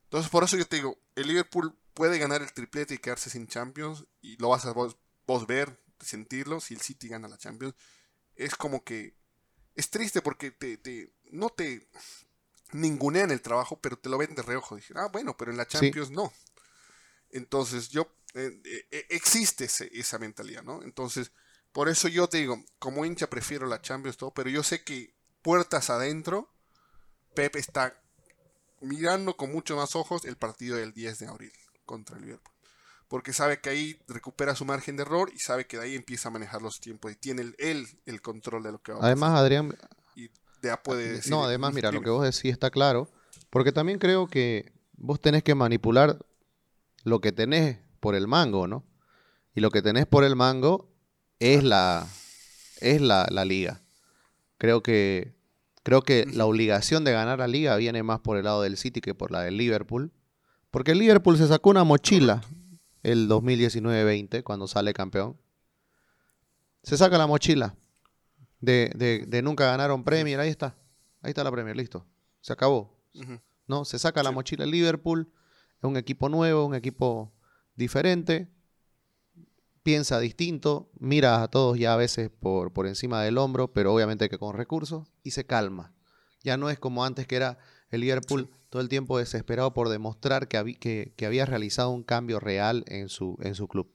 Entonces, 0.03 0.29
por 0.29 0.43
eso 0.43 0.57
yo 0.57 0.67
te 0.67 0.75
digo, 0.75 0.97
el 1.15 1.27
Liverpool 1.27 1.73
puede 1.93 2.17
ganar 2.17 2.41
el 2.41 2.53
triplete 2.53 2.95
y 2.95 2.97
quedarse 2.99 3.29
sin 3.29 3.47
Champions, 3.47 4.05
y 4.21 4.37
lo 4.37 4.49
vas 4.49 4.65
a 4.65 4.71
vos, 4.73 4.97
ver, 5.47 5.79
sentirlo, 5.99 6.59
si 6.59 6.73
el 6.73 6.81
City 6.81 7.07
gana 7.07 7.27
la 7.27 7.37
Champions. 7.37 7.75
Es 8.35 8.55
como 8.55 8.83
que 8.83 9.15
es 9.75 9.89
triste 9.89 10.21
porque 10.21 10.51
te, 10.51 10.77
te 10.77 11.13
no 11.31 11.49
te 11.49 11.87
ningunean 12.73 13.31
el 13.31 13.41
trabajo, 13.41 13.79
pero 13.79 13.97
te 13.97 14.09
lo 14.09 14.17
ven 14.17 14.35
de 14.35 14.41
reojo. 14.41 14.75
Dije, 14.75 14.93
ah, 14.97 15.09
bueno, 15.11 15.37
pero 15.37 15.51
en 15.51 15.57
la 15.57 15.67
Champions 15.67 16.11
no. 16.11 16.33
Entonces, 17.29 17.89
yo, 17.89 18.11
eh, 18.33 18.61
eh, 18.91 19.05
existe 19.09 19.65
esa 19.65 20.19
mentalidad, 20.19 20.63
¿no? 20.63 20.83
Entonces, 20.83 21.31
por 21.71 21.87
eso 21.87 22.07
yo 22.07 22.27
te 22.27 22.39
digo, 22.39 22.63
como 22.79 23.05
hincha 23.05 23.29
prefiero 23.29 23.67
la 23.67 23.81
Champions, 23.81 24.17
todo, 24.17 24.33
pero 24.33 24.49
yo 24.49 24.63
sé 24.63 24.83
que 24.83 25.13
puertas 25.41 25.89
adentro, 25.89 26.53
Pep 27.33 27.55
está 27.55 28.01
mirando 28.81 29.37
con 29.37 29.51
muchos 29.51 29.77
más 29.77 29.95
ojos 29.95 30.25
el 30.25 30.35
partido 30.37 30.75
del 30.75 30.93
10 30.93 31.19
de 31.19 31.27
abril 31.27 31.60
contra 31.91 32.17
el 32.17 32.23
Liverpool. 32.23 32.53
Porque 33.07 33.33
sabe 33.33 33.59
que 33.59 33.69
ahí 33.69 33.99
recupera 34.07 34.55
su 34.55 34.63
margen 34.63 34.95
de 34.95 35.03
error 35.03 35.29
y 35.35 35.39
sabe 35.39 35.65
que 35.65 35.77
de 35.77 35.83
ahí 35.83 35.95
empieza 35.95 36.29
a 36.29 36.31
manejar 36.31 36.61
los 36.61 36.79
tiempos 36.79 37.11
y 37.11 37.15
tiene 37.15 37.53
él 37.57 37.87
el, 38.05 38.21
control 38.21 38.63
de 38.63 38.71
lo 38.71 38.81
que 38.81 38.93
va 38.93 38.99
a 38.99 39.05
Además, 39.05 39.31
Adrián. 39.31 39.75
Y 40.15 40.29
ya 40.61 40.81
puede 40.81 41.11
decir, 41.11 41.31
No, 41.31 41.43
además, 41.43 41.73
mira, 41.73 41.91
lo 41.91 42.01
que 42.01 42.09
vos 42.09 42.23
decís 42.23 42.51
está 42.51 42.69
claro. 42.69 43.09
Porque 43.49 43.73
también 43.73 43.99
creo 43.99 44.27
que 44.27 44.71
vos 44.93 45.19
tenés 45.19 45.43
que 45.43 45.55
manipular 45.55 46.17
lo 47.03 47.19
que 47.19 47.33
tenés 47.33 47.79
por 47.99 48.15
el 48.15 48.27
mango, 48.27 48.67
¿no? 48.67 48.85
Y 49.53 49.59
lo 49.59 49.71
que 49.71 49.81
tenés 49.81 50.05
por 50.05 50.23
el 50.23 50.37
mango 50.37 50.89
es 51.39 51.63
la, 51.63 52.07
es 52.79 53.01
la, 53.01 53.27
la 53.29 53.43
liga. 53.43 53.81
Creo 54.57 54.81
que 54.81 55.33
Creo 55.83 56.03
que 56.03 56.25
la 56.31 56.45
obligación 56.45 57.03
de 57.03 57.11
ganar 57.11 57.39
la 57.39 57.47
liga 57.47 57.75
viene 57.75 58.03
más 58.03 58.19
por 58.19 58.37
el 58.37 58.43
lado 58.43 58.61
del 58.61 58.77
City 58.77 59.01
que 59.01 59.15
por 59.15 59.31
la 59.31 59.41
del 59.41 59.57
Liverpool. 59.57 60.11
Porque 60.71 60.91
el 60.91 60.99
Liverpool 60.99 61.37
se 61.37 61.47
sacó 61.47 61.69
una 61.69 61.83
mochila 61.83 62.41
el 63.03 63.29
2019-20 63.29 64.43
cuando 64.43 64.67
sale 64.67 64.93
campeón. 64.93 65.37
Se 66.83 66.97
saca 66.97 67.17
la 67.17 67.27
mochila 67.27 67.75
de, 68.59 69.25
de, 69.27 69.41
nunca 69.41 69.65
ganaron 69.65 70.03
Premier. 70.03 70.39
Ahí 70.39 70.49
está. 70.49 70.75
Ahí 71.21 71.29
está 71.29 71.43
la 71.43 71.51
Premier, 71.51 71.75
listo. 71.75 72.05
Se 72.39 72.53
acabó. 72.53 72.97
¿No? 73.67 73.85
Se 73.85 73.99
saca 73.99 74.23
la 74.23 74.31
mochila 74.31 74.63
el 74.63 74.71
Liverpool. 74.71 75.31
Es 75.77 75.83
un 75.83 75.97
equipo 75.97 76.29
nuevo, 76.29 76.65
un 76.65 76.75
equipo 76.75 77.31
diferente 77.75 78.49
piensa 79.83 80.19
distinto, 80.19 80.91
mira 80.99 81.41
a 81.41 81.47
todos 81.47 81.77
ya 81.77 81.93
a 81.93 81.97
veces 81.97 82.29
por, 82.29 82.71
por 82.71 82.87
encima 82.87 83.21
del 83.21 83.37
hombro, 83.37 83.73
pero 83.73 83.93
obviamente 83.93 84.29
que 84.29 84.37
con 84.37 84.55
recursos, 84.55 85.07
y 85.23 85.31
se 85.31 85.45
calma. 85.45 85.93
Ya 86.43 86.57
no 86.57 86.69
es 86.69 86.79
como 86.79 87.05
antes 87.05 87.27
que 87.27 87.35
era 87.35 87.57
el 87.91 88.01
Liverpool 88.01 88.49
todo 88.69 88.81
el 88.81 88.89
tiempo 88.89 89.17
desesperado 89.17 89.73
por 89.73 89.89
demostrar 89.89 90.47
que, 90.47 91.13
que, 91.15 91.25
había 91.25 91.45
realizado 91.45 91.89
un 91.89 92.03
cambio 92.03 92.39
real 92.39 92.85
en 92.87 93.09
su, 93.09 93.37
en 93.41 93.53
su 93.53 93.67
club. 93.67 93.93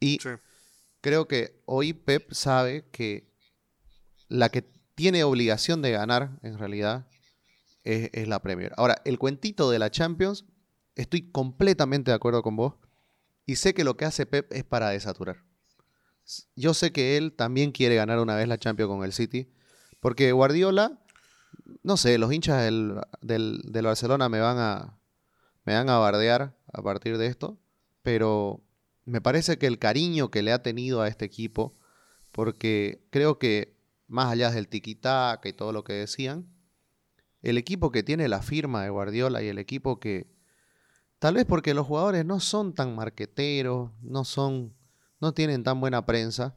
Y 0.00 0.18
creo 1.00 1.28
que 1.28 1.62
hoy 1.66 1.92
Pep 1.92 2.32
sabe 2.32 2.84
que 2.90 3.30
la 4.28 4.48
que 4.48 4.62
tiene 4.94 5.24
obligación 5.24 5.82
de 5.82 5.92
ganar, 5.92 6.38
en 6.42 6.58
realidad, 6.58 7.06
es, 7.84 8.10
es 8.12 8.28
la 8.28 8.42
Premier. 8.42 8.72
Ahora, 8.76 9.00
el 9.04 9.18
cuentito 9.18 9.70
de 9.70 9.78
la 9.78 9.90
Champions, 9.90 10.44
estoy 10.96 11.30
completamente 11.30 12.10
de 12.10 12.16
acuerdo 12.16 12.42
con 12.42 12.56
vos 12.56 12.74
y 13.46 13.56
sé 13.56 13.72
que 13.72 13.84
lo 13.84 13.96
que 13.96 14.04
hace 14.04 14.26
Pep 14.26 14.52
es 14.52 14.64
para 14.64 14.90
desaturar. 14.90 15.44
Yo 16.56 16.74
sé 16.74 16.92
que 16.92 17.16
él 17.16 17.32
también 17.32 17.72
quiere 17.72 17.94
ganar 17.94 18.18
una 18.18 18.36
vez 18.36 18.48
la 18.48 18.58
Champions 18.58 18.88
con 18.88 19.04
el 19.04 19.12
City. 19.12 19.48
Porque 20.00 20.32
Guardiola, 20.32 20.99
no 21.82 21.96
sé, 21.96 22.18
los 22.18 22.32
hinchas 22.32 22.62
del, 22.62 23.00
del, 23.22 23.84
Barcelona 23.84 24.28
me 24.28 24.40
van, 24.40 24.58
a, 24.58 24.98
me 25.64 25.74
van 25.74 25.88
a 25.90 25.98
bardear 25.98 26.56
a 26.72 26.82
partir 26.82 27.18
de 27.18 27.26
esto. 27.26 27.58
Pero 28.02 28.62
me 29.04 29.20
parece 29.20 29.58
que 29.58 29.66
el 29.66 29.78
cariño 29.78 30.30
que 30.30 30.42
le 30.42 30.52
ha 30.52 30.62
tenido 30.62 31.02
a 31.02 31.08
este 31.08 31.24
equipo, 31.24 31.74
porque 32.32 33.06
creo 33.10 33.38
que 33.38 33.76
más 34.06 34.32
allá 34.32 34.50
del 34.50 34.68
tiquitaca 34.68 35.48
y 35.48 35.52
todo 35.52 35.72
lo 35.72 35.84
que 35.84 35.92
decían, 35.92 36.46
el 37.42 37.58
equipo 37.58 37.90
que 37.90 38.02
tiene 38.02 38.28
la 38.28 38.42
firma 38.42 38.82
de 38.82 38.90
Guardiola 38.90 39.42
y 39.42 39.48
el 39.48 39.58
equipo 39.58 40.00
que, 40.00 40.30
Tal 41.20 41.34
vez 41.34 41.44
porque 41.44 41.74
los 41.74 41.86
jugadores 41.86 42.24
no 42.24 42.40
son 42.40 42.72
tan 42.72 42.96
marqueteros, 42.96 43.90
no 44.00 44.24
son, 44.24 44.74
no 45.20 45.34
tienen 45.34 45.62
tan 45.62 45.78
buena 45.78 46.06
prensa. 46.06 46.56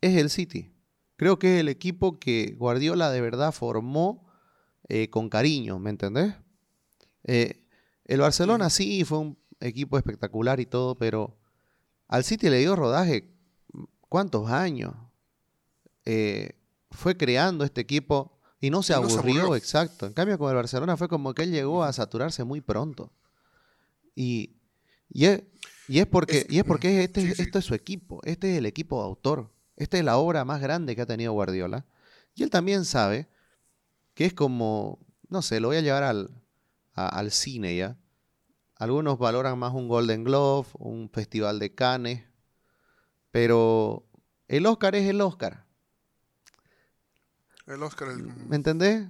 Es 0.00 0.16
el 0.16 0.30
City. 0.30 0.72
Creo 1.20 1.38
que 1.38 1.56
es 1.56 1.60
el 1.60 1.68
equipo 1.68 2.18
que 2.18 2.54
Guardiola 2.56 3.10
de 3.10 3.20
verdad 3.20 3.52
formó 3.52 4.26
eh, 4.88 5.10
con 5.10 5.28
cariño, 5.28 5.78
¿me 5.78 5.90
entendés? 5.90 6.34
Eh, 7.24 7.66
el 8.06 8.20
Barcelona 8.22 8.70
sí 8.70 9.04
fue 9.04 9.18
un 9.18 9.38
equipo 9.60 9.98
espectacular 9.98 10.60
y 10.60 10.64
todo, 10.64 10.96
pero 10.96 11.36
al 12.08 12.24
City 12.24 12.48
le 12.48 12.60
dio 12.60 12.74
rodaje 12.74 13.34
cuántos 14.08 14.50
años. 14.50 14.94
Eh, 16.06 16.58
fue 16.90 17.18
creando 17.18 17.66
este 17.66 17.82
equipo 17.82 18.40
y 18.58 18.70
no 18.70 18.82
se, 18.82 18.94
aburrió, 18.94 19.54
exacto. 19.54 20.06
En 20.06 20.14
cambio, 20.14 20.38
con 20.38 20.48
el 20.48 20.56
Barcelona 20.56 20.96
fue 20.96 21.08
como 21.08 21.34
que 21.34 21.42
él 21.42 21.50
llegó 21.50 21.84
a 21.84 21.92
saturarse 21.92 22.44
muy 22.44 22.62
pronto. 22.62 23.12
Y, 24.14 24.56
y, 25.10 25.26
es, 25.26 25.42
porque, 26.10 26.46
y 26.48 26.60
es 26.60 26.64
porque 26.64 27.04
este, 27.04 27.42
esto 27.42 27.58
es 27.58 27.64
su 27.66 27.74
equipo. 27.74 28.22
Este 28.24 28.52
es 28.52 28.56
el 28.56 28.64
equipo 28.64 29.02
autor. 29.02 29.52
Esta 29.80 29.96
es 29.96 30.04
la 30.04 30.18
obra 30.18 30.44
más 30.44 30.60
grande 30.60 30.94
que 30.94 31.00
ha 31.00 31.06
tenido 31.06 31.32
Guardiola. 31.32 31.86
Y 32.34 32.42
él 32.42 32.50
también 32.50 32.84
sabe 32.84 33.28
que 34.12 34.26
es 34.26 34.34
como, 34.34 34.98
no 35.30 35.40
sé, 35.40 35.58
lo 35.58 35.68
voy 35.68 35.78
a 35.78 35.80
llevar 35.80 36.02
al, 36.02 36.30
al 36.92 37.30
cine 37.30 37.74
ya. 37.74 37.96
Algunos 38.76 39.18
valoran 39.18 39.58
más 39.58 39.72
un 39.72 39.88
Golden 39.88 40.22
Glove, 40.22 40.68
un 40.74 41.08
festival 41.08 41.58
de 41.58 41.74
Cannes, 41.74 42.24
pero 43.30 44.04
el 44.48 44.66
Oscar 44.66 44.96
es 44.96 45.08
el 45.08 45.22
Oscar. 45.22 45.64
El 47.66 47.82
Oscar. 47.82 48.08
¿Me 48.18 48.56
entendés? 48.56 49.08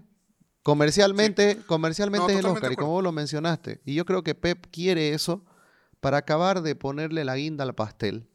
Comercialmente, 0.62 1.62
comercialmente 1.66 2.32
es 2.32 2.38
el 2.38 2.46
Oscar, 2.46 2.70
y 2.70 2.76
como 2.76 2.92
vos 2.92 3.02
lo 3.02 3.10
mencionaste. 3.10 3.80
Y 3.84 3.94
yo 3.94 4.04
creo 4.04 4.22
que 4.22 4.36
Pep 4.36 4.68
quiere 4.70 5.14
eso 5.14 5.44
para 5.98 6.18
acabar 6.18 6.62
de 6.62 6.76
ponerle 6.76 7.24
la 7.24 7.34
guinda 7.34 7.64
al 7.64 7.74
pastel 7.74 8.28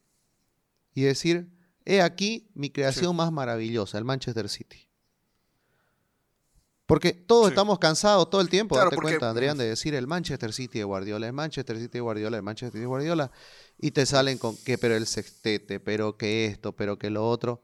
y 0.93 1.03
decir, 1.03 1.54
he 1.85 2.01
aquí 2.01 2.49
mi 2.53 2.69
creación 2.69 3.15
más 3.15 3.31
maravillosa, 3.31 3.97
el 3.97 4.05
Manchester 4.05 4.49
City. 4.49 4.89
Porque 6.85 7.13
todos 7.13 7.49
estamos 7.49 7.79
cansados 7.79 8.29
todo 8.29 8.41
el 8.41 8.49
tiempo, 8.49 8.77
date 8.77 8.95
cuenta, 8.95 9.29
Adrián, 9.29 9.57
de 9.57 9.65
decir 9.65 9.95
el 9.95 10.05
Manchester 10.05 10.53
City 10.53 10.79
de 10.79 10.83
Guardiola, 10.83 11.25
el 11.25 11.33
Manchester 11.33 11.77
City 11.77 11.93
de 11.93 12.01
Guardiola, 12.01 12.37
el 12.37 12.43
Manchester 12.43 12.73
City 12.73 12.81
de 12.81 12.87
Guardiola, 12.87 13.31
y 13.79 13.91
te 13.91 14.05
salen 14.05 14.37
con 14.37 14.55
que, 14.57 14.77
pero 14.77 14.95
el 14.95 15.07
sextete, 15.07 15.79
pero 15.79 16.17
que 16.17 16.45
esto, 16.45 16.75
pero 16.75 16.99
que 16.99 17.09
lo 17.09 17.27
otro. 17.27 17.63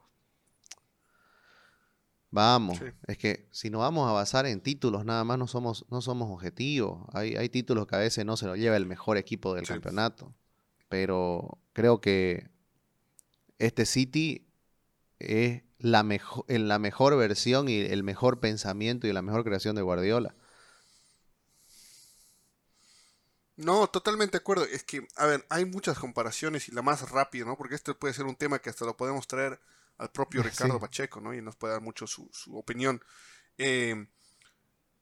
Vamos, 2.31 2.79
es 3.07 3.17
que 3.17 3.47
si 3.51 3.69
nos 3.69 3.81
vamos 3.81 4.09
a 4.09 4.13
basar 4.13 4.45
en 4.45 4.61
títulos, 4.61 5.05
nada 5.05 5.23
más 5.23 5.37
no 5.37 5.47
somos, 5.47 5.85
no 5.91 6.01
somos 6.01 6.31
objetivos. 6.31 7.05
Hay, 7.13 7.35
hay 7.35 7.49
títulos 7.49 7.85
que 7.87 7.95
a 7.95 7.99
veces 7.99 8.25
no 8.25 8.37
se 8.37 8.47
lo 8.47 8.55
lleva 8.55 8.77
el 8.77 8.85
mejor 8.85 9.17
equipo 9.17 9.53
del 9.53 9.67
campeonato. 9.67 10.33
Pero 10.87 11.59
creo 11.73 11.99
que 11.99 12.49
este 13.61 13.85
City 13.85 14.47
es 15.19 15.61
la 15.77 16.03
mejor, 16.03 16.45
en 16.47 16.67
la 16.67 16.79
mejor 16.79 17.15
versión 17.17 17.69
y 17.69 17.79
el 17.79 18.03
mejor 18.03 18.39
pensamiento 18.39 19.07
y 19.07 19.13
la 19.13 19.21
mejor 19.21 19.43
creación 19.43 19.75
de 19.75 19.81
Guardiola. 19.81 20.35
No, 23.57 23.87
totalmente 23.87 24.37
de 24.37 24.41
acuerdo. 24.41 24.65
Es 24.65 24.83
que, 24.83 25.07
a 25.15 25.27
ver, 25.27 25.45
hay 25.49 25.65
muchas 25.65 25.99
comparaciones 25.99 26.67
y 26.67 26.71
la 26.71 26.81
más 26.81 27.09
rápida, 27.11 27.45
¿no? 27.45 27.57
Porque 27.57 27.75
esto 27.75 27.97
puede 27.97 28.13
ser 28.13 28.25
un 28.25 28.35
tema 28.35 28.59
que 28.59 28.71
hasta 28.71 28.85
lo 28.85 28.97
podemos 28.97 29.27
traer 29.27 29.59
al 29.97 30.11
propio 30.11 30.41
Ricardo 30.43 30.79
Pacheco, 30.79 31.21
¿no? 31.21 31.33
Y 31.33 31.41
nos 31.41 31.55
puede 31.55 31.73
dar 31.73 31.81
mucho 31.81 32.07
su, 32.07 32.29
opinión. 32.53 33.03
Eh, 33.57 34.07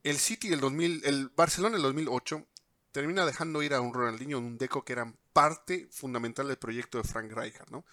el 0.03 0.18
City 0.18 0.49
del 0.49 0.60
2000, 0.60 1.01
el 1.05 1.30
Barcelona 1.30 1.76
del 1.76 1.84
2008 1.84 2.45
termina 2.91 3.26
dejando 3.26 3.64
ir 3.64 3.74
a 3.74 3.82
un 3.82 3.93
Ronaldinho 3.93 4.39
un 4.39 4.57
Deco 4.57 4.84
que 4.84 4.93
eran 4.93 5.18
parte 5.32 5.88
fundamental 5.91 6.47
del 6.47 6.57
proyecto 6.57 6.97
de 6.97 7.05
Frank 7.05 7.32
Rijkaard, 7.32 7.72
¿no? 7.72 7.86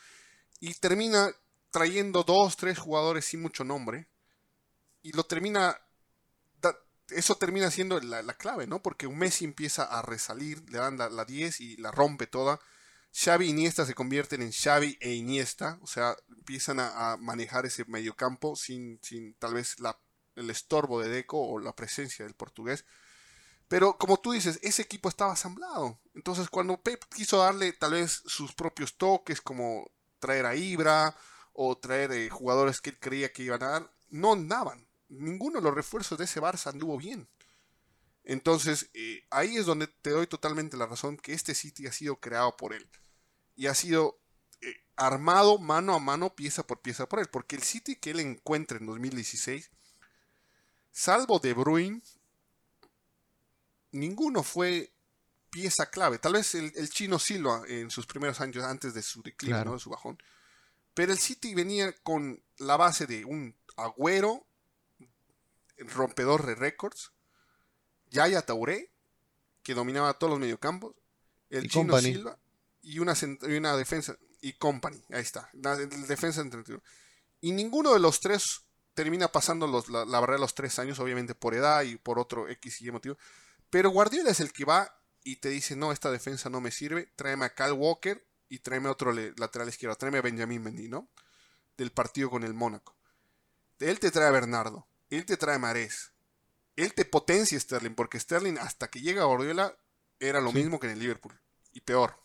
Y 0.61 0.75
termina 0.75 1.31
trayendo 1.71 2.23
dos, 2.23 2.57
tres 2.57 2.79
jugadores 2.79 3.25
sin 3.25 3.43
mucho 3.43 3.65
nombre 3.65 4.09
y 5.03 5.13
lo 5.13 5.25
termina 5.25 5.79
eso 7.11 7.37
termina 7.37 7.71
siendo 7.71 8.01
la, 8.01 8.35
clave, 8.35 8.67
¿no? 8.67 8.83
Porque 8.83 9.09
Messi 9.09 9.45
empieza 9.45 9.85
a 9.85 10.03
resalir, 10.03 10.69
le 10.71 10.79
dan 10.79 10.99
la, 10.99 11.09
la 11.09 11.25
10 11.25 11.61
y 11.61 11.77
la 11.77 11.91
rompe 11.91 12.27
toda. 12.27 12.59
Xavi 13.13 13.47
e 13.47 13.49
Iniesta 13.49 13.87
se 13.87 13.95
convierten 13.95 14.43
en 14.43 14.53
Xavi 14.53 14.99
e 15.01 15.15
Iniesta, 15.15 15.79
o 15.83 15.87
sea, 15.87 16.17
empiezan 16.29 16.81
a, 16.81 17.17
manejar 17.17 17.65
ese 17.65 17.85
mediocampo 17.87 18.57
sin, 18.57 18.99
sin 19.03 19.35
tal 19.35 19.55
vez 19.55 19.79
la, 19.81 19.99
el 20.35 20.51
estorbo 20.51 21.01
de 21.01 21.09
Deco 21.09 21.41
o 21.41 21.59
la 21.59 21.75
presencia 21.75 22.25
del 22.25 22.35
portugués. 22.35 22.85
Pero 23.69 23.97
como 23.99 24.19
tú 24.19 24.33
dices, 24.33 24.59
ese 24.63 24.83
equipo 24.83 25.09
estaba 25.09 25.33
asamblado. 25.33 26.01
Entonces 26.15 26.49
cuando 26.51 26.81
Pep 26.83 27.03
quiso 27.15 27.39
darle 27.39 27.73
tal 27.73 27.93
vez 27.93 28.23
sus 28.27 28.53
propios 28.53 28.97
toques, 28.97 29.41
como 29.41 29.91
traer 30.19 30.47
a 30.47 30.55
Ibra 30.55 31.17
o 31.53 31.77
traer 31.77 32.13
eh, 32.13 32.29
jugadores 32.29 32.81
que 32.81 32.91
él 32.91 32.99
creía 32.99 33.33
que 33.33 33.43
iban 33.43 33.63
a 33.63 33.69
dar, 33.69 33.93
no 34.09 34.33
andaban. 34.33 34.87
Ninguno 35.09 35.59
de 35.59 35.65
los 35.65 35.75
refuerzos 35.75 36.19
de 36.19 36.25
ese 36.25 36.41
Barça 36.41 36.71
anduvo 36.71 36.97
bien. 36.99 37.29
Entonces, 38.25 38.91
eh, 38.93 39.25
ahí 39.31 39.57
es 39.57 39.67
donde 39.67 39.87
te 39.87 40.11
doy 40.11 40.27
totalmente 40.27 40.77
la 40.77 40.87
razón 40.87 41.17
que 41.17 41.33
este 41.33 41.55
City 41.55 41.87
ha 41.87 41.93
sido 41.93 42.17
creado 42.17 42.57
por 42.57 42.75
él. 42.75 42.89
Y 43.55 43.69
ha 43.69 43.75
sido 43.75 44.19
eh, 44.61 44.85
armado 44.97 45.59
mano 45.59 45.95
a 45.95 46.01
mano, 46.01 46.35
pieza 46.35 46.67
por 46.67 46.83
pieza 46.83 47.09
por 47.09 47.21
él. 47.21 47.29
Porque 47.31 47.57
el 47.57 47.63
City 47.63 47.97
que 47.97 48.11
él 48.11 48.21
encuentra 48.21 48.79
en 48.79 48.87
2016, 48.87 49.71
salvo 50.91 51.39
De 51.39 51.55
Bruyne, 51.55 52.03
ninguno 53.93 54.43
fue 54.43 54.93
pieza 55.57 55.87
clave. 55.87 56.19
Tal 56.19 56.35
vez 56.35 56.55
el, 56.55 56.91
chino 56.91 57.19
Silva 57.19 57.63
en 57.67 57.91
sus 57.91 58.07
primeros 58.07 58.43
años 58.43 58.63
antes 58.63 58.93
de 58.93 59.01
su 59.01 59.23
declive, 59.23 59.65
de 59.65 59.79
su 59.79 59.89
bajón. 59.89 60.23
Pero 60.93 61.13
el 61.13 61.19
City 61.19 61.55
venía 61.55 61.95
con 62.03 62.43
la 62.59 62.77
base 62.77 63.07
de 63.07 63.25
un 63.25 63.57
agüero, 63.75 64.47
rompedor 65.79 66.45
de 66.45 66.57
récords, 66.57 67.11
Yaya 68.11 68.43
Tauré, 68.43 68.91
que 69.63 69.73
dominaba 69.73 70.19
todos 70.19 70.33
los 70.33 70.39
mediocampos, 70.39 70.95
el 71.49 71.71
Chino 71.71 71.99
Silva 72.01 72.39
y 72.83 72.99
una, 72.99 73.15
una 73.41 73.77
defensa, 73.79 74.15
y 74.43 74.53
Company, 74.53 75.03
ahí 75.11 75.23
está, 75.23 75.49
la, 75.55 75.75
defensa 75.75 76.43
entre 76.43 76.63
Y 77.41 77.53
ninguno 77.53 77.95
de 77.95 78.01
los 78.01 78.21
tres 78.21 78.61
termina 78.93 79.29
pasando 79.29 79.67
los, 79.67 79.89
la, 79.89 80.05
barrera 80.05 80.35
de 80.35 80.41
los 80.41 80.55
tres 80.55 80.79
años, 80.79 80.99
obviamente 80.99 81.35
por 81.35 81.55
edad 81.55 81.83
y 81.83 81.97
por 81.97 82.19
otro 82.19 82.47
X 82.47 82.83
y 82.83 82.89
Y 82.89 82.91
motivo. 82.91 83.17
Pero 83.71 83.89
Guardiola 83.89 84.31
es 84.31 84.41
el 84.41 84.53
que 84.53 84.67
va 84.67 84.93
y 85.27 85.37
te 85.37 85.49
dice, 85.49 85.75
no, 85.75 85.91
esta 85.91 86.13
defensa 86.13 86.49
no 86.51 86.61
me 86.61 86.71
sirve, 86.71 87.11
tráeme 87.17 87.47
a 87.47 87.53
Cal 87.53 87.73
Walker 87.73 88.25
y 88.49 88.61
tráeme 88.61 88.89
otro 88.89 89.13
lateral 89.13 89.69
izquierdo, 89.69 89.97
tráeme 89.97 90.19
a 90.19 90.23
Benjamin 90.23 90.63
Mendy, 90.63 90.87
¿no? 90.87 91.11
Del 91.77 91.91
partido 91.91 92.31
con 92.31 92.45
el 92.45 92.55
Mónaco. 92.55 92.97
Él 93.81 93.99
te 93.99 94.13
trae 94.13 94.29
a 94.29 94.31
Bernardo, 94.31 94.87
él 95.11 95.27
te 95.27 95.37
trae 95.37 95.57
a 95.57 95.59
Marés, 95.59 96.13
él 96.77 96.95
te 96.95 97.05
potencia 97.05 97.59
Sterling, 97.59 97.97
porque 97.97 98.21
Sterling 98.21 98.57
hasta 98.59 98.89
que 98.89 99.01
llega 99.01 99.23
a 99.23 99.25
Guardiola 99.25 99.77
era 100.21 100.41
lo 100.41 100.53
mismo 100.53 100.79
que 100.79 100.87
en 100.87 100.93
el 100.93 101.01
Liverpool, 101.01 101.37
y 101.73 101.81
peor. 101.81 102.23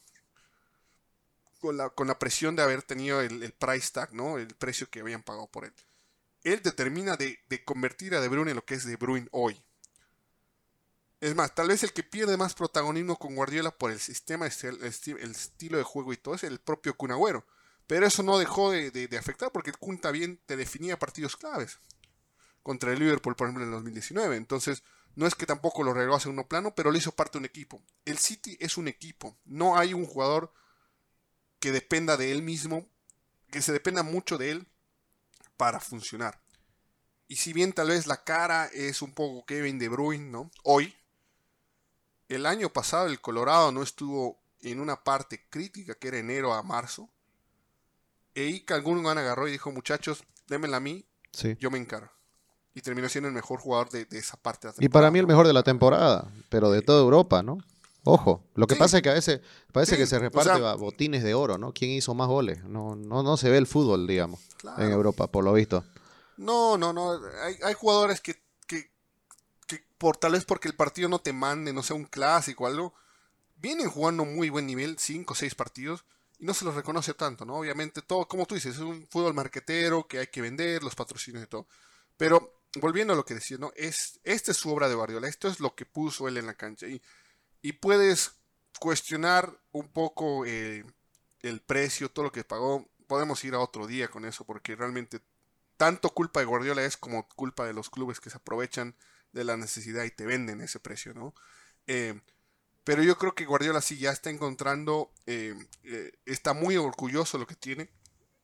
Con 1.59 1.77
la, 1.77 1.89
con 1.89 2.07
la 2.07 2.19
presión 2.19 2.55
de 2.55 2.61
haber 2.61 2.83
tenido 2.83 3.19
el, 3.19 3.51
price 3.53 3.89
tag, 3.93 4.13
¿no? 4.13 4.37
El 4.37 4.53
precio 4.55 4.91
que 4.91 4.99
habían 4.99 5.23
pagado 5.23 5.47
por 5.47 5.65
él. 5.65 5.73
Él 6.43 6.61
determina 6.61 7.17
de, 7.17 7.39
de 7.49 7.63
convertir 7.63 8.13
a 8.13 8.21
De 8.21 8.27
Bruyne 8.27 8.51
en 8.51 8.57
lo 8.57 8.65
que 8.65 8.75
es 8.75 8.85
De 8.85 8.95
Bruyne 8.95 9.27
hoy. 9.31 9.59
Es 11.21 11.35
más, 11.35 11.53
tal 11.53 11.67
vez 11.67 11.83
el 11.83 11.93
que 11.93 12.01
pierde 12.01 12.35
más 12.35 12.55
protagonismo 12.55 13.15
con 13.15 13.35
Guardiola 13.35 13.69
por 13.69 13.91
el 13.91 13.99
sistema, 13.99 14.47
el, 14.47 14.83
estilo 14.83 15.77
de 15.77 15.83
juego 15.83 16.11
y 16.11 16.17
todo 16.17 16.33
es 16.33 16.43
el 16.43 16.59
propio 16.59 16.97
Kun 16.97 17.11
Pero 17.85 18.07
eso 18.07 18.23
no 18.23 18.39
dejó 18.39 18.71
de, 18.71 19.17
afectar 19.19 19.51
porque 19.51 19.69
el 19.69 19.77
Kun 19.77 19.99
también 19.99 20.41
te 20.47 20.57
definía 20.57 20.97
partidos 20.97 21.37
claves 21.37 21.77
contra 22.63 22.91
el 22.91 22.99
Liverpool, 22.99 23.35
por 23.35 23.47
ejemplo, 23.47 23.63
en 23.63 23.69
el 23.69 23.75
2019. 23.75 24.35
Entonces, 24.35 24.83
no 25.15 25.27
es 25.27 25.35
que 25.35 25.45
tampoco 25.45 25.83
lo 25.83 25.93
regaló 25.93 26.15
hace 26.15 26.27
uno 26.27 26.47
plano, 26.47 26.73
pero 26.73 26.89
lo 26.89 26.97
hizo 26.97 27.11
parte 27.11 27.33
de 27.33 27.39
un 27.39 27.45
equipo. 27.45 27.83
El 28.03 28.17
City 28.17 28.57
es 28.59 28.77
un 28.77 28.87
equipo. 28.87 29.37
No 29.45 29.77
hay 29.77 29.93
un 29.93 30.07
jugador 30.07 30.51
que 31.59 31.71
dependa 31.71 32.17
de 32.17 32.31
él 32.31 32.41
mismo, 32.41 32.87
que 33.51 33.61
se 33.61 33.71
dependa 33.71 34.01
mucho 34.01 34.39
de 34.39 34.51
él 34.51 34.67
para 35.55 35.79
funcionar. 35.79 36.41
Y 37.27 37.35
si 37.35 37.53
bien 37.53 37.73
tal 37.73 37.89
vez 37.89 38.07
la 38.07 38.23
cara 38.23 38.65
es 38.73 39.03
un 39.03 39.13
poco 39.13 39.45
Kevin 39.45 39.77
De 39.77 39.87
Bruyne, 39.87 40.31
¿no? 40.31 40.49
Hoy, 40.63 40.95
el 42.35 42.45
año 42.45 42.69
pasado 42.69 43.07
el 43.07 43.21
Colorado 43.21 43.71
no 43.71 43.83
estuvo 43.83 44.39
en 44.61 44.79
una 44.79 45.03
parte 45.03 45.45
crítica 45.49 45.95
que 45.95 46.07
era 46.09 46.17
enero 46.17 46.53
a 46.53 46.63
marzo. 46.63 47.09
E 48.33 48.63
que 48.65 48.73
algún 48.73 49.05
agarró 49.05 49.47
y 49.47 49.51
dijo, 49.51 49.71
muchachos, 49.71 50.23
démela 50.47 50.77
a 50.77 50.79
mí, 50.79 51.05
yo 51.59 51.69
me 51.69 51.77
encargo 51.77 52.09
y 52.73 52.81
terminó 52.81 53.09
siendo 53.09 53.27
el 53.27 53.33
mejor 53.33 53.59
jugador 53.59 53.89
de, 53.89 54.07
esa 54.11 54.37
parte. 54.37 54.69
De 54.69 54.73
y 54.79 54.89
para 54.89 55.11
mí 55.11 55.19
el 55.19 55.27
mejor 55.27 55.47
de 55.47 55.53
la 55.53 55.63
temporada, 55.63 56.31
pero 56.49 56.71
de 56.71 56.81
toda 56.81 57.01
Europa, 57.01 57.43
¿no? 57.43 57.57
Ojo, 58.03 58.43
lo 58.55 58.65
que 58.65 58.75
pasa 58.75 58.97
es 58.97 59.03
que 59.03 59.09
a 59.09 59.13
veces 59.13 59.41
parece 59.71 59.95
que 59.95 60.07
se 60.07 60.17
reparte 60.17 60.59
botines 60.77 61.23
de 61.23 61.35
oro, 61.35 61.59
¿no? 61.59 61.71
¿Quién 61.71 61.91
hizo 61.91 62.15
más 62.15 62.27
goles? 62.27 62.63
No, 62.63 62.95
no, 62.95 63.21
no 63.21 63.37
se 63.37 63.49
ve 63.49 63.57
el 63.57 63.67
fútbol, 63.67 64.07
digamos, 64.07 64.39
en 64.77 64.91
Europa, 64.91 65.27
por 65.27 65.43
lo 65.43 65.53
visto. 65.53 65.83
No, 66.37 66.77
no, 66.77 66.93
no. 66.93 67.19
Hay, 67.43 67.57
hay 67.63 67.73
jugadores 67.75 68.19
que, 68.21 68.41
por 70.01 70.17
tal 70.17 70.31
vez 70.31 70.45
porque 70.45 70.67
el 70.67 70.73
partido 70.73 71.07
no 71.09 71.19
te 71.19 71.31
mande, 71.31 71.73
no 71.73 71.83
sea 71.83 71.95
un 71.95 72.05
clásico 72.05 72.65
algo, 72.65 72.91
vienen 73.57 73.87
jugando 73.87 74.25
muy 74.25 74.49
buen 74.49 74.65
nivel, 74.65 74.97
cinco 74.97 75.33
o 75.33 75.35
seis 75.35 75.53
partidos, 75.53 76.05
y 76.39 76.45
no 76.45 76.55
se 76.55 76.65
los 76.65 76.73
reconoce 76.73 77.13
tanto, 77.13 77.45
¿no? 77.45 77.57
Obviamente, 77.57 78.01
todo, 78.01 78.27
como 78.27 78.47
tú 78.47 78.55
dices, 78.55 78.73
es 78.73 78.81
un 78.81 79.05
fútbol 79.05 79.35
marquetero 79.35 80.07
que 80.07 80.17
hay 80.17 80.25
que 80.25 80.41
vender, 80.41 80.81
los 80.81 80.95
patrocinios 80.95 81.43
y 81.43 81.45
todo. 81.45 81.67
Pero 82.17 82.63
volviendo 82.77 83.13
a 83.13 83.15
lo 83.15 83.23
que 83.23 83.35
decía, 83.35 83.59
¿no? 83.59 83.71
Es, 83.75 84.19
esta 84.23 84.49
es 84.49 84.57
su 84.57 84.73
obra 84.73 84.89
de 84.89 84.95
Guardiola, 84.95 85.27
esto 85.27 85.47
es 85.47 85.59
lo 85.59 85.75
que 85.75 85.85
puso 85.85 86.27
él 86.27 86.37
en 86.37 86.47
la 86.47 86.55
cancha. 86.55 86.87
Y, 86.87 86.99
y 87.61 87.73
puedes 87.73 88.31
cuestionar 88.79 89.55
un 89.71 89.87
poco 89.87 90.47
eh, 90.47 90.83
el 91.41 91.61
precio, 91.61 92.09
todo 92.09 92.25
lo 92.25 92.31
que 92.31 92.43
pagó. 92.43 92.89
Podemos 93.05 93.43
ir 93.43 93.53
a 93.53 93.59
otro 93.59 93.85
día 93.85 94.07
con 94.07 94.25
eso, 94.25 94.45
porque 94.45 94.75
realmente 94.75 95.21
tanto 95.77 96.09
culpa 96.09 96.39
de 96.39 96.47
Guardiola 96.47 96.83
es 96.85 96.97
como 96.97 97.29
culpa 97.29 97.67
de 97.67 97.73
los 97.73 97.91
clubes 97.91 98.19
que 98.19 98.31
se 98.31 98.37
aprovechan 98.37 98.95
de 99.31 99.43
la 99.43 99.57
necesidad 99.57 100.03
y 100.03 100.11
te 100.11 100.25
venden 100.25 100.61
ese 100.61 100.79
precio, 100.79 101.13
¿no? 101.13 101.33
Eh, 101.87 102.19
pero 102.83 103.03
yo 103.03 103.17
creo 103.17 103.35
que 103.35 103.45
Guardiola 103.45 103.81
sí 103.81 103.97
ya 103.97 104.11
está 104.11 104.29
encontrando, 104.29 105.11
eh, 105.27 105.55
está 106.25 106.53
muy 106.53 106.77
orgulloso 106.77 107.37
lo 107.37 107.47
que 107.47 107.55
tiene 107.55 107.91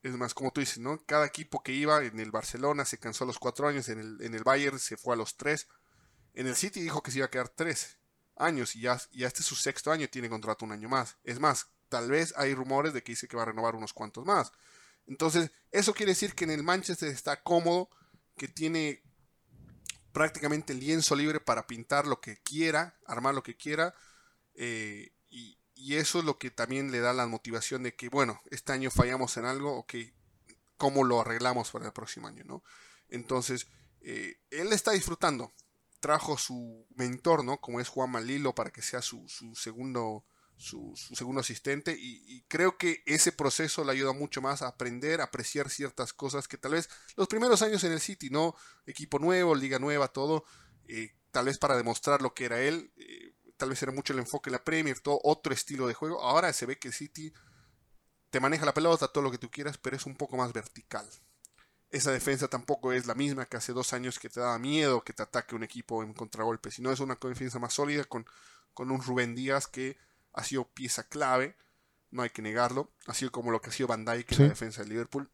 es 0.07 0.17
más, 0.17 0.33
como 0.33 0.51
tú 0.51 0.59
dices, 0.59 0.79
¿no? 0.79 1.03
Cada 1.05 1.25
equipo 1.25 1.63
que 1.63 1.71
iba 1.71 2.03
en 2.03 2.19
el 2.19 2.31
Barcelona 2.31 2.85
se 2.85 2.97
cansó 2.97 3.23
a 3.23 3.27
los 3.27 3.39
cuatro 3.39 3.67
años, 3.67 3.89
en 3.89 3.99
el, 3.99 4.21
en 4.21 4.33
el 4.33 4.43
Bayern 4.43 4.79
se 4.79 4.97
fue 4.97 5.13
a 5.13 5.17
los 5.17 5.37
tres. 5.37 5.67
En 6.33 6.47
el 6.47 6.55
City 6.55 6.81
dijo 6.81 7.01
que 7.01 7.11
se 7.11 7.17
iba 7.17 7.25
a 7.25 7.31
quedar 7.31 7.49
tres 7.49 7.97
años 8.35 8.75
y 8.75 8.81
ya, 8.81 8.99
ya 9.11 9.27
este 9.27 9.41
es 9.41 9.45
su 9.45 9.55
sexto 9.55 9.91
año 9.91 10.05
y 10.05 10.07
tiene 10.07 10.29
contrato 10.29 10.65
un 10.65 10.71
año 10.71 10.89
más. 10.89 11.17
Es 11.23 11.39
más, 11.39 11.69
tal 11.89 12.09
vez 12.09 12.33
hay 12.37 12.53
rumores 12.53 12.93
de 12.93 13.03
que 13.03 13.13
dice 13.13 13.27
que 13.27 13.37
va 13.37 13.43
a 13.43 13.47
renovar 13.47 13.75
unos 13.75 13.93
cuantos 13.93 14.25
más. 14.25 14.51
Entonces, 15.07 15.51
eso 15.71 15.93
quiere 15.93 16.11
decir 16.11 16.35
que 16.35 16.43
en 16.43 16.51
el 16.51 16.63
Manchester 16.63 17.09
está 17.09 17.41
cómodo, 17.41 17.89
que 18.37 18.47
tiene 18.47 19.03
prácticamente 20.17 20.73
lienzo 20.73 21.15
libre 21.15 21.39
para 21.39 21.67
pintar 21.67 22.07
lo 22.07 22.19
que 22.19 22.37
quiera, 22.37 22.97
armar 23.05 23.35
lo 23.35 23.43
que 23.43 23.55
quiera. 23.55 23.93
Eh, 24.55 25.11
y, 25.29 25.55
eso 25.93 26.17
es 26.17 26.25
lo 26.25 26.39
que 26.39 26.49
también 26.49 26.91
le 26.91 26.99
da 26.99 27.13
la 27.13 27.27
motivación 27.27 27.83
de 27.83 27.95
que, 27.95 28.09
bueno, 28.09 28.41
este 28.49 28.71
año 28.71 28.89
fallamos 28.89 29.37
en 29.37 29.45
algo, 29.45 29.77
ok, 29.77 29.93
¿cómo 30.75 31.03
lo 31.03 31.21
arreglamos 31.21 31.69
para 31.69 31.85
el 31.85 31.93
próximo 31.93 32.27
año, 32.27 32.43
no? 32.45 32.63
Entonces, 33.09 33.67
eh, 34.01 34.39
él 34.49 34.73
está 34.73 34.91
disfrutando. 34.91 35.53
Trajo 35.99 36.35
su 36.39 36.87
mentor, 36.95 37.45
¿no? 37.45 37.61
Como 37.61 37.79
es 37.79 37.89
Juan 37.89 38.09
Malilo, 38.09 38.55
para 38.55 38.71
que 38.71 38.81
sea 38.81 39.03
su, 39.03 39.23
segundo, 39.55 40.25
su, 40.57 40.93
segundo 41.13 41.41
asistente. 41.41 41.95
Y, 41.97 42.43
creo 42.47 42.77
que 42.77 43.03
ese 43.05 43.31
proceso 43.31 43.83
le 43.83 43.91
ayuda 43.91 44.13
mucho 44.13 44.41
más 44.41 44.61
a 44.61 44.67
aprender, 44.67 45.21
a 45.21 45.25
apreciar 45.25 45.69
ciertas 45.69 46.13
cosas 46.13 46.47
que 46.47 46.57
tal 46.57 46.73
vez 46.73 46.89
los 47.15 47.27
primeros 47.27 47.61
años 47.61 47.83
en 47.83 47.91
el 47.91 47.99
City, 47.99 48.29
¿no? 48.29 48.55
Equipo 48.85 49.19
nuevo, 49.19 49.55
liga 49.55 49.79
nueva, 49.79 50.07
todo. 50.09 50.43
Eh, 50.87 51.15
tal 51.31 51.45
vez 51.45 51.57
para 51.57 51.77
demostrar 51.77 52.21
lo 52.21 52.33
que 52.33 52.45
era 52.45 52.59
él. 52.59 52.91
Eh, 52.97 53.33
tal 53.57 53.69
vez 53.69 53.81
era 53.81 53.91
mucho 53.91 54.13
el 54.13 54.19
enfoque 54.19 54.49
en 54.49 54.53
la 54.53 54.63
Premier, 54.63 54.99
todo 54.99 55.19
otro 55.23 55.53
estilo 55.53 55.87
de 55.87 55.93
juego. 55.93 56.21
Ahora 56.21 56.51
se 56.53 56.65
ve 56.65 56.77
que 56.77 56.91
City 56.91 57.33
te 58.29 58.39
maneja 58.39 58.65
la 58.65 58.73
pelota, 58.73 59.07
todo 59.07 59.23
lo 59.23 59.31
que 59.31 59.37
tú 59.37 59.49
quieras, 59.49 59.77
pero 59.77 59.95
es 59.95 60.05
un 60.05 60.15
poco 60.15 60.37
más 60.37 60.53
vertical. 60.53 61.07
Esa 61.89 62.11
defensa 62.11 62.49
tampoco 62.49 62.91
es 62.91 63.05
la 63.05 63.15
misma 63.15 63.45
que 63.45 63.57
hace 63.57 63.71
dos 63.71 63.93
años 63.93 64.19
que 64.19 64.29
te 64.29 64.41
daba 64.41 64.59
miedo 64.59 65.03
que 65.03 65.13
te 65.13 65.23
ataque 65.23 65.55
un 65.55 65.63
equipo 65.63 66.03
en 66.03 66.13
contragolpe, 66.13 66.69
sino 66.69 66.91
es 66.91 66.99
una 66.99 67.15
defensa 67.15 67.59
más 67.59 67.73
sólida 67.73 68.03
con, 68.03 68.25
con 68.73 68.91
un 68.91 69.01
Rubén 69.01 69.35
Díaz 69.35 69.67
que 69.67 69.97
ha 70.37 70.43
sido 70.43 70.65
pieza 70.65 71.03
clave, 71.03 71.55
no 72.11 72.23
hay 72.23 72.29
que 72.29 72.41
negarlo, 72.41 72.91
ha 73.05 73.13
sido 73.13 73.31
como 73.31 73.51
lo 73.51 73.61
que 73.61 73.69
ha 73.69 73.73
sido 73.73 73.87
Van 73.87 74.05
Dijk 74.05 74.31
en 74.31 74.37
la 74.39 74.49
defensa 74.49 74.83
de 74.83 74.89
Liverpool. 74.89 75.29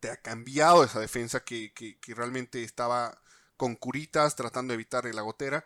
Te 0.00 0.10
ha 0.10 0.16
cambiado 0.16 0.84
esa 0.84 1.00
defensa 1.00 1.44
que, 1.44 1.72
que, 1.72 1.98
que 1.98 2.14
realmente 2.14 2.62
estaba 2.62 3.20
con 3.56 3.76
curitas 3.76 4.36
tratando 4.36 4.72
de 4.72 4.74
evitar 4.74 5.04
la 5.14 5.22
gotera 5.22 5.64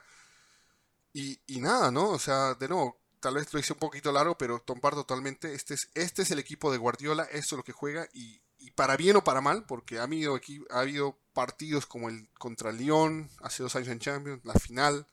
y, 1.12 1.60
nada, 1.60 1.90
¿no? 1.90 2.10
O 2.10 2.18
sea, 2.18 2.54
de 2.54 2.68
nuevo, 2.68 3.00
tal 3.18 3.34
vez 3.34 3.52
lo 3.52 3.58
hice 3.58 3.72
un 3.72 3.78
poquito 3.78 4.12
largo, 4.12 4.38
pero 4.38 4.64
comparto 4.64 5.04
totalmente. 5.04 5.54
Este 5.54 5.74
es, 5.74 5.90
este 5.94 6.22
es 6.22 6.30
el 6.30 6.38
equipo 6.38 6.70
de 6.70 6.78
Guardiola, 6.78 7.24
esto 7.24 7.56
es 7.56 7.58
lo 7.58 7.64
que 7.64 7.72
juega, 7.72 8.08
y, 8.12 8.40
para 8.76 8.96
bien 8.96 9.16
o 9.16 9.24
para 9.24 9.40
mal, 9.40 9.64
porque 9.66 9.98
ha 9.98 10.04
habido, 10.04 10.34
aquí, 10.34 10.62
ha 10.70 10.80
habido 10.80 11.18
partidos 11.32 11.86
como 11.86 12.08
el 12.08 12.28
contra 12.38 12.70
el 12.70 12.76
Lyon 12.76 13.30
hace 13.42 13.62
dos 13.62 13.74
años 13.74 13.88
en 13.88 13.98
Champions, 13.98 14.44
la 14.44 14.54
final 14.54 15.06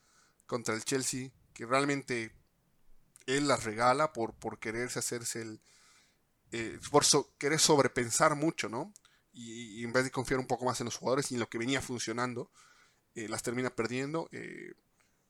contra 0.45 0.75
el 0.75 0.83
Chelsea, 0.83 1.31
que 1.53 1.65
realmente 1.65 2.31
él 3.27 3.47
las 3.47 3.63
regala 3.63 4.13
por, 4.13 4.33
por 4.33 4.59
quererse 4.59 4.99
hacerse 4.99 5.41
el. 5.41 5.61
Eh, 6.51 6.79
por 6.91 7.03
querer 7.37 7.59
sobrepensar 7.59 8.35
mucho, 8.35 8.69
¿no? 8.69 8.93
Y, 9.33 9.83
en 9.83 9.93
vez 9.93 10.05
de 10.05 10.11
confiar 10.11 10.39
un 10.39 10.47
poco 10.47 10.65
más 10.65 10.79
en 10.81 10.85
los 10.85 10.95
jugadores 10.95 11.31
y 11.31 11.35
en 11.35 11.41
lo 11.41 11.49
que 11.49 11.57
venía 11.57 11.81
funcionando, 11.81 12.49
eh, 13.15 13.27
las 13.27 13.43
termina 13.43 13.69
perdiendo. 13.75 14.29
Eh, 14.31 14.73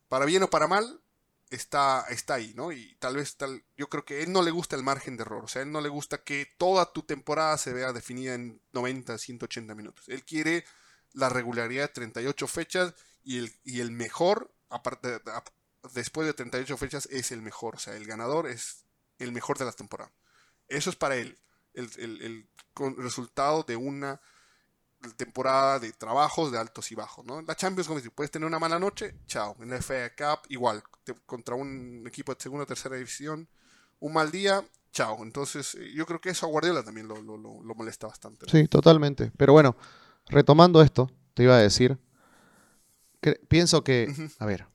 para 0.07 0.25
bien 0.25 0.43
o 0.43 0.49
para 0.49 0.67
mal, 0.67 1.01
está, 1.49 2.05
está 2.09 2.35
ahí, 2.35 2.53
¿no? 2.55 2.71
Y 2.71 2.95
tal 2.99 3.15
vez 3.15 3.35
tal, 3.35 3.65
yo 3.75 3.89
creo 3.89 4.05
que 4.05 4.23
él 4.23 4.31
no 4.31 4.43
le 4.43 4.51
gusta 4.51 4.75
el 4.75 4.83
margen 4.83 5.17
de 5.17 5.23
error, 5.23 5.43
o 5.45 5.47
sea, 5.47 5.63
él 5.63 5.71
no 5.71 5.81
le 5.81 5.89
gusta 5.89 6.23
que 6.23 6.47
toda 6.57 6.93
tu 6.93 7.01
temporada 7.01 7.57
se 7.57 7.73
vea 7.73 7.91
definida 7.93 8.35
en 8.35 8.61
90, 8.73 9.17
180 9.17 9.75
minutos. 9.75 10.07
Él 10.07 10.23
quiere 10.23 10.65
la 11.13 11.29
regularidad 11.29 11.87
de 11.87 11.93
38 11.93 12.47
fechas 12.47 12.93
y 13.23 13.39
el, 13.39 13.59
y 13.63 13.81
el 13.81 13.91
mejor 13.91 14.53
aparte, 14.69 15.19
después 15.93 16.27
de 16.27 16.33
38 16.33 16.77
fechas, 16.77 17.07
es 17.11 17.31
el 17.31 17.41
mejor. 17.41 17.75
O 17.75 17.79
sea, 17.79 17.95
el 17.95 18.05
ganador 18.05 18.47
es 18.47 18.85
el 19.19 19.31
mejor 19.31 19.57
de 19.57 19.65
la 19.65 19.71
temporada. 19.71 20.11
Eso 20.67 20.89
es 20.89 20.95
para 20.95 21.15
él. 21.15 21.37
El, 21.73 22.47
resultado 22.97 23.63
de 23.63 23.75
una 23.75 24.19
temporada 25.15 25.79
de 25.79 25.91
trabajos 25.93 26.51
de 26.51 26.57
altos 26.57 26.91
y 26.91 26.95
bajos. 26.95 27.25
¿no? 27.25 27.41
La 27.41 27.55
Champions, 27.55 27.87
como 27.87 27.99
si 27.99 28.09
puedes 28.09 28.31
tener 28.31 28.47
una 28.47 28.59
mala 28.59 28.79
noche, 28.79 29.15
chao. 29.27 29.55
En 29.59 29.69
la 29.69 29.81
FA 29.81 30.09
Cup, 30.15 30.47
igual. 30.49 30.83
contra 31.25 31.55
un 31.55 32.03
equipo 32.07 32.33
de 32.33 32.41
segunda 32.41 32.63
o 32.63 32.67
tercera 32.67 32.95
división, 32.95 33.47
un 33.99 34.13
mal 34.13 34.31
día, 34.31 34.63
chao. 34.91 35.23
Entonces, 35.23 35.75
eh, 35.75 35.91
yo 35.93 36.05
creo 36.05 36.19
que 36.19 36.29
eso 36.29 36.45
a 36.45 36.49
Guardiola 36.49 36.83
también 36.83 37.07
lo, 37.07 37.21
molesta 37.75 38.07
bastante. 38.07 38.47
Sí, 38.49 38.67
totalmente. 38.67 39.31
Pero 39.37 39.53
bueno, 39.53 39.75
retomando 40.27 40.81
esto, 40.81 41.11
te 41.33 41.43
iba 41.43 41.55
a 41.55 41.59
decir. 41.59 41.97
pienso 43.47 43.83
que, 43.83 44.13
a 44.39 44.45
ver, 44.45 44.67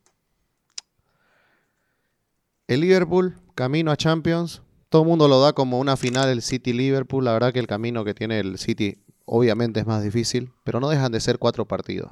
el 2.75 2.81
Liverpool, 2.81 3.39
camino 3.55 3.91
a 3.91 3.97
Champions, 3.97 4.62
todo 4.89 5.03
el 5.03 5.09
mundo 5.09 5.29
lo 5.29 5.41
da 5.41 5.53
como 5.53 5.79
una 5.79 5.97
final 5.97 6.29
el 6.29 6.43
City-Liverpool. 6.43 7.25
La 7.25 7.33
verdad 7.33 7.53
que 7.53 7.59
el 7.59 7.66
camino 7.66 8.05
que 8.05 8.14
tiene 8.14 8.41
el 8.41 8.59
City 8.59 9.03
obviamente 9.25 9.81
es 9.81 9.87
más 9.87 10.03
difícil, 10.03 10.53
pero 10.64 10.81
no 10.81 10.89
dejan 10.89 11.12
de 11.12 11.20
ser 11.20 11.39
cuatro 11.39 11.66
partidos 11.66 12.11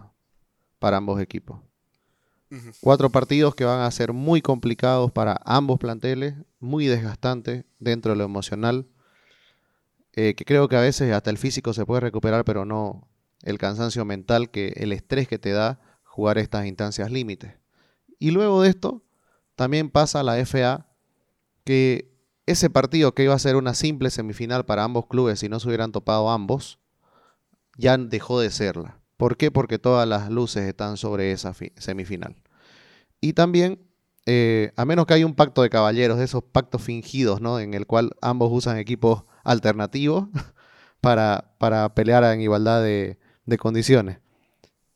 para 0.78 0.96
ambos 0.96 1.20
equipos. 1.20 1.60
Cuatro 2.80 3.10
partidos 3.10 3.54
que 3.54 3.64
van 3.64 3.82
a 3.82 3.90
ser 3.92 4.12
muy 4.12 4.42
complicados 4.42 5.12
para 5.12 5.40
ambos 5.44 5.78
planteles, 5.78 6.34
muy 6.58 6.86
desgastantes 6.86 7.64
dentro 7.78 8.12
de 8.12 8.18
lo 8.18 8.24
emocional, 8.24 8.88
eh, 10.14 10.34
que 10.34 10.44
creo 10.44 10.68
que 10.68 10.76
a 10.76 10.80
veces 10.80 11.12
hasta 11.12 11.30
el 11.30 11.38
físico 11.38 11.72
se 11.72 11.86
puede 11.86 12.00
recuperar, 12.00 12.44
pero 12.44 12.64
no 12.64 13.06
el 13.42 13.58
cansancio 13.58 14.04
mental, 14.04 14.50
que 14.50 14.72
el 14.76 14.92
estrés 14.92 15.28
que 15.28 15.38
te 15.38 15.52
da 15.52 15.80
jugar 16.02 16.38
estas 16.38 16.66
instancias 16.66 17.12
límites. 17.12 17.54
Y 18.18 18.32
luego 18.32 18.62
de 18.62 18.70
esto, 18.70 19.04
también 19.60 19.90
pasa 19.90 20.22
la 20.22 20.38
FA, 20.46 20.86
que 21.64 22.16
ese 22.46 22.70
partido 22.70 23.14
que 23.14 23.24
iba 23.24 23.34
a 23.34 23.38
ser 23.38 23.56
una 23.56 23.74
simple 23.74 24.08
semifinal 24.08 24.64
para 24.64 24.84
ambos 24.84 25.04
clubes 25.06 25.40
si 25.40 25.50
no 25.50 25.60
se 25.60 25.68
hubieran 25.68 25.92
topado 25.92 26.30
ambos, 26.30 26.78
ya 27.76 27.98
dejó 27.98 28.40
de 28.40 28.50
serla. 28.50 29.02
¿Por 29.18 29.36
qué? 29.36 29.50
Porque 29.50 29.78
todas 29.78 30.08
las 30.08 30.30
luces 30.30 30.62
están 30.66 30.96
sobre 30.96 31.32
esa 31.32 31.52
semifinal. 31.76 32.36
Y 33.20 33.34
también, 33.34 33.82
eh, 34.24 34.72
a 34.76 34.86
menos 34.86 35.04
que 35.04 35.12
haya 35.12 35.26
un 35.26 35.34
pacto 35.34 35.60
de 35.60 35.68
caballeros, 35.68 36.16
de 36.16 36.24
esos 36.24 36.42
pactos 36.42 36.80
fingidos, 36.80 37.42
¿no? 37.42 37.60
En 37.60 37.74
el 37.74 37.86
cual 37.86 38.12
ambos 38.22 38.48
usan 38.50 38.78
equipos 38.78 39.24
alternativos 39.44 40.24
para, 41.02 41.52
para 41.58 41.94
pelear 41.94 42.24
en 42.24 42.40
igualdad 42.40 42.82
de 42.82 43.18
condiciones. 43.58 44.20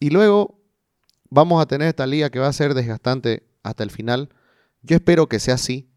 Y 0.00 0.08
luego 0.08 0.58
vamos 1.28 1.60
a 1.60 1.66
tener 1.66 1.88
esta 1.88 2.06
liga 2.06 2.30
que 2.30 2.38
va 2.38 2.48
a 2.48 2.52
ser 2.54 2.72
desgastante 2.72 3.46
hasta 3.62 3.82
el 3.82 3.90
final. 3.90 4.30
Yo 4.84 4.96
espero 4.96 5.28
que 5.28 5.40
sea 5.40 5.54
así, 5.54 5.90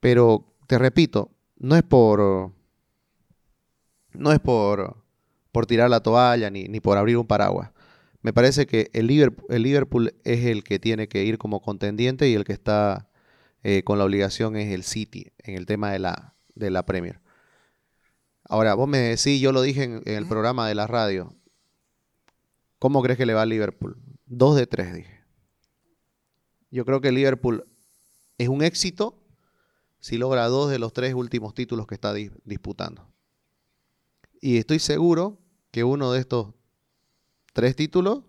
pero 0.00 0.52
te 0.66 0.78
repito, 0.78 1.30
no 1.56 1.76
es 1.76 1.84
por. 1.84 2.52
No 4.14 4.32
es 4.32 4.40
por 4.40 5.02
por 5.52 5.66
tirar 5.66 5.90
la 5.90 6.00
toalla 6.00 6.50
ni, 6.50 6.64
ni 6.64 6.80
por 6.80 6.98
abrir 6.98 7.18
un 7.18 7.26
paraguas. 7.26 7.70
Me 8.22 8.32
parece 8.32 8.66
que 8.66 8.90
el 8.94 9.06
Liverpool, 9.06 9.46
el 9.50 9.62
Liverpool, 9.62 10.14
es 10.24 10.46
el 10.46 10.64
que 10.64 10.78
tiene 10.78 11.08
que 11.08 11.24
ir 11.24 11.38
como 11.38 11.60
contendiente 11.60 12.28
y 12.28 12.34
el 12.34 12.44
que 12.44 12.52
está 12.52 13.08
eh, 13.62 13.82
con 13.84 13.98
la 13.98 14.04
obligación 14.04 14.56
es 14.56 14.72
el 14.72 14.82
City 14.82 15.32
en 15.38 15.56
el 15.56 15.66
tema 15.66 15.92
de 15.92 15.98
la, 15.98 16.34
de 16.54 16.70
la 16.70 16.86
Premier. 16.86 17.20
Ahora, 18.44 18.74
vos 18.74 18.88
me 18.88 18.98
decís, 18.98 19.40
yo 19.40 19.52
lo 19.52 19.62
dije 19.62 19.84
en, 19.84 20.02
el 20.04 20.26
programa 20.26 20.66
de 20.66 20.74
la 20.74 20.86
radio. 20.86 21.34
¿Cómo 22.78 23.02
crees 23.02 23.18
que 23.18 23.26
le 23.26 23.34
va 23.34 23.42
al 23.42 23.48
Liverpool? 23.50 23.96
Dos 24.26 24.56
de 24.56 24.66
tres, 24.66 24.94
dije. 24.94 25.20
Yo 26.70 26.84
creo 26.84 27.00
que 27.00 27.08
el 27.08 27.16
Liverpool 27.16 27.66
es 28.42 28.48
un 28.48 28.62
éxito 28.62 29.18
si 30.00 30.18
logra 30.18 30.48
dos 30.48 30.70
de 30.70 30.78
los 30.78 30.92
tres 30.92 31.14
últimos 31.14 31.54
títulos 31.54 31.86
que 31.86 31.94
está 31.94 32.12
disputando. 32.12 33.08
Y 34.40 34.58
estoy 34.58 34.80
seguro 34.80 35.38
que 35.70 35.84
uno 35.84 36.10
de 36.10 36.20
estos 36.20 36.52
tres 37.52 37.76
títulos 37.76 38.24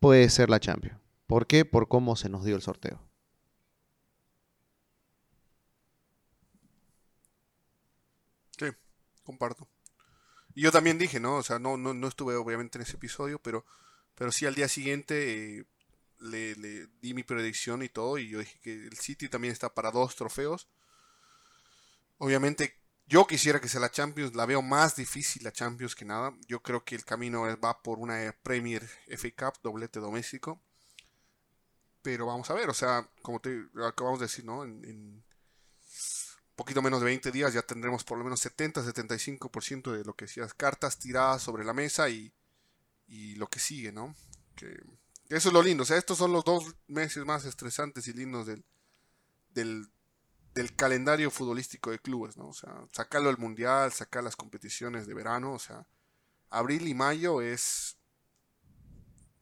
puede 0.00 0.28
ser 0.28 0.50
la 0.50 0.58
Champions. 0.58 0.98
¿Por 1.28 1.46
qué? 1.46 1.64
Por 1.64 1.86
cómo 1.86 2.16
se 2.16 2.28
nos 2.28 2.44
dio 2.44 2.56
el 2.56 2.62
sorteo. 2.62 3.00
Sí, 8.58 8.66
comparto. 9.22 9.68
Y 10.54 10.62
yo 10.62 10.72
también 10.72 10.98
dije, 10.98 11.20
¿no? 11.20 11.36
O 11.36 11.42
sea, 11.44 11.60
no, 11.60 11.76
no, 11.76 12.08
estuve 12.08 12.34
obviamente 12.34 12.76
en 12.76 12.82
ese 12.82 12.96
episodio, 12.96 13.38
pero, 13.38 13.64
pero 14.16 14.32
sí 14.32 14.46
al 14.46 14.56
día 14.56 14.68
siguiente 14.68 15.60
eh, 15.60 15.64
le, 16.22 16.86
di 17.00 17.14
mi 17.14 17.22
predicción 17.22 17.82
y 17.82 17.88
todo, 17.88 18.18
y 18.18 18.28
yo 18.28 18.38
dije 18.38 18.58
que 18.62 18.72
el 18.72 18.96
City 18.96 19.28
también 19.28 19.52
está 19.52 19.74
para 19.74 19.90
dos 19.90 20.16
trofeos. 20.16 20.68
Obviamente 22.18 22.78
yo 23.06 23.26
quisiera 23.26 23.60
que 23.60 23.68
sea 23.68 23.80
la 23.80 23.90
Champions, 23.90 24.34
la 24.34 24.46
veo 24.46 24.62
más 24.62 24.96
difícil 24.96 25.42
la 25.42 25.52
Champions 25.52 25.94
que 25.94 26.04
nada. 26.04 26.34
Yo 26.46 26.62
creo 26.62 26.84
que 26.84 26.94
el 26.94 27.04
camino 27.04 27.42
va 27.62 27.82
por 27.82 27.98
una 27.98 28.34
Premier 28.42 28.88
FA 29.08 29.28
Cup, 29.36 29.60
doblete 29.62 30.00
doméstico. 30.00 30.60
Pero 32.02 32.26
vamos 32.26 32.50
a 32.50 32.54
ver, 32.54 32.68
o 32.68 32.74
sea, 32.74 33.08
como 33.22 33.40
te 33.40 33.64
acabamos 33.86 34.18
de 34.18 34.26
decir, 34.26 34.44
¿no? 34.44 34.64
En, 34.64 34.84
en 34.84 35.24
poquito 36.56 36.82
menos 36.82 37.00
de 37.00 37.06
20 37.06 37.30
días 37.32 37.52
ya 37.52 37.62
tendremos 37.62 38.04
por 38.04 38.18
lo 38.18 38.24
menos 38.24 38.44
70-75% 38.44 39.92
de 39.92 40.04
lo 40.04 40.14
que 40.14 40.26
decías, 40.26 40.54
cartas 40.54 40.98
tiradas 40.98 41.42
sobre 41.42 41.64
la 41.64 41.72
mesa 41.72 42.08
y, 42.08 42.32
y 43.08 43.34
lo 43.36 43.48
que 43.48 43.58
sigue, 43.58 43.92
¿no? 43.92 44.14
Que, 44.56 44.80
eso 45.36 45.48
es 45.48 45.52
lo 45.52 45.62
lindo, 45.62 45.82
o 45.82 45.86
sea, 45.86 45.96
estos 45.96 46.18
son 46.18 46.32
los 46.32 46.44
dos 46.44 46.64
meses 46.86 47.24
más 47.24 47.44
estresantes 47.44 48.06
y 48.08 48.12
lindos 48.12 48.46
del, 48.46 48.64
del 49.50 49.88
del 50.54 50.74
calendario 50.74 51.30
futbolístico 51.30 51.90
de 51.90 51.98
clubes, 51.98 52.36
¿no? 52.36 52.48
O 52.48 52.52
sea, 52.52 52.86
sacarlo 52.92 53.30
al 53.30 53.38
mundial, 53.38 53.92
sacar 53.92 54.22
las 54.22 54.36
competiciones 54.36 55.06
de 55.06 55.14
verano, 55.14 55.54
o 55.54 55.58
sea, 55.58 55.86
abril 56.50 56.86
y 56.88 56.94
mayo 56.94 57.40
es 57.40 57.96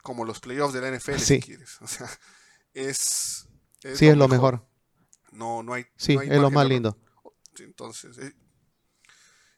como 0.03 0.25
los 0.25 0.41
playoffs 0.41 0.73
de 0.73 0.81
la 0.81 0.97
NFL, 0.97 1.19
si 1.19 1.41
quieres. 1.41 1.81
O 1.81 1.87
sea, 1.87 2.09
es. 2.75 3.49
sí, 3.95 4.07
es 4.07 4.17
lo 4.17 4.29
mejor. 4.29 4.67
No, 5.33 5.63
no 5.63 5.75
hay. 5.75 5.87
Sí, 5.97 6.17
es 6.21 6.41
lo 6.41 6.51
más 6.51 6.67
lindo. 6.67 6.97
entonces. 7.59 8.17
Eh, 8.19 8.35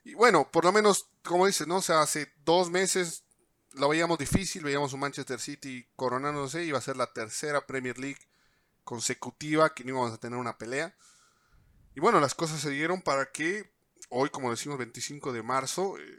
y 0.05 0.15
bueno, 0.15 0.51
por 0.51 0.65
lo 0.65 0.73
menos, 0.73 1.11
como 1.23 1.47
dices, 1.47 1.67
¿no? 1.67 1.77
O 1.77 1.83
sea, 1.83 2.03
hace 2.03 2.33
dos 2.45 2.71
meses 2.71 3.25
lo 3.75 3.89
veíamos 3.89 4.19
difícil, 4.19 4.63
veíamos 4.63 4.93
un 4.93 5.01
Manchester 5.01 5.41
City 5.41 5.87
coronándose, 5.97 6.65
iba 6.65 6.79
a 6.79 6.83
ser 6.83 6.97
la 6.97 7.13
tercera 7.13 7.67
Premier 7.67 7.99
League 7.99 8.21
consecutiva 8.85 9.75
que 9.75 9.85
no 9.85 9.91
íbamos 9.91 10.13
a 10.13 10.19
tener 10.19 10.39
una 10.39 10.59
pelea. 10.59 10.95
Y 11.95 12.01
bueno, 12.01 12.21
las 12.21 12.35
cosas 12.35 12.61
se 12.61 12.71
dieron 12.71 13.03
para 13.03 13.31
que 13.31 13.71
hoy, 14.09 14.31
como 14.31 14.51
decimos, 14.51 14.79
25 14.79 15.33
de 15.33 15.43
marzo, 15.43 15.99
eh, 15.99 16.19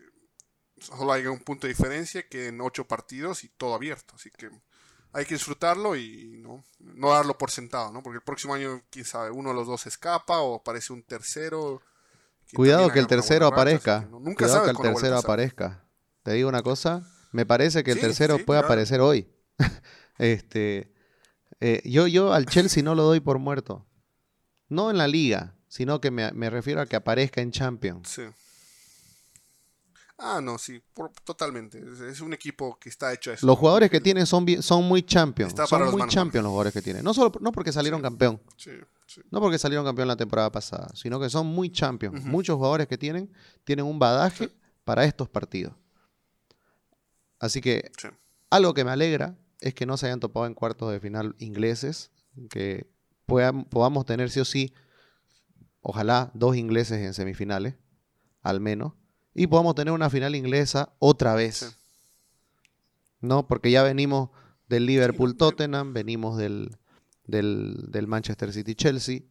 solo 0.80 1.12
haya 1.12 1.32
un 1.32 1.40
punto 1.40 1.68
de 1.68 1.74
diferencia 1.74 2.28
que 2.28 2.48
en 2.48 2.62
ocho 2.62 2.88
partidos 2.88 3.44
y 3.44 3.50
todo 3.50 3.74
abierto. 3.74 4.16
Así 4.16 4.30
que 4.32 4.50
hay 5.14 5.26
que 5.26 5.36
disfrutarlo 5.36 5.96
y 5.96 6.38
no, 6.42 6.64
no 6.80 7.12
darlo 7.12 7.38
por 7.38 7.52
sentado, 7.52 7.92
¿no? 7.92 8.02
Porque 8.02 8.18
el 8.18 8.24
próximo 8.24 8.54
año, 8.54 8.82
quién 8.90 9.06
sabe, 9.06 9.32
uno 9.32 9.50
de 9.50 9.56
los 9.56 9.68
dos 9.68 9.86
escapa 9.86 10.42
o 10.42 10.56
aparece 10.56 10.94
un 10.94 11.04
tercero. 11.04 11.82
Cuidado 12.54 12.92
que 12.92 13.00
el 13.00 13.08
tercero 13.08 13.48
aparezca. 13.48 14.08
nunca 14.10 14.46
Cuidado 14.46 14.66
que 14.66 14.72
el 14.72 14.78
tercero 14.78 15.18
aparezca. 15.18 15.86
Te 16.24 16.32
digo 16.34 16.50
una 16.50 16.64
cosa, 16.64 17.06
me 17.34 17.46
parece 17.46 17.84
que 17.84 17.92
el 17.92 18.00
tercero 18.00 18.38
puede 18.46 18.62
aparecer 18.62 19.02
hoy. 19.02 19.28
este, 20.18 20.94
eh, 21.60 21.82
yo, 21.84 22.08
yo 22.08 22.32
al 22.32 22.46
Chelsea 22.46 22.84
no 22.84 22.96
lo 22.96 23.04
doy 23.04 23.20
por 23.20 23.40
muerto. 23.40 23.86
No 24.70 24.90
en 24.90 24.98
la 24.98 25.08
liga, 25.08 25.56
sino 25.68 26.00
que 26.00 26.12
me, 26.12 26.50
refiero 26.50 26.80
a 26.80 26.86
que 26.86 26.96
aparezca 26.96 27.42
en 27.42 27.52
Champions. 27.52 28.08
Sí. 28.10 28.22
Ah, 30.20 30.40
no, 30.42 30.58
sí, 30.58 30.82
totalmente. 31.26 31.84
Es, 32.08 32.22
un 32.22 32.34
equipo 32.34 32.78
que 32.80 32.88
está 32.88 33.12
hecho 33.12 33.32
a 33.32 33.34
eso. 33.34 33.46
Los 33.46 33.58
jugadores 33.58 33.90
que 33.90 34.00
tienen 34.00 34.26
son, 34.26 34.46
son 34.62 34.84
muy 34.88 35.02
champions. 35.02 35.54
son 35.68 35.92
muy 35.92 36.08
champions 36.08 36.44
los 36.44 36.52
jugadores 36.52 36.74
que 36.74 36.82
tienen. 36.82 37.04
No, 37.04 37.14
solo, 37.14 37.32
no 37.42 37.52
porque 37.52 37.72
salieron 37.74 38.02
campeón. 38.02 38.40
Sí, 38.56 38.72
no 39.32 39.42
porque 39.42 39.58
salieron 39.58 39.84
campeón 39.86 40.08
la 40.08 40.16
temporada 40.16 40.52
pasada, 40.52 40.90
sino 40.94 41.20
que 41.20 41.30
son 41.30 41.48
muy 41.48 41.72
champions. 41.72 42.24
Muchos 42.24 42.56
jugadores 42.56 42.88
que 42.88 42.98
tienen 42.98 43.34
tienen 43.64 43.86
un 43.86 43.98
badaje 43.98 44.50
para 44.84 45.04
estos 45.06 45.28
partidos. 45.28 45.74
Así 47.44 47.60
que 47.60 47.92
algo 48.50 48.74
que 48.74 48.86
me 48.86 48.92
alegra 48.92 49.38
es 49.60 49.74
que 49.74 49.86
no 49.86 49.98
se 49.98 50.06
hayan 50.06 50.22
topado 50.22 50.46
en 50.46 50.54
cuartos 50.54 50.90
de 50.90 51.02
final 51.02 51.36
ingleses, 51.40 52.10
que 52.50 52.90
podamos 53.26 54.06
tener 54.06 54.30
sí 54.30 54.40
o 54.40 54.46
sí 54.46 54.74
ojalá 55.82 56.32
dos 56.36 56.56
ingleses 56.56 57.00
en 57.00 57.14
semifinales, 57.14 57.76
al 58.44 58.62
menos, 58.62 58.94
y 59.34 59.48
podamos 59.48 59.76
tener 59.76 59.94
una 59.94 60.10
final 60.10 60.36
inglesa 60.36 60.94
otra 61.00 61.36
vez. 61.36 61.78
¿No? 63.20 63.46
Porque 63.46 63.72
ya 63.72 63.84
venimos 63.84 64.30
del 64.70 64.86
Liverpool-Tottenham, 64.86 65.92
venimos 65.92 66.38
del, 66.38 66.78
del, 67.26 68.08
Manchester 68.08 68.54
City-Chelsea, 68.54 69.24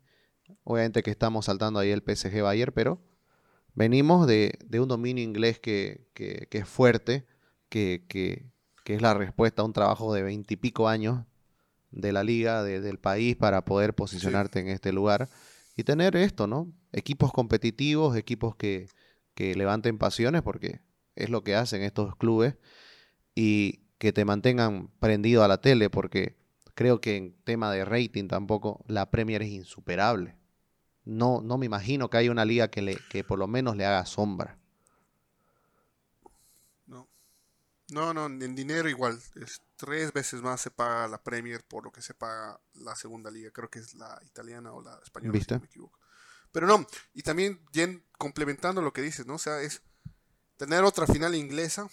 obviamente 0.65 1.03
que 1.03 1.11
estamos 1.11 1.47
saltando 1.47 1.81
ahí 1.81 1.89
el 1.89 2.05
PSG-Bayern, 2.05 2.75
pero 2.75 3.03
venimos 3.73 4.27
de, 4.27 4.59
un 4.79 4.89
dominio 4.89 5.25
inglés 5.25 5.59
que, 5.59 6.11
es 6.15 6.69
fuerte, 6.69 7.27
que, 7.73 8.05
que, 8.07 8.53
es 8.85 9.01
la 9.01 9.15
respuesta 9.15 9.63
a 9.63 9.65
un 9.65 9.73
trabajo 9.73 10.13
de 10.13 10.23
veintipico 10.23 10.89
años 10.89 11.25
de 11.91 12.13
la 12.13 12.23
liga, 12.23 12.63
del 12.63 12.99
país, 12.99 13.35
para 13.35 13.65
poder 13.65 13.95
posicionarte 13.95 14.61
en 14.61 14.69
este 14.69 14.93
lugar 14.93 15.31
y 15.75 15.85
tener 15.85 16.15
esto, 16.17 16.47
¿no? 16.47 16.71
Equipos 16.93 17.33
competitivos, 17.33 18.15
equipos 18.15 18.57
que, 18.57 18.89
que 19.35 19.55
levanten 19.55 19.97
pasiones, 19.97 20.43
porque 20.43 20.81
es 21.17 21.31
lo 21.31 21.43
que 21.43 21.55
hacen 21.55 21.83
estos 21.83 22.15
clubes, 22.17 22.57
y 23.35 23.81
que 23.97 24.13
te 24.13 24.27
mantengan 24.27 24.89
prendido 25.01 25.43
a 25.43 25.49
la 25.49 25.63
tele, 25.63 25.89
porque 25.89 26.37
creo 26.75 27.01
que 27.01 27.17
en 27.17 27.35
tema 27.45 27.73
de 27.73 27.87
rating 27.87 28.29
tampoco 28.29 28.85
la 28.87 29.11
Premier 29.11 29.43
es 29.43 29.49
insuperable. 29.49 30.37
No, 31.05 31.41
no 31.41 31.57
me 31.57 31.67
imagino 31.67 32.11
que 32.11 32.19
haya 32.19 32.31
una 32.31 32.45
liga 32.45 32.69
que, 32.69 32.83
le, 32.83 32.99
que 33.11 33.25
por 33.25 33.39
lo 33.39 33.47
menos 33.47 33.77
le 33.77 33.87
haga 33.87 34.05
sombra. 34.05 34.59
No. 36.87 37.09
No, 37.93 38.13
no, 38.15 38.27
en 38.27 38.55
dinero 38.55 38.89
igual. 38.89 39.21
Es 39.37 39.63
tres 39.77 40.13
veces 40.13 40.43
más 40.43 40.61
se 40.61 40.71
paga 40.71 41.07
la 41.09 41.23
Premier 41.23 41.63
por 41.65 41.85
lo 41.85 41.93
que 41.93 42.03
se 42.03 42.15
paga 42.15 42.59
la 42.75 42.97
segunda 42.97 43.31
liga. 43.31 43.51
Creo 43.51 43.71
que 43.71 43.79
es 43.79 43.95
la 43.95 44.21
italiana 44.25 44.73
o 44.73 44.83
la 44.83 44.99
española, 45.05 45.39
si 45.39 45.53
no 45.53 45.61
me 45.61 45.67
equivoco. 45.67 45.99
Pero 46.51 46.67
no, 46.67 46.87
y 47.15 47.23
también 47.23 47.61
complementando 48.19 48.83
lo 48.83 48.93
que 48.93 49.03
dices, 49.03 49.27
¿no? 49.27 49.35
O 49.35 49.39
sea, 49.39 49.61
es 49.61 49.83
tener 50.57 50.85
otra 50.85 51.07
final 51.07 51.35
inglesa 51.35 51.89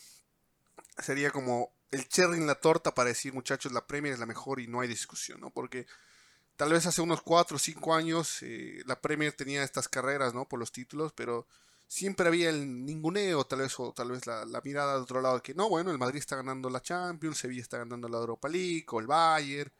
sería 1.01 1.31
como 1.31 1.71
el 1.91 2.07
cherry 2.07 2.37
en 2.37 2.47
la 2.47 2.55
torta 2.55 2.93
para 2.93 3.09
decir, 3.09 3.33
muchachos, 3.33 3.71
la 3.71 3.87
Premier 3.87 4.13
es 4.13 4.19
la 4.19 4.25
mejor 4.25 4.59
y 4.59 4.67
no 4.67 4.81
hay 4.81 4.87
discusión, 4.87 5.39
¿no? 5.39 5.49
Porque 5.49 5.87
tal 6.55 6.71
vez 6.71 6.85
hace 6.85 7.01
unos 7.01 7.21
4 7.21 7.55
o 7.55 7.59
5 7.59 7.95
años 7.95 8.43
eh, 8.43 8.83
la 8.85 8.99
Premier 9.01 9.33
tenía 9.33 9.63
estas 9.63 9.87
carreras, 9.87 10.33
¿no? 10.33 10.47
Por 10.47 10.59
los 10.59 10.71
títulos, 10.71 11.13
pero 11.13 11.47
siempre 11.89 12.27
había 12.27 12.49
el 12.49 12.85
ninguneo, 12.85 13.43
tal 13.45 13.59
vez, 13.59 13.77
o 13.79 13.91
tal 13.91 14.11
vez 14.11 14.25
la, 14.25 14.45
mirada 14.63 14.95
de 14.95 15.01
otro 15.01 15.19
lado, 15.21 15.35
de 15.35 15.41
que 15.41 15.53
no, 15.53 15.67
bueno, 15.67 15.91
el 15.91 15.97
Madrid 15.97 16.19
está 16.19 16.37
ganando 16.37 16.69
la 16.69 16.81
Champions, 16.81 17.39
Sevilla 17.39 17.61
está 17.61 17.79
ganando 17.79 18.07
la 18.07 18.19
Europa 18.19 18.47
League, 18.47 18.85
o 18.89 19.01
el 19.01 19.07
Bayern, 19.07 19.71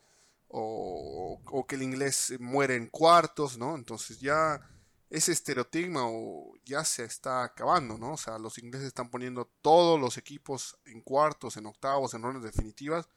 o, 0.49 1.39
o 1.45 1.68
que 1.68 1.76
el 1.76 1.84
inglés 1.84 2.34
muere 2.39 2.76
en 2.76 2.88
cuartos, 2.88 3.57
¿no? 3.57 3.76
Entonces 3.76 4.20
ya 4.20 4.60
ese 5.10 5.32
estereotigma 5.32 6.01
ya 6.66 6.84
se 6.86 7.03
está 7.03 7.43
acabando, 7.43 7.97
¿no? 7.97 8.14
O 8.14 8.18
sea, 8.18 8.38
los 8.38 8.57
ingleses 8.60 8.88
están 8.88 9.10
poniendo 9.10 9.49
todos 9.62 9.99
los 9.99 10.18
equipos 10.18 10.78
en 10.86 11.01
cuartos, 11.01 11.57
en 11.57 11.66
octavos, 11.66 12.14
en 12.14 12.22
rondas 12.22 12.43
definitivas, 12.43 13.10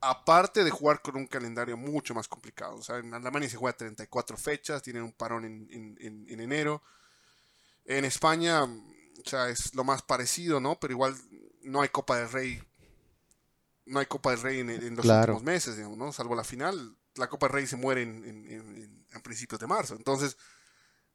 aparte 0.00 0.64
de 0.64 0.70
jugar 0.70 1.02
con 1.02 1.16
un 1.16 1.26
calendario 1.26 1.76
mucho 1.76 2.14
más 2.14 2.28
complicado. 2.28 2.76
O 2.76 2.82
sea, 2.82 2.98
en 2.98 3.12
Alemania 3.12 3.48
se 3.48 3.56
juega 3.56 3.76
34 3.76 4.36
fechas, 4.36 4.82
tienen 4.82 5.02
un 5.02 5.12
parón 5.12 5.44
en, 5.44 6.26
enero. 6.28 6.82
En 7.84 8.04
España, 8.04 8.64
o 8.64 9.28
sea, 9.28 9.48
es 9.48 9.74
lo 9.74 9.84
más 9.84 10.02
parecido, 10.02 10.60
¿no? 10.60 10.78
Pero 10.78 10.92
igual 10.92 11.16
no 11.62 11.82
hay 11.82 11.88
Copa 11.88 12.18
del 12.18 12.30
Rey. 12.30 12.62
No 13.86 13.98
hay 13.98 14.06
Copa 14.06 14.30
del 14.30 14.42
Rey 14.42 14.60
en, 14.60 14.96
los 14.96 15.04
últimos 15.04 15.42
meses, 15.42 15.76
¿no? 15.78 16.12
Salvo 16.12 16.34
la 16.34 16.44
final. 16.44 16.96
La 17.14 17.28
Copa 17.28 17.46
del 17.46 17.54
Rey 17.54 17.66
se 17.66 17.76
muere 17.76 18.02
en, 18.02 19.06
principios 19.22 19.60
de 19.60 19.66
marzo. 19.66 19.94
Entonces, 19.94 20.36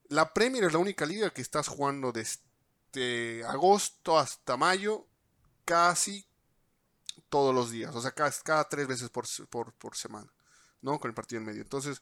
la 0.09 0.34
Premier 0.34 0.63
es 0.65 0.74
la 0.74 0.80
única 0.80 1.05
liga 1.05 1.30
que 1.32 1.41
estás 1.41 1.68
jugando 1.68 2.11
desde 2.11 3.43
agosto 3.45 4.18
hasta 4.18 4.57
mayo, 4.57 5.07
casi 5.65 6.28
todos 7.30 7.53
los 7.53 7.72
días, 7.72 7.93
o 7.93 8.01
sea, 8.01 8.11
cada, 8.11 8.63
tres 8.70 8.88
veces 8.88 9.09
por, 9.09 9.28
semana, 9.95 10.32
¿no? 10.82 10.99
Con 10.99 11.09
el 11.09 11.15
partido 11.15 11.39
en 11.39 11.47
medio. 11.47 11.61
Entonces, 11.61 12.01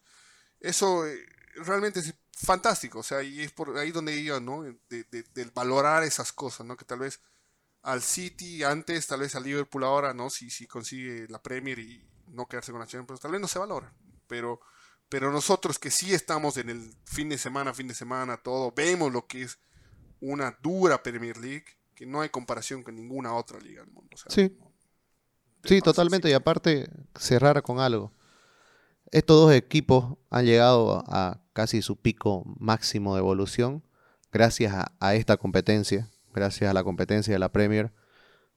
eso 0.60 1.06
eh, 1.06 1.26
realmente 1.56 2.00
es 2.00 2.14
fantástico, 2.36 3.00
o 3.00 3.04
sea, 3.04 3.24
y 3.24 3.42
es 3.42 3.52
por 3.52 3.78
ahí 3.78 3.92
donde 3.92 4.16
iba, 4.16 4.40
¿no? 4.40 4.64
De, 4.64 5.52
valorar 5.54 6.04
esas 6.04 6.32
cosas, 6.32 6.66
¿no? 6.66 6.76
Que 6.78 6.86
tal 6.86 7.00
vez 7.00 7.22
al 7.82 8.02
City 8.02 8.64
antes, 8.64 9.08
tal 9.08 9.22
vez 9.22 9.36
al 9.36 9.44
Liverpool 9.44 9.84
ahora, 9.84 10.14
¿no? 10.14 10.30
Si, 10.30 10.50
si 10.50 10.68
consigue 10.68 11.28
la 11.30 11.42
Premier 11.42 11.80
y 11.80 12.06
no 12.28 12.48
quedarse 12.48 12.72
con 12.72 12.82
la 12.82 12.88
Champions, 12.88 13.22
tal 13.22 13.32
vez 13.32 13.42
no 13.42 13.48
se 13.48 13.60
valora, 13.60 13.94
pero 14.28 14.60
pero 15.10 15.32
nosotros 15.32 15.78
que 15.78 15.92
sí 15.92 16.14
estamos 16.14 16.58
en 16.58 16.70
el 16.70 16.94
fin 17.06 17.30
de 17.30 17.38
semana, 17.38 17.74
fin 17.74 17.88
de 17.88 17.94
semana, 17.94 18.38
todo, 18.38 18.74
vemos 18.76 19.14
lo 19.14 19.28
que 19.28 19.44
es 19.44 19.60
una 20.20 20.58
dura 20.62 21.04
Premier 21.04 21.38
League, 21.38 21.66
que 21.94 22.06
no 22.06 22.22
hay 22.22 22.30
comparación 22.30 22.84
con 22.84 22.96
ninguna 22.96 23.34
otra 23.34 23.60
liga 23.60 23.82
del 23.84 23.92
mundo. 23.92 24.18
sí, 24.28 24.58
sí 25.64 25.82
totalmente. 25.82 26.30
Y 26.30 26.34
aparte, 26.34 26.90
cerrar 27.18 27.62
con 27.62 27.80
algo. 27.80 28.12
Estos 29.12 29.38
dos 29.38 29.54
equipos 29.54 30.18
han 30.30 30.46
llegado 30.46 31.04
a 31.08 31.40
casi 31.56 31.82
su 31.82 31.96
pico 31.96 32.44
máximo 32.60 33.16
de 33.16 33.22
evolución 33.22 33.82
gracias 34.32 34.74
a, 34.74 34.92
a 35.00 35.16
esta 35.16 35.38
competencia, 35.38 36.12
gracias 36.34 36.70
a 36.70 36.74
la 36.74 36.84
competencia 36.84 37.34
de 37.34 37.40
la 37.40 37.52
Premier. 37.52 37.92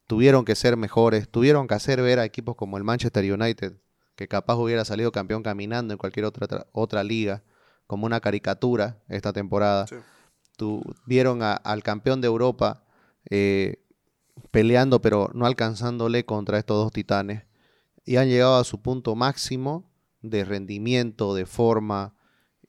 Tuvieron 0.05 0.45
que 0.45 0.55
ser 0.55 0.77
mejores, 0.77 1.27
tuvieron 1.29 1.67
que 1.67 1.73
hacer 1.73 2.01
ver 2.03 2.19
a 2.19 2.25
equipos 2.25 2.55
como 2.55 2.77
el 2.77 2.83
Manchester 2.83 3.33
United 3.33 3.73
que 4.19 4.27
capaz 4.27 4.57
hubiera 4.57 4.83
salido 4.83 5.13
campeón 5.13 5.43
caminando 5.43 5.93
en 5.93 5.97
cualquier 5.97 6.25
otra, 6.25 6.67
otra 6.73 7.05
liga, 7.05 7.41
como 7.87 8.05
una 8.05 8.19
caricatura 8.19 9.01
esta 9.07 9.31
temporada. 9.31 9.85
vieron 11.05 11.41
al 11.41 11.83
campeón 11.83 12.19
de 12.19 12.27
Europa 12.27 12.83
eh, 13.29 13.81
peleando, 14.51 15.01
pero 15.01 15.31
no 15.33 15.45
alcanzándole 15.45 16.25
contra 16.25 16.57
estos 16.57 16.75
dos 16.75 16.91
titanes. 16.91 17.43
Y 18.03 18.17
han 18.17 18.27
llegado 18.27 18.57
a 18.57 18.65
su 18.65 18.81
punto 18.81 19.15
máximo 19.15 19.89
de 20.21 20.43
rendimiento, 20.43 21.33
de 21.33 21.45
forma, 21.45 22.13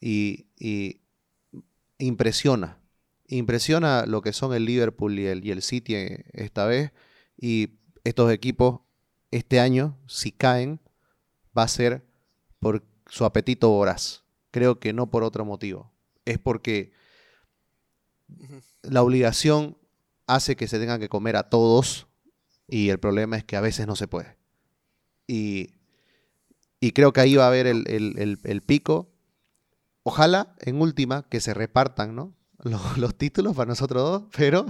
y, 0.01 0.47
impresiona. 1.99 2.79
Impresiona 3.27 4.07
lo 4.07 4.23
que 4.23 4.33
son 4.33 4.55
el 4.55 4.65
Liverpool 4.65 5.19
y 5.19 5.27
el, 5.27 5.45
y 5.45 5.51
el 5.51 5.63
City 5.63 5.95
esta 6.33 6.67
vez. 6.67 6.93
Y 7.37 7.79
estos 8.05 8.33
equipos 8.33 8.81
este 9.31 9.61
año, 9.61 9.97
si 10.07 10.33
caen, 10.33 10.81
va 11.57 11.63
a 11.63 11.69
ser 11.69 12.05
por 12.59 12.85
su 13.07 13.25
apetito 13.25 13.69
voraz. 13.69 14.25
Creo 14.51 14.81
que 14.81 14.93
no 14.93 15.11
por 15.11 15.23
otro 15.23 15.45
motivo. 15.45 15.93
Es 16.25 16.39
porque 16.39 16.93
la 18.83 19.03
obligación 19.03 19.77
hace 20.27 20.57
que 20.57 20.69
se 20.69 20.79
tengan 20.79 21.01
que 21.01 21.09
comer 21.09 21.37
a 21.37 21.49
todos 21.49 22.07
y 22.69 22.91
el 22.91 22.99
problema 22.99 23.37
es 23.37 23.45
que 23.45 23.57
a 23.57 23.61
veces 23.61 23.87
no 23.87 23.97
se 23.97 24.09
puede. 24.09 24.37
Y, 25.27 25.75
creo 26.93 27.13
que 27.13 27.21
ahí 27.21 27.37
va 27.37 27.45
a 27.45 27.49
haber 27.49 27.67
el, 27.67 28.63
pico. 28.67 29.09
Ojalá, 30.11 30.57
en 30.59 30.83
última, 30.83 31.23
que 31.29 31.41
se 31.41 31.55
repartan 31.55 32.17
¿no? 32.17 32.35
los, 32.97 33.15
títulos 33.15 33.55
para 33.55 33.69
nosotros 33.69 34.03
dos, 34.03 34.25
pero 34.37 34.67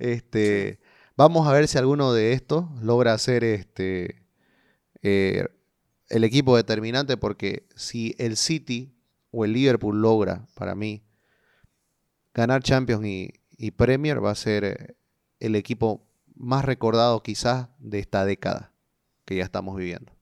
este, 0.00 0.80
vamos 1.16 1.46
a 1.46 1.52
ver 1.52 1.68
si 1.68 1.78
alguno 1.78 2.12
de 2.12 2.32
estos 2.32 2.64
logra 2.82 3.12
hacer 3.14 3.44
este, 3.44 4.26
eh, 5.02 5.46
el 6.08 6.24
equipo 6.24 6.56
determinante 6.56 7.16
porque 7.16 7.68
si 7.76 8.16
el 8.18 8.36
City 8.36 8.92
o 9.30 9.44
el 9.44 9.52
Liverpool 9.52 10.02
logra, 10.02 10.48
para 10.54 10.74
mí, 10.74 11.04
ganar 12.34 12.60
Champions 12.60 13.06
y, 13.06 13.70
Premier, 13.70 14.22
va 14.22 14.32
a 14.32 14.34
ser 14.34 14.64
eh, 14.64 14.96
el 15.38 15.54
equipo 15.54 16.04
más 16.34 16.64
recordado 16.64 17.22
quizás 17.22 17.68
de 17.78 18.00
esta 18.00 18.24
década 18.24 18.72
que 19.24 19.36
ya 19.36 19.44
estamos 19.44 19.76
viviendo. 19.76 20.12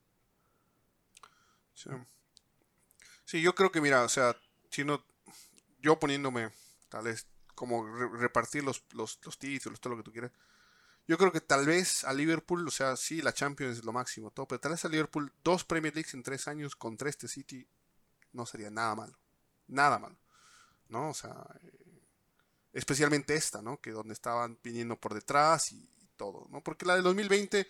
Sí, 3.25 3.41
yo 3.41 3.55
creo 3.55 3.71
que, 3.71 3.81
mira, 3.81 4.03
o 4.03 4.09
sea, 4.09 4.35
si 4.69 4.85
yo 5.81 5.99
poniéndome, 5.99 6.51
tal 6.89 7.05
vez, 7.05 7.27
como 7.55 7.85
repartir 7.85 8.63
los, 8.63 8.83
los, 8.91 9.19
los 9.23 9.37
títulos, 9.37 9.79
todo 9.79 9.91
lo 9.95 9.97
que 9.97 10.03
tú 10.03 10.11
quieras, 10.11 10.31
yo 11.07 11.17
creo 11.17 11.31
que 11.31 11.41
tal 11.41 11.65
vez 11.65 12.03
a 12.03 12.13
Liverpool, 12.13 12.67
o 12.67 12.71
sea, 12.71 12.95
sí, 12.95 13.21
la 13.21 13.33
Champions 13.33 13.79
es 13.79 13.83
lo 13.83 13.91
máximo, 13.91 14.29
todo, 14.29 14.47
pero 14.47 14.61
tal 14.61 14.73
vez 14.73 14.85
a 14.85 14.89
Liverpool 14.89 15.33
dos 15.43 15.65
Premier 15.65 15.93
Leagues 15.93 16.13
en 16.13 16.21
tres 16.21 16.47
años 16.47 16.75
contra 16.75 17.09
este 17.09 17.27
City 17.27 17.67
no 18.31 18.45
sería 18.45 18.69
nada 18.69 18.95
malo. 18.95 19.17
Nada 19.67 19.99
malo. 19.99 20.17
¿No? 20.87 21.09
O 21.09 21.13
sea, 21.13 21.35
eh, 21.63 22.03
especialmente 22.73 23.35
esta, 23.35 23.61
¿no? 23.61 23.81
Que 23.81 23.91
donde 23.91 24.13
estaban 24.13 24.59
viniendo 24.63 24.99
por 24.99 25.13
detrás 25.13 25.71
y, 25.71 25.89
todo, 26.15 26.47
¿no? 26.49 26.61
Porque 26.61 26.85
la 26.85 26.95
del 26.95 27.03
2020 27.03 27.65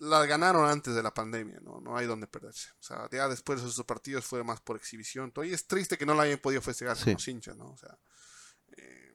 la 0.00 0.24
ganaron 0.24 0.68
antes 0.68 0.94
de 0.94 1.02
la 1.02 1.12
pandemia, 1.12 1.60
¿no? 1.60 1.80
No 1.80 1.96
hay 1.96 2.06
donde 2.06 2.26
perderse. 2.26 2.70
O 2.80 2.82
sea, 2.82 3.08
ya 3.12 3.28
después 3.28 3.62
de 3.62 3.68
esos 3.68 3.84
partidos 3.84 4.24
fue 4.24 4.42
más 4.42 4.60
por 4.60 4.76
exhibición. 4.76 5.30
Todo. 5.30 5.44
Y 5.44 5.52
es 5.52 5.66
triste 5.66 5.98
que 5.98 6.06
no 6.06 6.14
la 6.14 6.22
hayan 6.22 6.38
podido 6.38 6.62
festejar 6.62 6.96
con 6.98 7.12
los 7.12 7.28
hinchas, 7.28 7.56
¿no? 7.56 7.70
O 7.70 7.76
sea, 7.76 7.98
eh, 8.78 9.14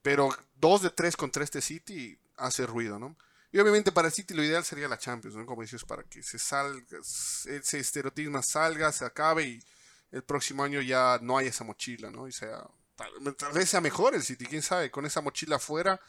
pero 0.00 0.30
dos 0.54 0.82
de 0.82 0.90
tres 0.90 1.16
contra 1.16 1.42
este 1.42 1.60
City 1.60 2.16
hace 2.36 2.64
ruido, 2.64 2.98
¿no? 2.98 3.16
Y 3.50 3.58
obviamente 3.58 3.90
para 3.90 4.08
el 4.08 4.14
City 4.14 4.34
lo 4.34 4.44
ideal 4.44 4.64
sería 4.64 4.86
la 4.86 4.98
Champions, 4.98 5.36
¿no? 5.36 5.44
Como 5.44 5.62
dices, 5.62 5.84
para 5.84 6.04
que 6.04 6.22
se 6.22 6.38
salga, 6.38 6.98
ese 6.98 7.78
estereotismo 7.78 8.40
salga, 8.40 8.92
se 8.92 9.04
acabe 9.04 9.44
y 9.44 9.64
el 10.12 10.22
próximo 10.22 10.62
año 10.62 10.80
ya 10.80 11.18
no 11.20 11.38
hay 11.38 11.48
esa 11.48 11.64
mochila, 11.64 12.10
¿no? 12.10 12.28
Y 12.28 12.32
sea, 12.32 12.64
tal, 12.94 13.10
vez 13.52 13.68
sea 13.68 13.80
mejor 13.80 14.14
el 14.14 14.22
City, 14.22 14.46
quién 14.46 14.62
sabe, 14.62 14.92
con 14.92 15.04
esa 15.06 15.20
mochila 15.20 15.56
afuera 15.56 16.00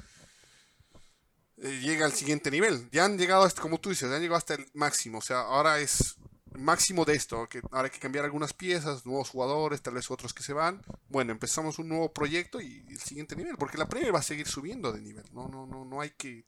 eh, 1.58 1.80
llega 1.82 2.06
al 2.06 2.14
siguiente 2.14 2.52
nivel. 2.52 2.90
Ya 2.92 3.06
han 3.06 3.18
llegado, 3.18 3.44
hasta, 3.44 3.62
como 3.62 3.80
tú 3.80 3.90
dices, 3.90 4.10
ya 4.10 4.16
han 4.16 4.22
llegado 4.22 4.38
hasta 4.38 4.56
el 4.56 4.68
máximo, 4.74 5.20
o 5.20 5.22
sea, 5.22 5.42
ahora 5.42 5.80
es 5.80 6.18
máximo 6.56 7.04
de 7.06 7.16
esto, 7.16 7.48
que 7.50 7.62
ahora 7.72 7.86
hay 7.86 7.92
que 7.92 8.00
cambiar 8.00 8.26
algunas 8.26 8.54
piezas, 8.54 9.06
nuevos 9.06 9.30
jugadores, 9.30 9.82
tal 9.82 9.96
vez 9.96 10.10
otros 10.12 10.34
que 10.34 10.44
se 10.44 10.54
van. 10.54 10.84
Bueno, 11.10 11.32
empezamos 11.32 11.80
un 11.80 11.90
nuevo 11.90 12.14
proyecto 12.14 12.62
y 12.62 12.86
el 12.90 13.00
siguiente 13.00 13.36
nivel, 13.36 13.58
porque 13.58 13.78
la 13.78 13.88
Premier 13.88 14.14
va 14.14 14.20
a 14.20 14.24
seguir 14.24 14.48
subiendo 14.48 14.92
de 14.92 15.02
nivel. 15.02 15.26
No, 15.32 15.48
no, 15.48 15.66
no, 15.66 15.86
no 15.86 16.02
hay 16.02 16.12
que 16.12 16.46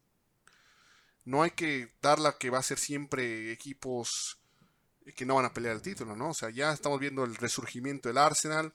no 1.26 1.42
hay 1.42 1.52
que 1.52 1.92
darla 2.02 2.38
que 2.38 2.52
va 2.52 2.60
a 2.60 2.64
ser 2.64 2.78
siempre 2.78 3.52
equipos 3.52 4.40
que 5.16 5.26
no 5.26 5.36
van 5.36 5.46
a 5.46 5.54
pelear 5.54 5.76
el 5.76 5.82
título, 5.82 6.16
¿no? 6.16 6.30
O 6.30 6.34
sea, 6.34 6.50
ya 6.50 6.72
estamos 6.72 7.00
viendo 7.00 7.24
el 7.24 7.36
resurgimiento 7.36 8.10
del 8.10 8.18
Arsenal, 8.18 8.74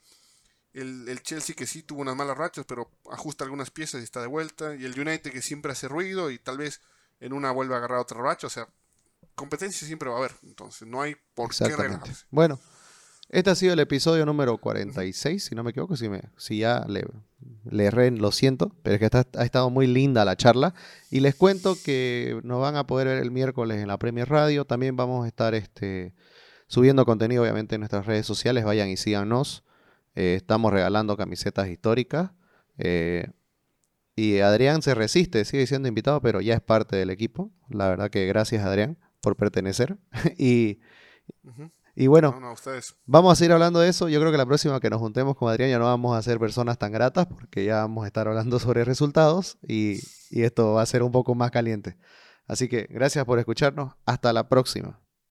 el, 0.72 1.08
el, 1.08 1.22
Chelsea 1.22 1.54
que 1.54 1.66
sí 1.66 1.82
tuvo 1.82 2.00
unas 2.00 2.16
malas 2.16 2.36
rachas, 2.36 2.64
pero 2.66 2.90
ajusta 3.10 3.44
algunas 3.44 3.70
piezas 3.70 4.00
y 4.00 4.04
está 4.04 4.20
de 4.20 4.26
vuelta, 4.26 4.74
y 4.74 4.84
el 4.84 4.98
United 4.98 5.32
que 5.32 5.42
siempre 5.42 5.72
hace 5.72 5.88
ruido 5.88 6.30
y 6.30 6.38
tal 6.38 6.58
vez 6.58 6.80
en 7.20 7.32
una 7.32 7.50
vuelve 7.50 7.74
a 7.74 7.78
agarrar 7.78 7.98
otra 7.98 8.20
racha, 8.20 8.46
o 8.46 8.50
sea, 8.50 8.68
competencia 9.34 9.86
siempre 9.86 10.08
va 10.08 10.16
a 10.16 10.18
haber, 10.18 10.32
entonces 10.42 10.86
no 10.86 11.02
hay 11.02 11.16
por 11.34 11.54
qué 11.54 11.76
relajarse. 11.76 12.24
Bueno, 12.30 12.60
este 13.30 13.50
ha 13.50 13.54
sido 13.54 13.74
el 13.74 13.80
episodio 13.80 14.26
número 14.26 14.58
46, 14.58 15.44
si 15.44 15.54
no 15.54 15.62
me 15.62 15.70
equivoco, 15.70 15.96
si, 15.96 16.08
me, 16.08 16.20
si 16.36 16.58
ya 16.58 16.84
le, 16.88 17.04
le 17.70 17.84
erré, 17.84 18.10
lo 18.10 18.32
siento, 18.32 18.72
pero 18.82 18.96
es 18.96 19.10
que 19.10 19.16
ha 19.38 19.44
estado 19.44 19.70
muy 19.70 19.86
linda 19.86 20.24
la 20.24 20.36
charla. 20.36 20.74
Y 21.10 21.20
les 21.20 21.36
cuento 21.36 21.76
que 21.84 22.40
nos 22.42 22.60
van 22.60 22.74
a 22.74 22.88
poder 22.88 23.06
ver 23.06 23.18
el 23.18 23.30
miércoles 23.30 23.78
en 23.78 23.86
la 23.86 23.98
Premier 23.98 24.28
Radio. 24.28 24.64
También 24.64 24.96
vamos 24.96 25.24
a 25.24 25.28
estar 25.28 25.54
este, 25.54 26.12
subiendo 26.66 27.04
contenido, 27.04 27.42
obviamente, 27.42 27.76
en 27.76 27.82
nuestras 27.82 28.06
redes 28.06 28.26
sociales. 28.26 28.64
Vayan 28.64 28.88
y 28.88 28.96
síganos. 28.96 29.62
Eh, 30.14 30.34
estamos 30.36 30.72
regalando 30.72 31.16
camisetas 31.16 31.68
históricas. 31.68 32.30
Eh, 32.78 33.30
y 34.16 34.40
Adrián 34.40 34.82
se 34.82 34.94
resiste, 34.94 35.44
sigue 35.44 35.66
siendo 35.66 35.88
invitado, 35.88 36.20
pero 36.20 36.40
ya 36.40 36.54
es 36.54 36.60
parte 36.60 36.96
del 36.96 37.10
equipo. 37.10 37.50
La 37.68 37.88
verdad 37.88 38.10
que 38.10 38.26
gracias, 38.26 38.64
Adrián, 38.64 38.98
por 39.20 39.36
pertenecer. 39.36 39.98
y. 40.38 40.80
Y 41.96 42.06
bueno, 42.06 42.32
vamos 43.04 43.32
a 43.32 43.36
seguir 43.36 43.52
hablando 43.52 43.80
de 43.80 43.88
eso. 43.88 44.08
Yo 44.08 44.20
creo 44.20 44.32
que 44.32 44.38
la 44.38 44.46
próxima 44.46 44.80
que 44.80 44.88
nos 44.88 45.00
juntemos 45.00 45.36
con 45.36 45.50
Adrián 45.50 45.70
ya 45.70 45.78
no 45.78 45.84
vamos 45.84 46.16
a 46.16 46.22
ser 46.22 46.38
personas 46.38 46.78
tan 46.78 46.92
gratas 46.92 47.26
porque 47.26 47.64
ya 47.64 47.76
vamos 47.76 48.04
a 48.04 48.06
estar 48.06 48.26
hablando 48.26 48.58
sobre 48.60 48.84
resultados 48.84 49.58
y, 49.66 50.00
y 50.30 50.42
esto 50.42 50.74
va 50.74 50.82
a 50.82 50.86
ser 50.86 51.02
un 51.02 51.12
poco 51.12 51.34
más 51.34 51.50
caliente. 51.50 51.96
Así 52.46 52.68
que 52.68 52.86
gracias 52.90 53.24
por 53.24 53.38
escucharnos. 53.38 53.94
Hasta 54.06 54.32
la 54.32 54.48
próxima. 54.48 55.00